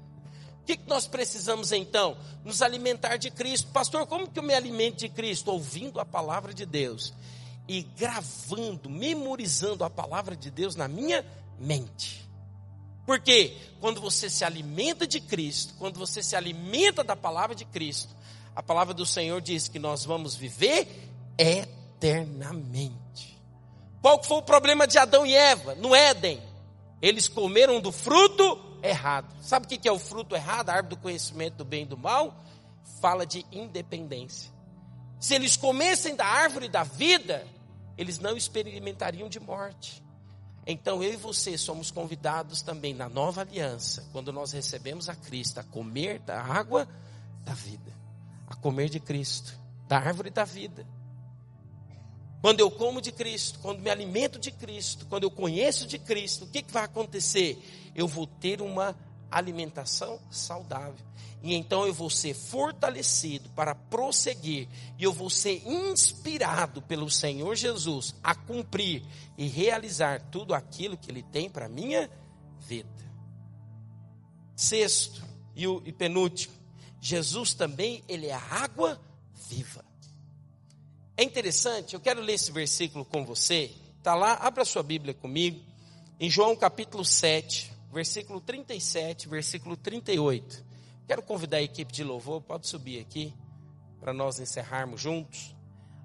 O 0.61 0.65
que, 0.65 0.77
que 0.77 0.89
nós 0.89 1.05
precisamos 1.05 1.71
então? 1.71 2.17
Nos 2.43 2.61
alimentar 2.61 3.17
de 3.17 3.29
Cristo. 3.29 3.71
Pastor, 3.71 4.07
como 4.07 4.27
que 4.29 4.39
eu 4.39 4.43
me 4.43 4.53
alimento 4.53 4.97
de 4.97 5.09
Cristo? 5.09 5.51
Ouvindo 5.51 5.99
a 5.99 6.05
palavra 6.05 6.53
de 6.53 6.65
Deus 6.65 7.13
e 7.67 7.83
gravando, 7.83 8.89
memorizando 8.89 9.83
a 9.83 9.89
palavra 9.89 10.35
de 10.35 10.49
Deus 10.49 10.75
na 10.75 10.87
minha 10.87 11.25
mente. 11.59 12.27
Porque 13.05 13.55
quando 13.79 14.01
você 14.01 14.29
se 14.29 14.43
alimenta 14.43 15.05
de 15.05 15.19
Cristo, 15.19 15.75
quando 15.77 15.99
você 15.99 16.23
se 16.23 16.35
alimenta 16.35 17.03
da 17.03 17.15
palavra 17.15 17.55
de 17.55 17.65
Cristo, 17.65 18.15
a 18.55 18.63
palavra 18.63 18.93
do 18.93 19.05
Senhor 19.05 19.39
diz 19.41 19.67
que 19.67 19.77
nós 19.77 20.03
vamos 20.05 20.35
viver 20.35 21.11
eternamente. 21.37 23.34
Qual 24.05 24.23
foi 24.23 24.37
o 24.37 24.43
problema 24.43 24.85
de 24.85 24.99
Adão 24.99 25.25
e 25.25 25.33
Eva 25.33 25.73
no 25.73 25.95
Éden? 25.95 26.39
Eles 27.01 27.27
comeram 27.27 27.81
do 27.81 27.91
fruto 27.91 28.77
errado. 28.83 29.35
Sabe 29.41 29.65
o 29.65 29.67
que 29.67 29.87
é 29.87 29.91
o 29.91 29.97
fruto 29.97 30.35
errado? 30.35 30.69
A 30.69 30.73
árvore 30.73 30.95
do 30.95 31.01
conhecimento 31.01 31.55
do 31.55 31.65
bem 31.65 31.81
e 31.81 31.87
do 31.87 31.97
mal? 31.97 32.45
Fala 33.01 33.25
de 33.25 33.43
independência. 33.51 34.51
Se 35.19 35.33
eles 35.33 35.57
comessem 35.57 36.15
da 36.15 36.23
árvore 36.23 36.69
da 36.69 36.83
vida, 36.83 37.47
eles 37.97 38.19
não 38.19 38.37
experimentariam 38.37 39.27
de 39.27 39.39
morte. 39.39 40.03
Então 40.67 41.01
eu 41.01 41.13
e 41.13 41.17
você 41.17 41.57
somos 41.57 41.89
convidados 41.89 42.61
também 42.61 42.93
na 42.93 43.09
nova 43.09 43.41
aliança, 43.41 44.07
quando 44.11 44.31
nós 44.31 44.51
recebemos 44.51 45.09
a 45.09 45.15
Cristo, 45.15 45.59
a 45.59 45.63
comer 45.63 46.19
da 46.19 46.39
água 46.39 46.87
da 47.43 47.55
vida, 47.55 47.91
a 48.47 48.55
comer 48.55 48.87
de 48.87 48.99
Cristo, 48.99 49.59
da 49.87 49.97
árvore 49.97 50.29
da 50.29 50.43
vida. 50.43 50.85
Quando 52.45 52.59
eu 52.59 52.69
como 52.69 53.01
de 53.01 53.11
Cristo, 53.11 53.57
quando 53.57 53.81
me 53.81 53.89
alimento 53.89 54.37
de 54.37 54.51
Cristo, 54.51 55.07
quando 55.07 55.23
eu 55.23 55.31
conheço 55.31 55.87
de 55.87 55.97
Cristo, 55.97 56.45
o 56.45 56.47
que, 56.47 56.61
que 56.61 56.71
vai 56.71 56.83
acontecer? 56.83 57.57
Eu 57.95 58.07
vou 58.07 58.27
ter 58.27 58.61
uma 58.61 58.95
alimentação 59.31 60.19
saudável. 60.29 61.03
E 61.41 61.55
então 61.55 61.87
eu 61.87 61.91
vou 61.91 62.07
ser 62.07 62.35
fortalecido 62.35 63.49
para 63.55 63.73
prosseguir, 63.73 64.67
e 64.95 65.03
eu 65.03 65.11
vou 65.11 65.27
ser 65.27 65.67
inspirado 65.67 66.83
pelo 66.83 67.09
Senhor 67.09 67.55
Jesus 67.55 68.13
a 68.21 68.35
cumprir 68.35 69.03
e 69.35 69.47
realizar 69.47 70.21
tudo 70.29 70.53
aquilo 70.53 70.95
que 70.95 71.09
Ele 71.09 71.23
tem 71.23 71.49
para 71.49 71.65
a 71.65 71.69
minha 71.69 72.07
vida. 72.59 73.11
Sexto 74.55 75.23
e, 75.55 75.67
o, 75.67 75.81
penúltimo, 75.93 76.53
Jesus 77.01 77.55
também, 77.55 78.03
Ele 78.07 78.27
é 78.27 78.35
a 78.35 78.47
água 78.51 79.01
viva. 79.49 79.83
É 81.17 81.23
interessante, 81.23 81.93
eu 81.93 81.99
quero 82.01 82.19
ler 82.19 82.33
esse 82.33 82.51
versículo 82.51 83.05
com 83.05 83.23
você. 83.23 83.71
Está 83.97 84.13
lá, 84.13 84.33
abra 84.33 84.65
sua 84.65 84.83
Bíblia 84.83 85.13
comigo, 85.13 85.61
em 86.19 86.29
João 86.29 86.57
capítulo 86.57 87.05
7, 87.05 87.71
versículo 87.91 88.41
37, 88.41 89.29
versículo 89.29 89.77
38. 89.77 90.65
Quero 91.07 91.21
convidar 91.23 91.57
a 91.57 91.61
equipe 91.61 91.93
de 91.93 92.03
louvor, 92.03 92.41
pode 92.41 92.67
subir 92.67 92.99
aqui, 92.99 93.33
para 94.01 94.13
nós 94.13 94.39
encerrarmos 94.39 94.99
juntos. 94.99 95.55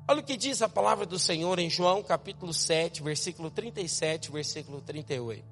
Olha 0.06 0.20
o 0.20 0.24
que 0.24 0.36
diz 0.36 0.62
a 0.62 0.68
palavra 0.68 1.04
do 1.04 1.18
Senhor 1.18 1.58
em 1.58 1.68
João 1.68 2.04
capítulo 2.04 2.54
7, 2.54 3.02
versículo 3.02 3.50
37, 3.50 4.30
versículo 4.30 4.80
38. 4.80 5.44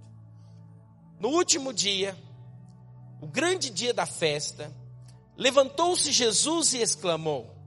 No 1.18 1.30
último 1.30 1.72
dia, 1.72 2.16
o 3.20 3.26
grande 3.26 3.70
dia 3.70 3.92
da 3.92 4.06
festa, 4.06 4.72
levantou-se 5.36 6.12
Jesus 6.12 6.74
e 6.74 6.78
exclamou: 6.78 7.57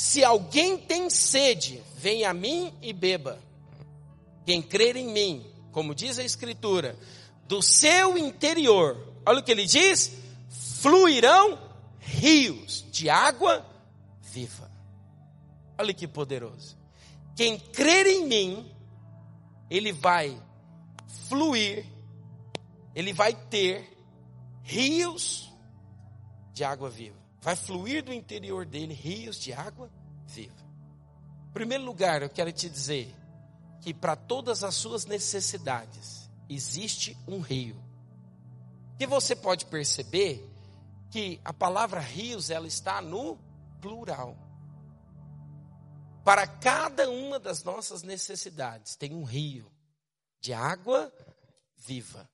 Se 0.00 0.24
alguém 0.24 0.78
tem 0.78 1.10
sede, 1.10 1.82
venha 1.94 2.30
a 2.30 2.34
mim 2.34 2.72
e 2.80 2.90
beba. 2.90 3.38
Quem 4.46 4.62
crer 4.62 4.96
em 4.96 5.06
mim, 5.06 5.46
como 5.72 5.94
diz 5.94 6.18
a 6.18 6.24
Escritura, 6.24 6.98
do 7.46 7.60
seu 7.60 8.16
interior, 8.16 8.96
olha 9.26 9.40
o 9.40 9.42
que 9.42 9.52
ele 9.52 9.66
diz: 9.66 10.10
fluirão 10.48 11.58
rios 11.98 12.82
de 12.90 13.10
água 13.10 13.62
viva. 14.22 14.72
Olha 15.78 15.92
que 15.92 16.08
poderoso. 16.08 16.78
Quem 17.36 17.58
crer 17.58 18.06
em 18.06 18.26
mim, 18.26 18.74
ele 19.68 19.92
vai 19.92 20.42
fluir, 21.28 21.84
ele 22.94 23.12
vai 23.12 23.34
ter 23.34 23.86
rios 24.62 25.52
de 26.54 26.64
água 26.64 26.88
viva. 26.88 27.19
Vai 27.40 27.56
fluir 27.56 28.04
do 28.04 28.12
interior 28.12 28.66
dele 28.66 28.92
rios 28.92 29.38
de 29.38 29.52
água 29.52 29.90
viva. 30.26 30.70
Em 31.48 31.52
primeiro 31.52 31.84
lugar, 31.84 32.22
eu 32.22 32.28
quero 32.28 32.52
te 32.52 32.68
dizer 32.68 33.14
que 33.80 33.94
para 33.94 34.14
todas 34.14 34.62
as 34.62 34.74
suas 34.74 35.06
necessidades 35.06 36.30
existe 36.48 37.16
um 37.26 37.40
rio. 37.40 37.82
Que 38.98 39.06
você 39.06 39.34
pode 39.34 39.64
perceber 39.66 40.46
que 41.10 41.40
a 41.44 41.52
palavra 41.52 41.98
rios 41.98 42.50
ela 42.50 42.68
está 42.68 43.00
no 43.00 43.38
plural. 43.80 44.36
Para 46.22 46.46
cada 46.46 47.08
uma 47.08 47.38
das 47.38 47.64
nossas 47.64 48.02
necessidades 48.02 48.94
tem 48.94 49.14
um 49.14 49.24
rio 49.24 49.72
de 50.40 50.52
água 50.52 51.12
viva. 51.76 52.28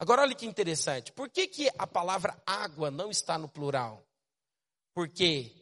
Agora 0.00 0.22
olha 0.22 0.34
que 0.34 0.46
interessante. 0.46 1.12
Por 1.12 1.28
que, 1.28 1.46
que 1.46 1.70
a 1.78 1.86
palavra 1.86 2.34
água 2.46 2.90
não 2.90 3.10
está 3.10 3.36
no 3.36 3.46
plural? 3.46 4.02
Porque 4.94 5.52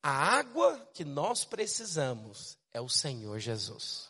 a 0.00 0.08
água 0.08 0.88
que 0.94 1.04
nós 1.04 1.44
precisamos 1.44 2.56
é 2.72 2.80
o 2.80 2.88
Senhor 2.88 3.40
Jesus. 3.40 4.08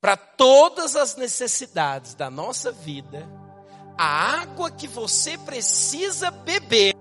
Para 0.00 0.16
todas 0.16 0.96
as 0.96 1.16
necessidades 1.16 2.14
da 2.14 2.30
nossa 2.30 2.72
vida, 2.72 3.28
a 3.98 4.40
água 4.40 4.70
que 4.70 4.88
você 4.88 5.36
precisa 5.36 6.30
beber, 6.30 6.94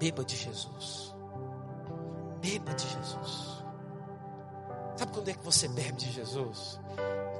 beba 0.00 0.24
de 0.24 0.36
Jesus. 0.36 1.14
Beba 2.40 2.74
de 2.74 2.88
Jesus. 2.88 3.64
Sabe 4.96 5.12
quando 5.12 5.28
é 5.28 5.34
que 5.34 5.44
você 5.44 5.68
bebe 5.68 5.92
de 5.92 6.10
Jesus? 6.10 6.80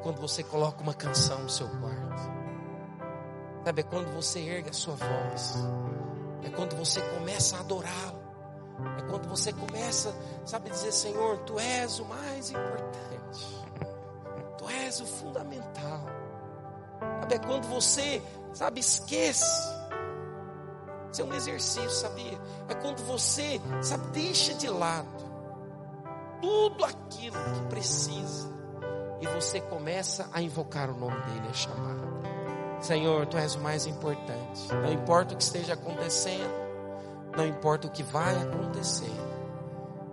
Quando 0.05 0.21
você 0.21 0.45
coloca 0.45 0.81
uma 0.81 0.95
canção 0.95 1.43
no 1.43 1.51
seu 1.51 1.69
quarto 1.69 2.36
Sabe, 3.67 3.81
é 3.81 3.83
quando 3.83 4.15
você 4.15 4.39
ergue 4.39 4.71
a 4.71 4.73
sua 4.73 4.95
voz. 4.95 5.57
É 6.45 6.49
quando 6.51 6.77
você 6.77 7.01
começa 7.01 7.57
a 7.57 7.61
adorá-lo. 7.61 8.23
É 8.97 9.03
quando 9.11 9.29
você 9.29 9.53
começa, 9.53 10.15
sabe, 10.45 10.71
dizer: 10.71 10.93
Senhor, 10.93 11.39
tu 11.39 11.59
és 11.59 11.99
o 11.99 12.05
mais 12.05 12.51
importante. 12.51 13.67
Tu 14.57 14.69
és 14.69 15.01
o 15.01 15.05
fundamental. 15.07 16.07
Sabe, 17.21 17.35
é 17.35 17.39
quando 17.41 17.67
você, 17.67 18.23
sabe, 18.55 18.79
esquece. 18.79 19.69
Isso 21.11 21.23
é 21.23 21.25
um 21.25 21.35
exercício, 21.35 21.91
sabia? 21.91 22.41
É 22.69 22.75
quando 22.77 23.03
você, 23.05 23.61
sabe, 23.83 24.07
deixa 24.13 24.55
de 24.55 24.69
lado 24.69 25.09
tudo 26.41 26.85
aquilo 26.85 27.37
que 27.53 27.69
precisa 27.69 28.49
e 29.21 29.27
você 29.27 29.61
começa 29.61 30.31
a 30.33 30.41
invocar 30.41 30.89
o 30.89 30.97
nome 30.97 31.21
dele, 31.23 31.49
a 31.51 31.53
chamar. 31.53 32.16
Senhor, 32.87 33.27
tu 33.27 33.37
és 33.37 33.57
o 33.57 33.61
mais 33.61 33.85
importante. 33.85 34.73
Não 34.73 34.93
importa 34.93 35.35
o 35.35 35.37
que 35.37 35.43
esteja 35.43 35.75
acontecendo, 35.75 36.55
não 37.37 37.45
importa 37.45 37.89
o 37.89 37.91
que 37.91 38.05
vai 38.05 38.41
acontecer. 38.41 39.11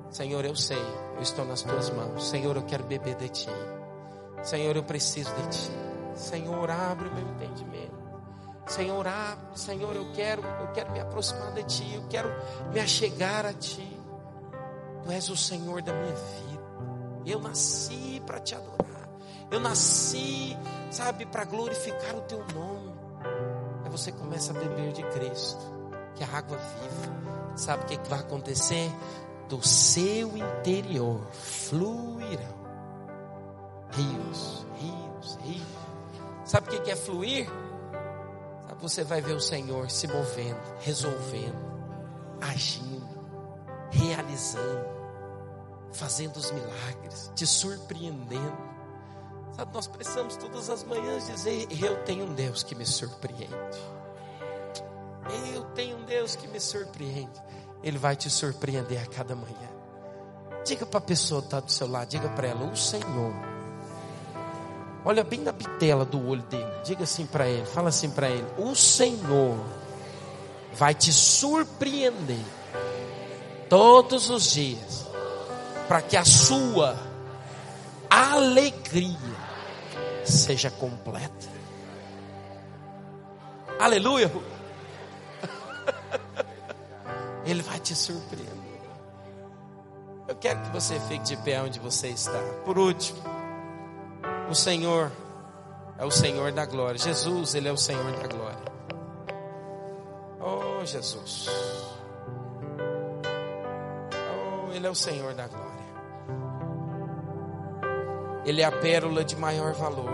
Senhor, 0.10 0.44
eu 0.44 0.56
sei, 0.56 0.82
eu 1.16 1.22
estou 1.22 1.46
nas 1.46 1.62
tuas 1.62 1.92
mãos. 1.92 2.28
Senhor, 2.28 2.56
eu 2.56 2.64
quero 2.64 2.84
beber 2.84 3.14
de 3.16 3.30
ti. 3.30 3.50
Senhor, 4.42 4.76
eu 4.76 4.84
preciso 4.84 5.32
de 5.36 5.48
ti. 5.50 5.72
Senhor, 6.16 6.68
abre 6.72 7.10
o 7.10 7.14
meu 7.14 7.28
entendimento. 7.30 7.94
Senhor, 8.66 9.08
abre, 9.08 9.46
Senhor, 9.54 9.96
eu 9.96 10.12
quero, 10.12 10.42
eu 10.44 10.72
quero 10.74 10.92
me 10.92 11.00
aproximar 11.00 11.52
de 11.54 11.64
ti, 11.66 11.94
eu 11.94 12.08
quero 12.10 12.30
me 12.74 12.80
achegar 12.80 13.46
a 13.46 13.54
ti. 13.54 14.02
Tu 15.04 15.12
és 15.12 15.30
o 15.30 15.38
Senhor 15.38 15.84
da 15.84 15.94
minha 15.94 16.16
vida. 16.16 16.64
Eu 17.24 17.40
nasci 17.40 18.20
para 18.26 18.40
te 18.40 18.56
adorar. 18.56 19.10
Eu 19.52 19.60
nasci, 19.60 20.58
sabe, 20.94 21.26
para 21.26 21.44
glorificar 21.46 22.16
o 22.16 22.22
teu 22.22 22.40
nome. 22.54 22.94
Aí 23.84 23.90
você 23.90 24.12
começa 24.12 24.52
a 24.52 24.60
beber 24.60 24.94
de 24.94 25.04
Cristo, 25.04 25.62
que 26.16 26.24
é 26.24 26.28
a 26.28 26.38
água 26.38 26.58
viva. 26.58 27.54
Sabe 27.56 27.84
o 27.84 27.86
que, 27.88 27.98
que 27.98 28.10
vai 28.10 28.20
acontecer? 28.20 28.92
Do 29.48 29.66
seu 29.66 30.38
interior 30.38 31.22
fluirão 31.32 32.64
rios, 33.96 34.66
rios, 34.76 35.38
rios. 35.44 35.68
Sabe 36.46 36.68
o 36.68 36.72
que, 36.72 36.80
que 36.82 36.92
é 36.92 36.96
fluir? 36.96 37.48
Sabe, 38.68 38.82
você 38.82 39.04
vai 39.04 39.22
ver 39.22 39.34
o 39.34 39.40
Senhor 39.40 39.90
se 39.90 40.08
movendo, 40.08 40.60
resolvendo, 40.80 41.56
agindo, 42.42 43.08
realizando, 43.92 44.86
fazendo 45.92 46.38
os 46.38 46.52
milagres, 46.52 47.32
te 47.36 47.46
surpreendendo. 47.46 48.73
Sabe, 49.56 49.72
nós 49.72 49.88
precisamos 49.88 50.36
todas 50.36 50.70
as 50.70 50.84
manhãs 50.84 51.28
dizer: 51.28 51.68
Eu 51.70 52.04
tenho 52.04 52.26
um 52.26 52.34
Deus 52.34 52.64
que 52.64 52.74
me 52.74 52.86
surpreende. 52.86 53.54
Eu 55.54 55.64
tenho 55.76 55.98
um 55.98 56.06
Deus 56.06 56.36
que 56.36 56.48
me 56.48 56.60
surpreende. 56.60 57.42
Ele 57.84 57.98
vai 57.98 58.16
te 58.16 58.30
surpreender 58.30 59.02
a 59.02 59.06
cada 59.06 59.36
manhã. 59.36 59.70
Diga 60.66 60.86
para 60.86 60.98
a 60.98 61.02
pessoa 61.02 61.42
que 61.42 61.48
está 61.48 61.60
do 61.60 61.72
seu 61.72 61.88
lado, 61.88 62.10
diga 62.10 62.30
para 62.30 62.48
ela: 62.48 62.66
O 62.66 62.76
Senhor. 62.76 63.34
Olha 65.06 65.24
bem 65.24 65.42
na 65.42 65.52
bitela 65.52 66.06
do 66.06 66.26
olho 66.28 66.44
dele. 66.44 66.72
Diga 66.84 67.04
assim 67.04 67.26
para 67.26 67.48
ele, 67.48 67.66
fala 67.66 67.90
assim 67.90 68.10
para 68.10 68.30
ele: 68.30 68.48
O 68.58 68.74
Senhor 68.74 69.58
vai 70.74 70.96
te 70.96 71.14
surpreender 71.14 72.44
todos 73.70 74.32
os 74.32 74.52
dias, 74.52 75.06
para 75.88 76.02
que 76.02 76.18
a 76.18 76.26
sua 76.26 77.13
alegria 78.14 79.18
seja 80.24 80.70
completa. 80.70 81.50
Aleluia. 83.80 84.32
Ele 87.46 87.62
vai 87.62 87.80
te 87.80 87.96
surpreender. 87.96 88.54
Eu 90.28 90.36
quero 90.36 90.62
que 90.62 90.70
você 90.70 91.00
fique 91.02 91.24
de 91.24 91.38
pé 91.38 91.62
onde 91.62 91.80
você 91.80 92.10
está. 92.10 92.40
Por 92.64 92.78
último, 92.78 93.20
o 94.50 94.56
Senhor 94.56 95.12
é 95.98 96.06
o 96.06 96.12
Senhor 96.12 96.52
da 96.52 96.66
glória. 96.66 97.00
Jesus, 97.00 97.56
Ele 97.56 97.68
é 97.68 97.72
o 97.72 97.78
Senhor 97.78 98.12
da 98.12 98.28
glória. 98.28 98.74
Oh, 100.40 100.86
Jesus. 100.86 101.50
Oh, 104.14 104.72
Ele 104.72 104.88
é 104.88 104.90
o 104.90 104.96
Senhor 104.96 105.34
da 105.34 105.48
glória. 105.48 105.63
Ele 108.46 108.62
é 108.62 108.66
a 108.66 108.72
pérola 108.72 109.24
de 109.24 109.36
maior 109.36 109.74
valor. 109.74 110.12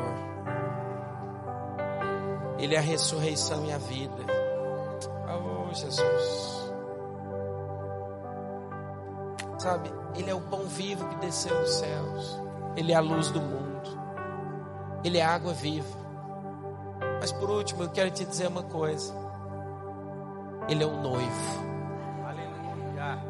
Ele 2.59 2.75
é 2.75 2.77
a 2.77 2.81
ressurreição 2.81 3.65
e 3.65 3.71
a 3.71 3.77
vida. 3.77 4.23
Oh, 5.27 5.73
Jesus. 5.73 6.73
Sabe, 9.57 9.91
Ele 10.15 10.29
é 10.29 10.35
o 10.35 10.41
pão 10.41 10.63
vivo 10.65 11.07
que 11.07 11.15
desceu 11.17 11.57
dos 11.59 11.73
céus. 11.75 12.41
Ele 12.75 12.91
é 12.91 12.95
a 12.95 13.01
luz 13.01 13.31
do 13.31 13.41
mundo. 13.41 13.69
Ele 15.03 15.17
é 15.17 15.23
a 15.23 15.33
água 15.33 15.53
viva. 15.53 15.97
Mas 17.19 17.31
por 17.31 17.49
último, 17.49 17.83
eu 17.83 17.89
quero 17.89 18.11
te 18.11 18.25
dizer 18.25 18.47
uma 18.47 18.63
coisa. 18.63 19.13
Ele 20.67 20.83
é 20.83 20.87
o 20.87 21.01
noivo. 21.01 21.69
Aleluia. 22.25 23.23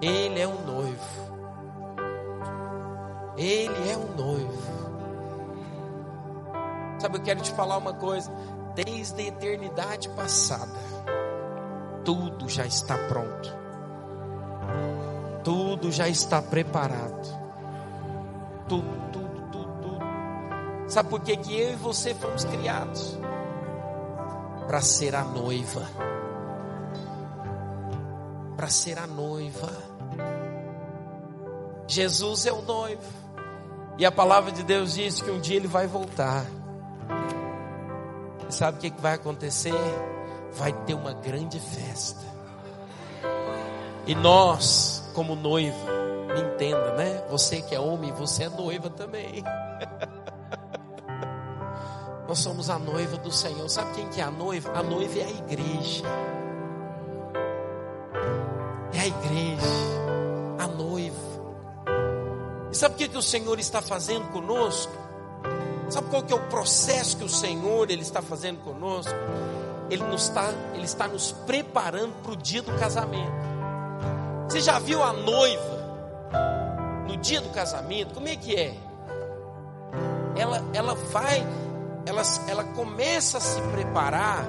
Ele 0.00 0.40
é 0.40 0.46
o 0.46 0.58
noivo. 0.62 1.35
Ele 3.36 3.90
é 3.90 3.96
o 3.96 4.16
noivo. 4.16 4.86
Sabe, 6.98 7.18
eu 7.18 7.22
quero 7.22 7.40
te 7.40 7.52
falar 7.52 7.76
uma 7.76 7.92
coisa. 7.92 8.30
Desde 8.74 9.22
a 9.22 9.26
eternidade 9.26 10.08
passada, 10.10 10.78
tudo 12.04 12.48
já 12.48 12.66
está 12.66 12.96
pronto. 13.08 13.56
Tudo 15.42 15.92
já 15.92 16.08
está 16.08 16.42
preparado. 16.42 17.46
Tudo, 18.68 19.10
tudo, 19.12 19.48
tudo, 19.50 19.82
tudo. 19.82 19.98
Sabe 20.88 21.08
por 21.08 21.20
que, 21.20 21.36
que 21.36 21.58
eu 21.58 21.72
e 21.72 21.76
você 21.76 22.14
fomos 22.14 22.44
criados? 22.44 23.18
Para 24.66 24.80
ser 24.80 25.14
a 25.14 25.24
noiva. 25.24 25.88
Para 28.56 28.68
ser 28.68 28.98
a 28.98 29.06
noiva. 29.06 29.70
Jesus 31.86 32.46
é 32.46 32.52
o 32.52 32.62
noivo. 32.62 33.25
E 33.98 34.04
a 34.04 34.12
palavra 34.12 34.52
de 34.52 34.62
Deus 34.62 34.94
diz 34.94 35.22
que 35.22 35.30
um 35.30 35.40
dia 35.40 35.56
ele 35.56 35.66
vai 35.66 35.86
voltar. 35.86 36.44
E 38.48 38.54
sabe 38.54 38.78
o 38.78 38.80
que 38.80 39.00
vai 39.00 39.14
acontecer? 39.14 39.74
Vai 40.52 40.72
ter 40.84 40.94
uma 40.94 41.12
grande 41.14 41.58
festa. 41.58 42.24
E 44.06 44.14
nós, 44.14 45.10
como 45.14 45.34
noivo, 45.34 45.76
me 46.32 46.40
entenda, 46.40 46.94
né? 46.94 47.24
Você 47.30 47.60
que 47.62 47.74
é 47.74 47.80
homem, 47.80 48.12
você 48.12 48.44
é 48.44 48.48
noiva 48.48 48.90
também. 48.90 49.42
Nós 52.28 52.38
somos 52.40 52.68
a 52.70 52.78
noiva 52.78 53.16
do 53.16 53.30
Senhor. 53.30 53.68
Sabe 53.68 53.94
quem 53.94 54.08
que 54.08 54.20
é 54.20 54.24
a 54.24 54.30
noiva? 54.30 54.72
A 54.72 54.82
noiva 54.82 55.18
é 55.18 55.24
a 55.24 55.30
igreja. 55.30 56.04
É 58.92 59.00
a 59.00 59.06
igreja, 59.06 59.85
sabe 62.86 62.94
o 62.94 62.98
que, 62.98 63.08
que 63.08 63.18
o 63.18 63.22
Senhor 63.22 63.58
está 63.58 63.82
fazendo 63.82 64.28
conosco? 64.28 64.92
Sabe 65.90 66.08
qual 66.08 66.22
que 66.22 66.32
é 66.32 66.36
o 66.36 66.46
processo 66.48 67.16
que 67.16 67.24
o 67.24 67.28
Senhor 67.28 67.90
ele 67.90 68.02
está 68.02 68.22
fazendo 68.22 68.62
conosco? 68.62 69.12
Ele, 69.90 70.04
nos 70.04 70.24
está, 70.24 70.52
ele 70.72 70.84
está 70.84 71.08
nos 71.08 71.32
preparando 71.32 72.14
para 72.22 72.32
o 72.32 72.36
dia 72.36 72.62
do 72.62 72.72
casamento. 72.78 73.32
Você 74.48 74.60
já 74.60 74.78
viu 74.78 75.02
a 75.02 75.12
noiva 75.12 75.76
no 77.08 77.16
dia 77.16 77.40
do 77.40 77.48
casamento? 77.50 78.14
Como 78.14 78.28
é 78.28 78.36
que 78.36 78.54
é? 78.54 78.76
Ela, 80.36 80.62
ela 80.72 80.94
vai, 80.94 81.44
ela, 82.04 82.22
ela 82.46 82.64
começa 82.64 83.38
a 83.38 83.40
se 83.40 83.60
preparar 83.62 84.44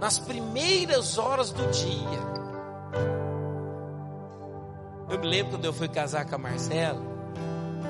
nas 0.00 0.18
primeiras 0.18 1.18
horas 1.18 1.50
do 1.50 1.66
dia. 1.70 2.36
Eu 5.10 5.18
me 5.18 5.26
lembro 5.26 5.52
quando 5.52 5.64
eu 5.66 5.72
fui 5.72 5.88
casar 5.88 6.24
com 6.26 6.34
a 6.34 6.38
Marcela. 6.38 7.15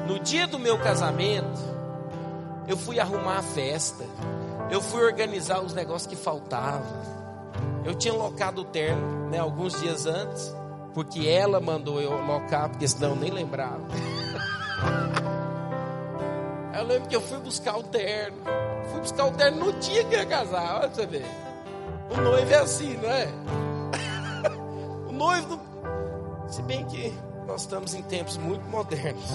No 0.07 0.21
dia 0.21 0.47
do 0.47 0.57
meu 0.57 0.79
casamento, 0.79 1.61
eu 2.69 2.77
fui 2.77 3.01
arrumar 3.01 3.39
a 3.39 3.43
festa. 3.43 4.05
Eu 4.71 4.81
fui 4.81 5.05
organizar 5.05 5.61
os 5.61 5.75
negócios 5.75 6.07
que 6.07 6.17
faltavam. 6.17 6.87
Eu 7.85 7.95
tinha 7.95 8.15
locado 8.15 8.63
o 8.63 8.65
terno, 8.65 9.29
né, 9.29 9.39
alguns 9.39 9.81
dias 9.81 10.07
antes, 10.07 10.55
porque 10.95 11.29
ela 11.29 11.61
mandou 11.61 12.01
eu 12.01 12.25
locar, 12.25 12.69
porque 12.69 12.87
senão 12.87 13.11
eu 13.11 13.17
nem 13.17 13.31
lembrava. 13.31 13.83
eu 16.73 16.85
lembro 16.85 17.09
que 17.09 17.17
eu 17.17 17.21
fui 17.21 17.39
buscar 17.39 17.77
o 17.77 17.83
terno. 17.83 18.39
Fui 18.91 19.01
buscar 19.01 19.27
o 19.27 19.33
terno 19.33 19.67
no 19.67 19.73
dia 19.75 20.05
que 20.05 20.15
ia 20.15 20.25
casar, 20.25 20.81
olha 20.81 20.89
você 20.89 21.07
ver. 21.07 21.27
O 22.11 22.21
noivo 22.21 22.53
é 22.53 22.59
assim, 22.59 22.97
não 22.97 23.11
é? 23.11 23.29
o 25.09 25.13
noivo, 25.13 25.61
se 26.49 26.63
bem 26.63 26.85
que 26.87 27.13
nós 27.47 27.63
estamos 27.63 27.95
em 27.95 28.03
tempos 28.03 28.37
muito 28.37 28.65
modernos. 28.69 29.31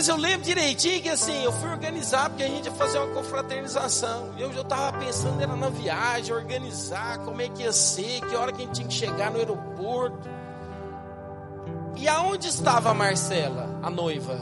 Mas 0.00 0.08
eu 0.08 0.16
lembro 0.16 0.46
direitinho 0.46 1.02
que 1.02 1.10
assim, 1.10 1.44
eu 1.44 1.52
fui 1.52 1.68
organizar 1.68 2.30
porque 2.30 2.42
a 2.42 2.48
gente 2.48 2.64
ia 2.64 2.72
fazer 2.72 2.98
uma 3.00 3.12
confraternização. 3.12 4.32
Eu 4.38 4.50
já 4.50 4.62
estava 4.62 4.96
pensando 4.96 5.42
era 5.42 5.54
na 5.54 5.68
viagem, 5.68 6.34
organizar, 6.34 7.18
como 7.18 7.42
é 7.42 7.50
que 7.50 7.64
ia 7.64 7.70
ser, 7.70 8.22
que 8.22 8.34
hora 8.34 8.50
que 8.50 8.62
a 8.62 8.64
gente 8.64 8.76
tinha 8.76 8.88
que 8.88 8.94
chegar 8.94 9.30
no 9.30 9.36
aeroporto. 9.36 10.26
E 11.96 12.08
aonde 12.08 12.48
estava 12.48 12.92
a 12.92 12.94
Marcela, 12.94 13.78
a 13.82 13.90
noiva? 13.90 14.40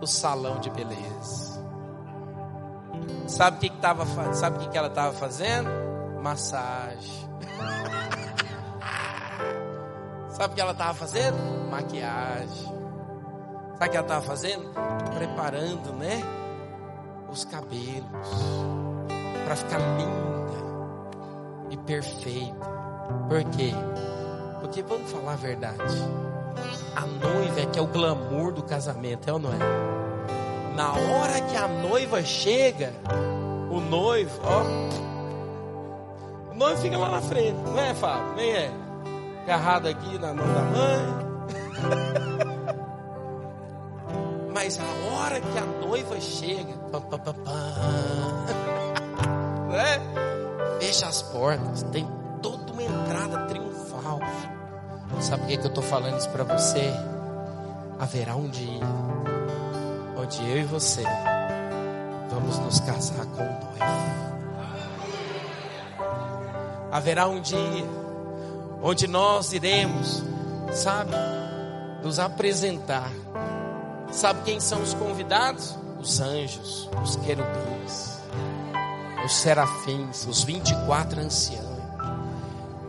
No 0.00 0.06
salão 0.06 0.58
de 0.60 0.70
beleza. 0.70 1.62
Sabe 3.26 3.58
o 3.58 3.60
que, 3.60 3.68
que 3.68 3.76
tava, 3.76 4.32
sabe 4.32 4.56
o 4.56 4.60
que, 4.60 4.70
que 4.70 4.78
ela 4.78 4.88
estava 4.88 5.12
fazendo? 5.12 5.68
Massagem. 6.22 7.28
sabe 10.32 10.52
o 10.52 10.54
que 10.54 10.60
ela 10.62 10.72
estava 10.72 10.94
fazendo? 10.94 11.36
Maquiagem. 11.70 12.78
Sabe 13.78 13.86
o 13.86 13.90
que 13.90 13.96
ela 13.96 14.06
estava 14.06 14.22
fazendo? 14.22 14.68
Preparando, 15.14 15.92
né? 15.92 16.20
Os 17.30 17.44
cabelos 17.44 18.02
para 19.44 19.54
ficar 19.54 19.78
linda 19.78 20.18
e 21.70 21.76
perfeita. 21.76 22.66
Por 23.28 23.44
quê? 23.44 23.72
Porque 24.60 24.82
vamos 24.82 25.10
falar 25.12 25.34
a 25.34 25.36
verdade. 25.36 25.78
A 26.96 27.02
noiva 27.02 27.60
é 27.60 27.66
que 27.66 27.78
é 27.78 27.82
o 27.82 27.86
glamour 27.86 28.52
do 28.52 28.64
casamento, 28.64 29.30
é 29.30 29.32
ou 29.32 29.38
não 29.38 29.50
é? 29.52 29.58
Na 30.74 30.92
hora 30.94 31.40
que 31.42 31.56
a 31.56 31.68
noiva 31.68 32.20
chega, 32.24 32.92
o 33.70 33.80
noivo, 33.80 34.40
ó, 34.42 34.62
o 36.50 36.54
noivo 36.54 36.82
fica 36.82 36.98
lá 36.98 37.10
na 37.10 37.22
frente, 37.22 37.56
não 37.64 37.78
é, 37.78 37.94
Fábio? 37.94 38.34
Nem 38.34 38.50
é. 38.50 38.72
Agarrado 39.44 39.86
aqui 39.86 40.18
na 40.18 40.34
mão 40.34 40.46
da 40.46 40.62
mãe. 40.62 42.44
Mas 44.68 44.78
a 44.78 45.14
hora 45.14 45.40
que 45.40 45.58
a 45.58 45.64
noiva 45.64 46.20
chega, 46.20 46.74
pam, 46.92 47.00
pam, 47.00 47.18
pam, 47.18 47.34
né? 49.70 50.78
fecha 50.78 51.06
as 51.06 51.22
portas, 51.22 51.84
tem 51.84 52.06
toda 52.42 52.70
uma 52.74 52.82
entrada 52.82 53.46
triunfal. 53.46 54.20
Sabe 55.22 55.40
por 55.40 55.48
que, 55.48 55.56
que 55.56 55.64
eu 55.64 55.68
estou 55.68 55.82
falando 55.82 56.18
isso 56.18 56.28
para 56.28 56.44
você? 56.44 56.92
Haverá 57.98 58.36
um 58.36 58.50
dia 58.50 58.84
onde 60.18 60.38
eu 60.42 60.58
e 60.58 60.64
você 60.64 61.02
vamos 62.30 62.58
nos 62.58 62.80
casar 62.80 63.24
com 63.24 63.42
o 63.42 63.46
noivo. 63.46 63.88
Haverá 66.92 67.26
um 67.26 67.40
dia 67.40 67.86
onde 68.82 69.06
nós 69.06 69.54
iremos, 69.54 70.22
sabe, 70.74 71.12
nos 72.02 72.18
apresentar 72.18 73.10
Sabe 74.10 74.42
quem 74.44 74.60
são 74.60 74.82
os 74.82 74.94
convidados? 74.94 75.76
Os 76.00 76.20
anjos, 76.20 76.88
os 77.02 77.16
querubins, 77.16 78.18
os 79.24 79.34
serafins, 79.34 80.26
os 80.26 80.44
24 80.44 81.20
anciãos. 81.20 81.66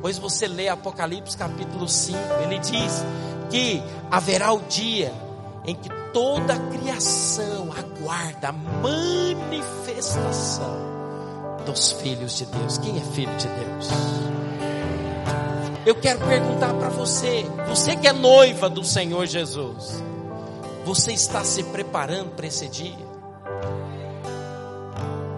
Pois 0.02 0.18
você 0.18 0.48
lê 0.48 0.70
Apocalipse 0.70 1.36
capítulo 1.36 1.88
5, 1.88 2.18
ele 2.44 2.60
diz 2.60 3.04
que 3.50 3.84
haverá 4.10 4.54
o 4.54 4.62
dia 4.62 5.14
em 5.66 5.76
que 5.76 5.90
toda 6.14 6.54
a 6.54 6.60
criação 6.70 7.70
aguarda 7.72 8.50
a 8.50 8.54
manifestação 8.54 10.90
dos 11.66 11.92
filhos 11.94 12.38
de 12.38 12.46
Deus. 12.46 12.78
Quem 12.78 12.98
é 12.98 13.02
filho 13.02 13.36
de 13.36 13.48
Deus? 13.48 13.90
Eu 15.86 15.96
quero 15.96 16.20
perguntar 16.20 16.74
para 16.74 16.90
você, 16.90 17.46
você 17.68 17.96
que 17.96 18.08
é 18.08 18.14
noiva 18.14 18.70
do 18.70 18.84
Senhor 18.84 19.26
Jesus, 19.26 20.04
você 20.90 21.14
está 21.14 21.44
se 21.44 21.62
preparando 21.66 22.32
para 22.32 22.48
esse 22.48 22.68
dia? 22.68 23.08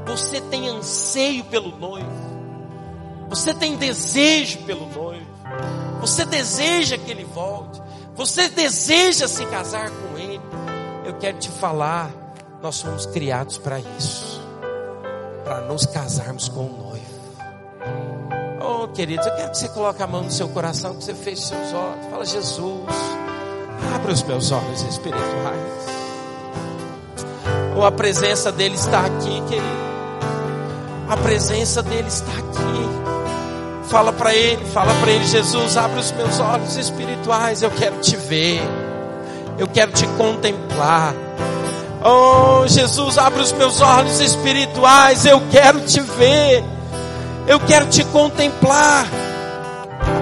Você 0.07 0.39
tem 0.39 0.69
anseio 0.69 1.43
pelo 1.43 1.77
noivo? 1.77 2.09
Você 3.27 3.53
tem 3.53 3.75
desejo 3.75 4.59
pelo 4.59 4.87
noivo? 4.87 5.27
Você 5.99 6.23
deseja 6.23 6.97
que 6.97 7.11
ele 7.11 7.25
volte? 7.25 7.81
Você 8.15 8.47
deseja 8.47 9.27
se 9.27 9.45
casar 9.47 9.91
com 9.91 10.17
ele? 10.17 10.39
Eu 11.03 11.15
quero 11.15 11.37
te 11.37 11.49
falar, 11.49 12.09
nós 12.61 12.77
somos 12.77 13.05
criados 13.07 13.57
para 13.57 13.77
isso, 13.77 14.41
para 15.43 15.67
nos 15.67 15.85
casarmos 15.85 16.47
com 16.47 16.61
o 16.61 16.77
noivo. 16.77 17.11
Oh, 18.61 18.87
queridos, 18.87 19.27
eu 19.27 19.35
quero 19.35 19.51
que 19.51 19.57
você 19.57 19.67
coloque 19.67 20.01
a 20.01 20.07
mão 20.07 20.23
no 20.23 20.31
seu 20.31 20.47
coração, 20.47 20.95
que 20.95 21.03
você 21.03 21.13
feche 21.13 21.41
seus 21.41 21.73
olhos. 21.73 22.05
Fala, 22.09 22.25
Jesus. 22.25 23.30
Abra 23.95 24.11
os 24.11 24.23
meus 24.23 24.51
olhos 24.51 24.81
espirituais. 24.83 25.81
Ou 27.75 27.85
a 27.85 27.91
presença 27.91 28.51
dele 28.51 28.75
está 28.75 28.99
aqui, 29.05 29.41
querido. 29.47 29.81
A 31.09 31.17
presença 31.17 31.81
dele 31.81 32.07
está 32.07 32.31
aqui. 32.31 33.89
Fala 33.89 34.13
para 34.13 34.33
ele, 34.33 34.63
fala 34.67 34.93
para 35.01 35.11
ele, 35.11 35.25
Jesus, 35.25 35.75
abre 35.75 35.99
os 35.99 36.11
meus 36.13 36.39
olhos 36.39 36.77
espirituais. 36.77 37.61
Eu 37.61 37.71
quero 37.71 37.97
te 37.97 38.15
ver. 38.15 38.61
Eu 39.57 39.67
quero 39.67 39.91
te 39.91 40.07
contemplar. 40.17 41.13
Oh, 42.03 42.65
Jesus, 42.67 43.17
abre 43.17 43.41
os 43.41 43.51
meus 43.51 43.81
olhos 43.81 44.19
espirituais. 44.21 45.25
Eu 45.25 45.41
quero 45.51 45.81
te 45.81 45.99
ver. 45.99 46.63
Eu 47.47 47.59
quero 47.59 47.87
te 47.87 48.03
contemplar. 48.05 49.05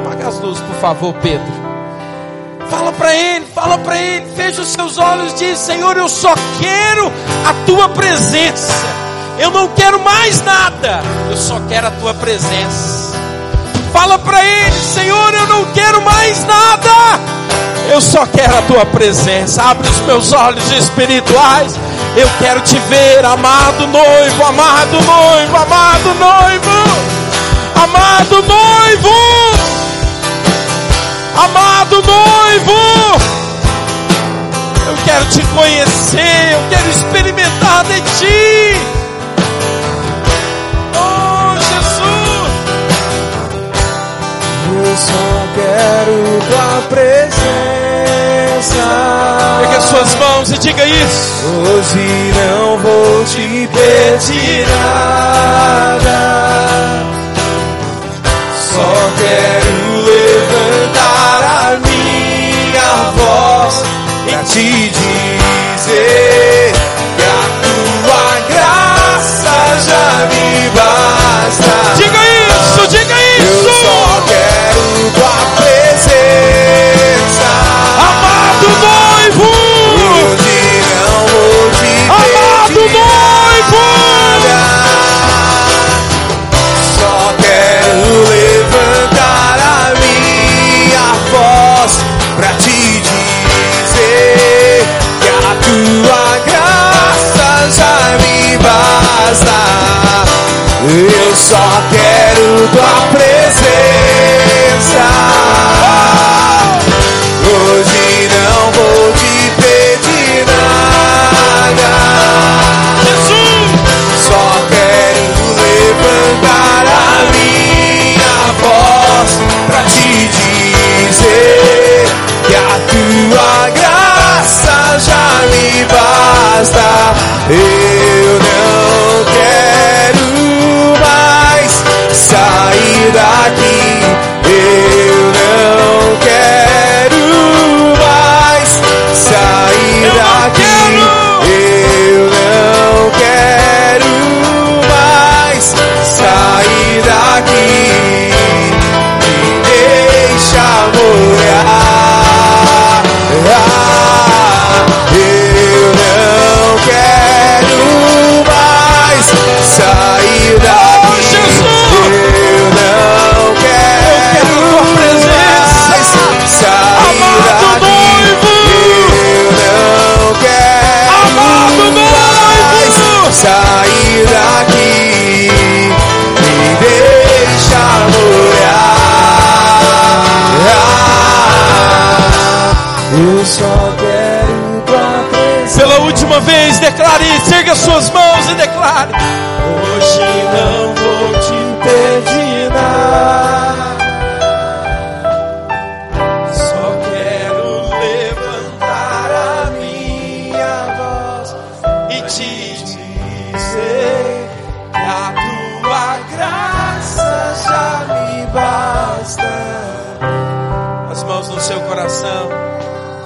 Apaga 0.03 0.27
as 0.27 0.39
luzes, 0.39 0.61
por 0.63 0.75
favor, 0.77 1.13
Pedro. 1.21 1.58
Fala 2.69 2.91
para 2.91 3.15
Ele, 3.15 3.45
fala 3.53 3.77
para 3.79 3.97
Ele, 3.97 4.25
fecha 4.35 4.61
os 4.61 4.67
seus 4.69 4.97
olhos, 4.97 5.33
diz: 5.33 5.57
Senhor, 5.57 5.97
eu 5.97 6.07
só 6.07 6.33
quero 6.59 7.11
a 7.45 7.53
Tua 7.65 7.89
presença. 7.89 8.73
Eu 9.39 9.51
não 9.51 9.69
quero 9.69 9.99
mais 10.01 10.43
nada, 10.43 11.01
eu 11.29 11.37
só 11.37 11.59
quero 11.67 11.87
a 11.87 11.91
Tua 11.91 12.13
presença. 12.13 13.17
Fala 13.91 14.19
para 14.19 14.43
Ele, 14.43 14.75
Senhor, 14.93 15.33
eu 15.33 15.47
não 15.47 15.65
quero 15.71 16.01
mais 16.01 16.45
nada, 16.45 17.19
eu 17.89 18.01
só 18.01 18.25
quero 18.27 18.57
a 18.57 18.61
Tua 18.63 18.85
presença. 18.85 19.63
Abre 19.63 19.87
os 19.87 19.99
meus 20.01 20.31
olhos 20.33 20.71
espirituais. 20.71 21.73
Eu 22.15 22.29
quero 22.39 22.59
te 22.61 22.77
ver, 22.89 23.23
amado 23.23 23.87
noivo, 23.87 24.43
amado 24.43 24.91
noivo, 24.91 25.57
amado 25.57 26.13
noivo, 26.15 26.71
amado 27.75 28.43
noivo, 28.43 29.09
amado 31.35 32.01
noivo, 32.01 32.73
eu 34.87 34.95
quero 35.05 35.25
te 35.25 35.41
conhecer, 35.47 36.51
eu 36.53 36.59
quero 36.69 36.89
experimentar 36.89 37.83
de 37.85 38.01
ti. 38.01 38.75
Oh, 40.95 41.55
Jesus, 41.55 42.49
Eu 44.75 44.95
só 44.97 45.47
quero 45.55 46.15
tua 46.49 46.81
presença. 46.89 47.39
pegue 49.61 49.75
as 49.75 49.83
suas 49.83 50.15
mãos 50.15 50.51
e 50.51 50.57
diga 50.57 50.85
isso. 50.85 51.45
Hoje 51.67 52.33
não 52.35 52.77
vou 52.79 53.23
te 53.25 53.67
pedir 53.71 54.67
nada. 54.67 56.19
Só 58.73 58.91
quero 59.19 59.78
te 64.49 64.89
dizer 64.89 66.73
que 67.17 67.23
a 67.23 67.43
tua 67.61 68.39
graça 68.49 69.55
já 69.85 70.25
me 70.25 70.69
basta. 70.71 71.18
Basta. 99.19 99.51
Eu 100.87 101.35
só 101.35 101.57
quero 101.91 102.67
tua 102.69 103.07
presença. 103.11 103.28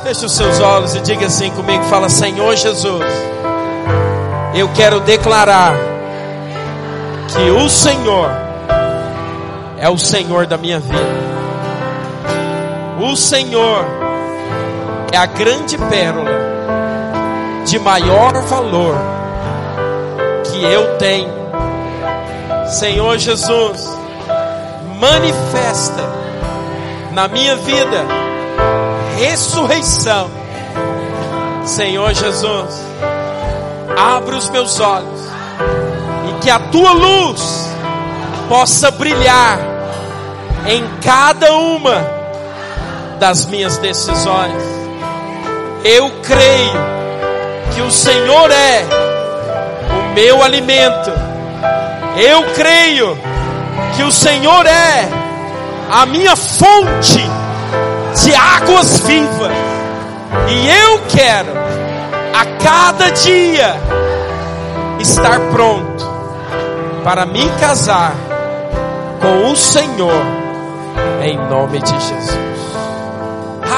Feche 0.04 0.26
os 0.26 0.34
seus 0.34 0.60
olhos 0.60 0.94
e 0.96 1.00
diga 1.00 1.28
assim 1.28 1.50
comigo, 1.52 1.84
fala 1.86 2.10
Senhor 2.10 2.56
Jesus. 2.58 3.06
Eu 4.54 4.68
quero 4.74 5.00
declarar 5.00 5.74
que 7.30 7.50
o 7.50 7.70
Senhor 7.70 8.30
é 9.80 9.90
o 9.90 9.98
Senhor 9.98 10.46
da 10.46 10.58
minha 10.58 10.80
vida. 10.80 11.34
O 13.00 13.16
Senhor 13.16 13.86
é 15.12 15.18
a 15.18 15.26
grande 15.26 15.78
pérola 15.78 16.32
de 17.66 17.80
maior 17.80 18.34
valor 18.42 18.96
que 20.44 20.62
eu 20.62 20.98
tenho. 20.98 21.32
Senhor 22.68 23.18
Jesus, 23.18 23.98
manifesta 25.00 26.04
na 27.14 27.28
minha 27.30 27.56
vida 27.56 28.23
ressurreição. 29.24 30.30
Senhor 31.64 32.14
Jesus, 32.14 32.86
abre 33.98 34.36
os 34.36 34.50
meus 34.50 34.82
olhos 34.82 35.22
e 36.30 36.42
que 36.42 36.50
a 36.50 36.60
tua 36.60 36.92
luz 36.92 37.70
possa 38.50 38.92
brilhar 38.92 39.60
em 40.68 40.86
cada 41.02 41.54
uma 41.54 42.06
das 43.18 43.46
minhas 43.46 43.78
decisões. 43.78 44.62
Eu 45.86 46.12
creio 46.22 46.82
que 47.74 47.82
o 47.82 47.92
Senhor 47.92 48.52
é 48.52 48.86
o 50.12 50.14
meu 50.14 50.44
alimento. 50.44 51.12
Eu 52.18 52.44
creio 52.54 53.18
que 53.96 54.04
o 54.04 54.12
Senhor 54.12 54.66
é 54.66 55.08
a 55.90 56.06
minha 56.06 56.36
fonte 56.36 57.43
de 58.22 58.34
águas 58.36 59.00
vivas. 59.00 59.52
E 60.48 60.70
eu 60.70 61.02
quero 61.08 61.52
a 62.34 62.46
cada 62.64 63.10
dia 63.12 63.76
estar 65.00 65.40
pronto 65.52 66.04
para 67.04 67.26
me 67.26 67.48
casar 67.60 68.14
com 69.22 69.52
o 69.52 69.56
Senhor 69.56 70.26
em 71.22 71.38
nome 71.38 71.80
de 71.80 71.92
Jesus. 71.92 72.38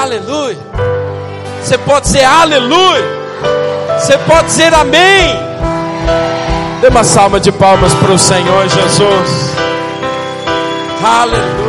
Aleluia. 0.02 0.58
Você 1.62 1.78
pode 1.78 2.06
dizer 2.06 2.24
aleluia. 2.24 3.04
Você 3.98 4.18
pode 4.18 4.46
dizer 4.46 4.72
amém. 4.74 5.36
Dê 6.80 6.88
uma 6.88 7.04
salva 7.04 7.40
de 7.40 7.50
palmas 7.50 7.94
para 7.94 8.12
o 8.12 8.18
Senhor 8.18 8.68
Jesus. 8.68 9.56
Aleluia. 11.02 11.65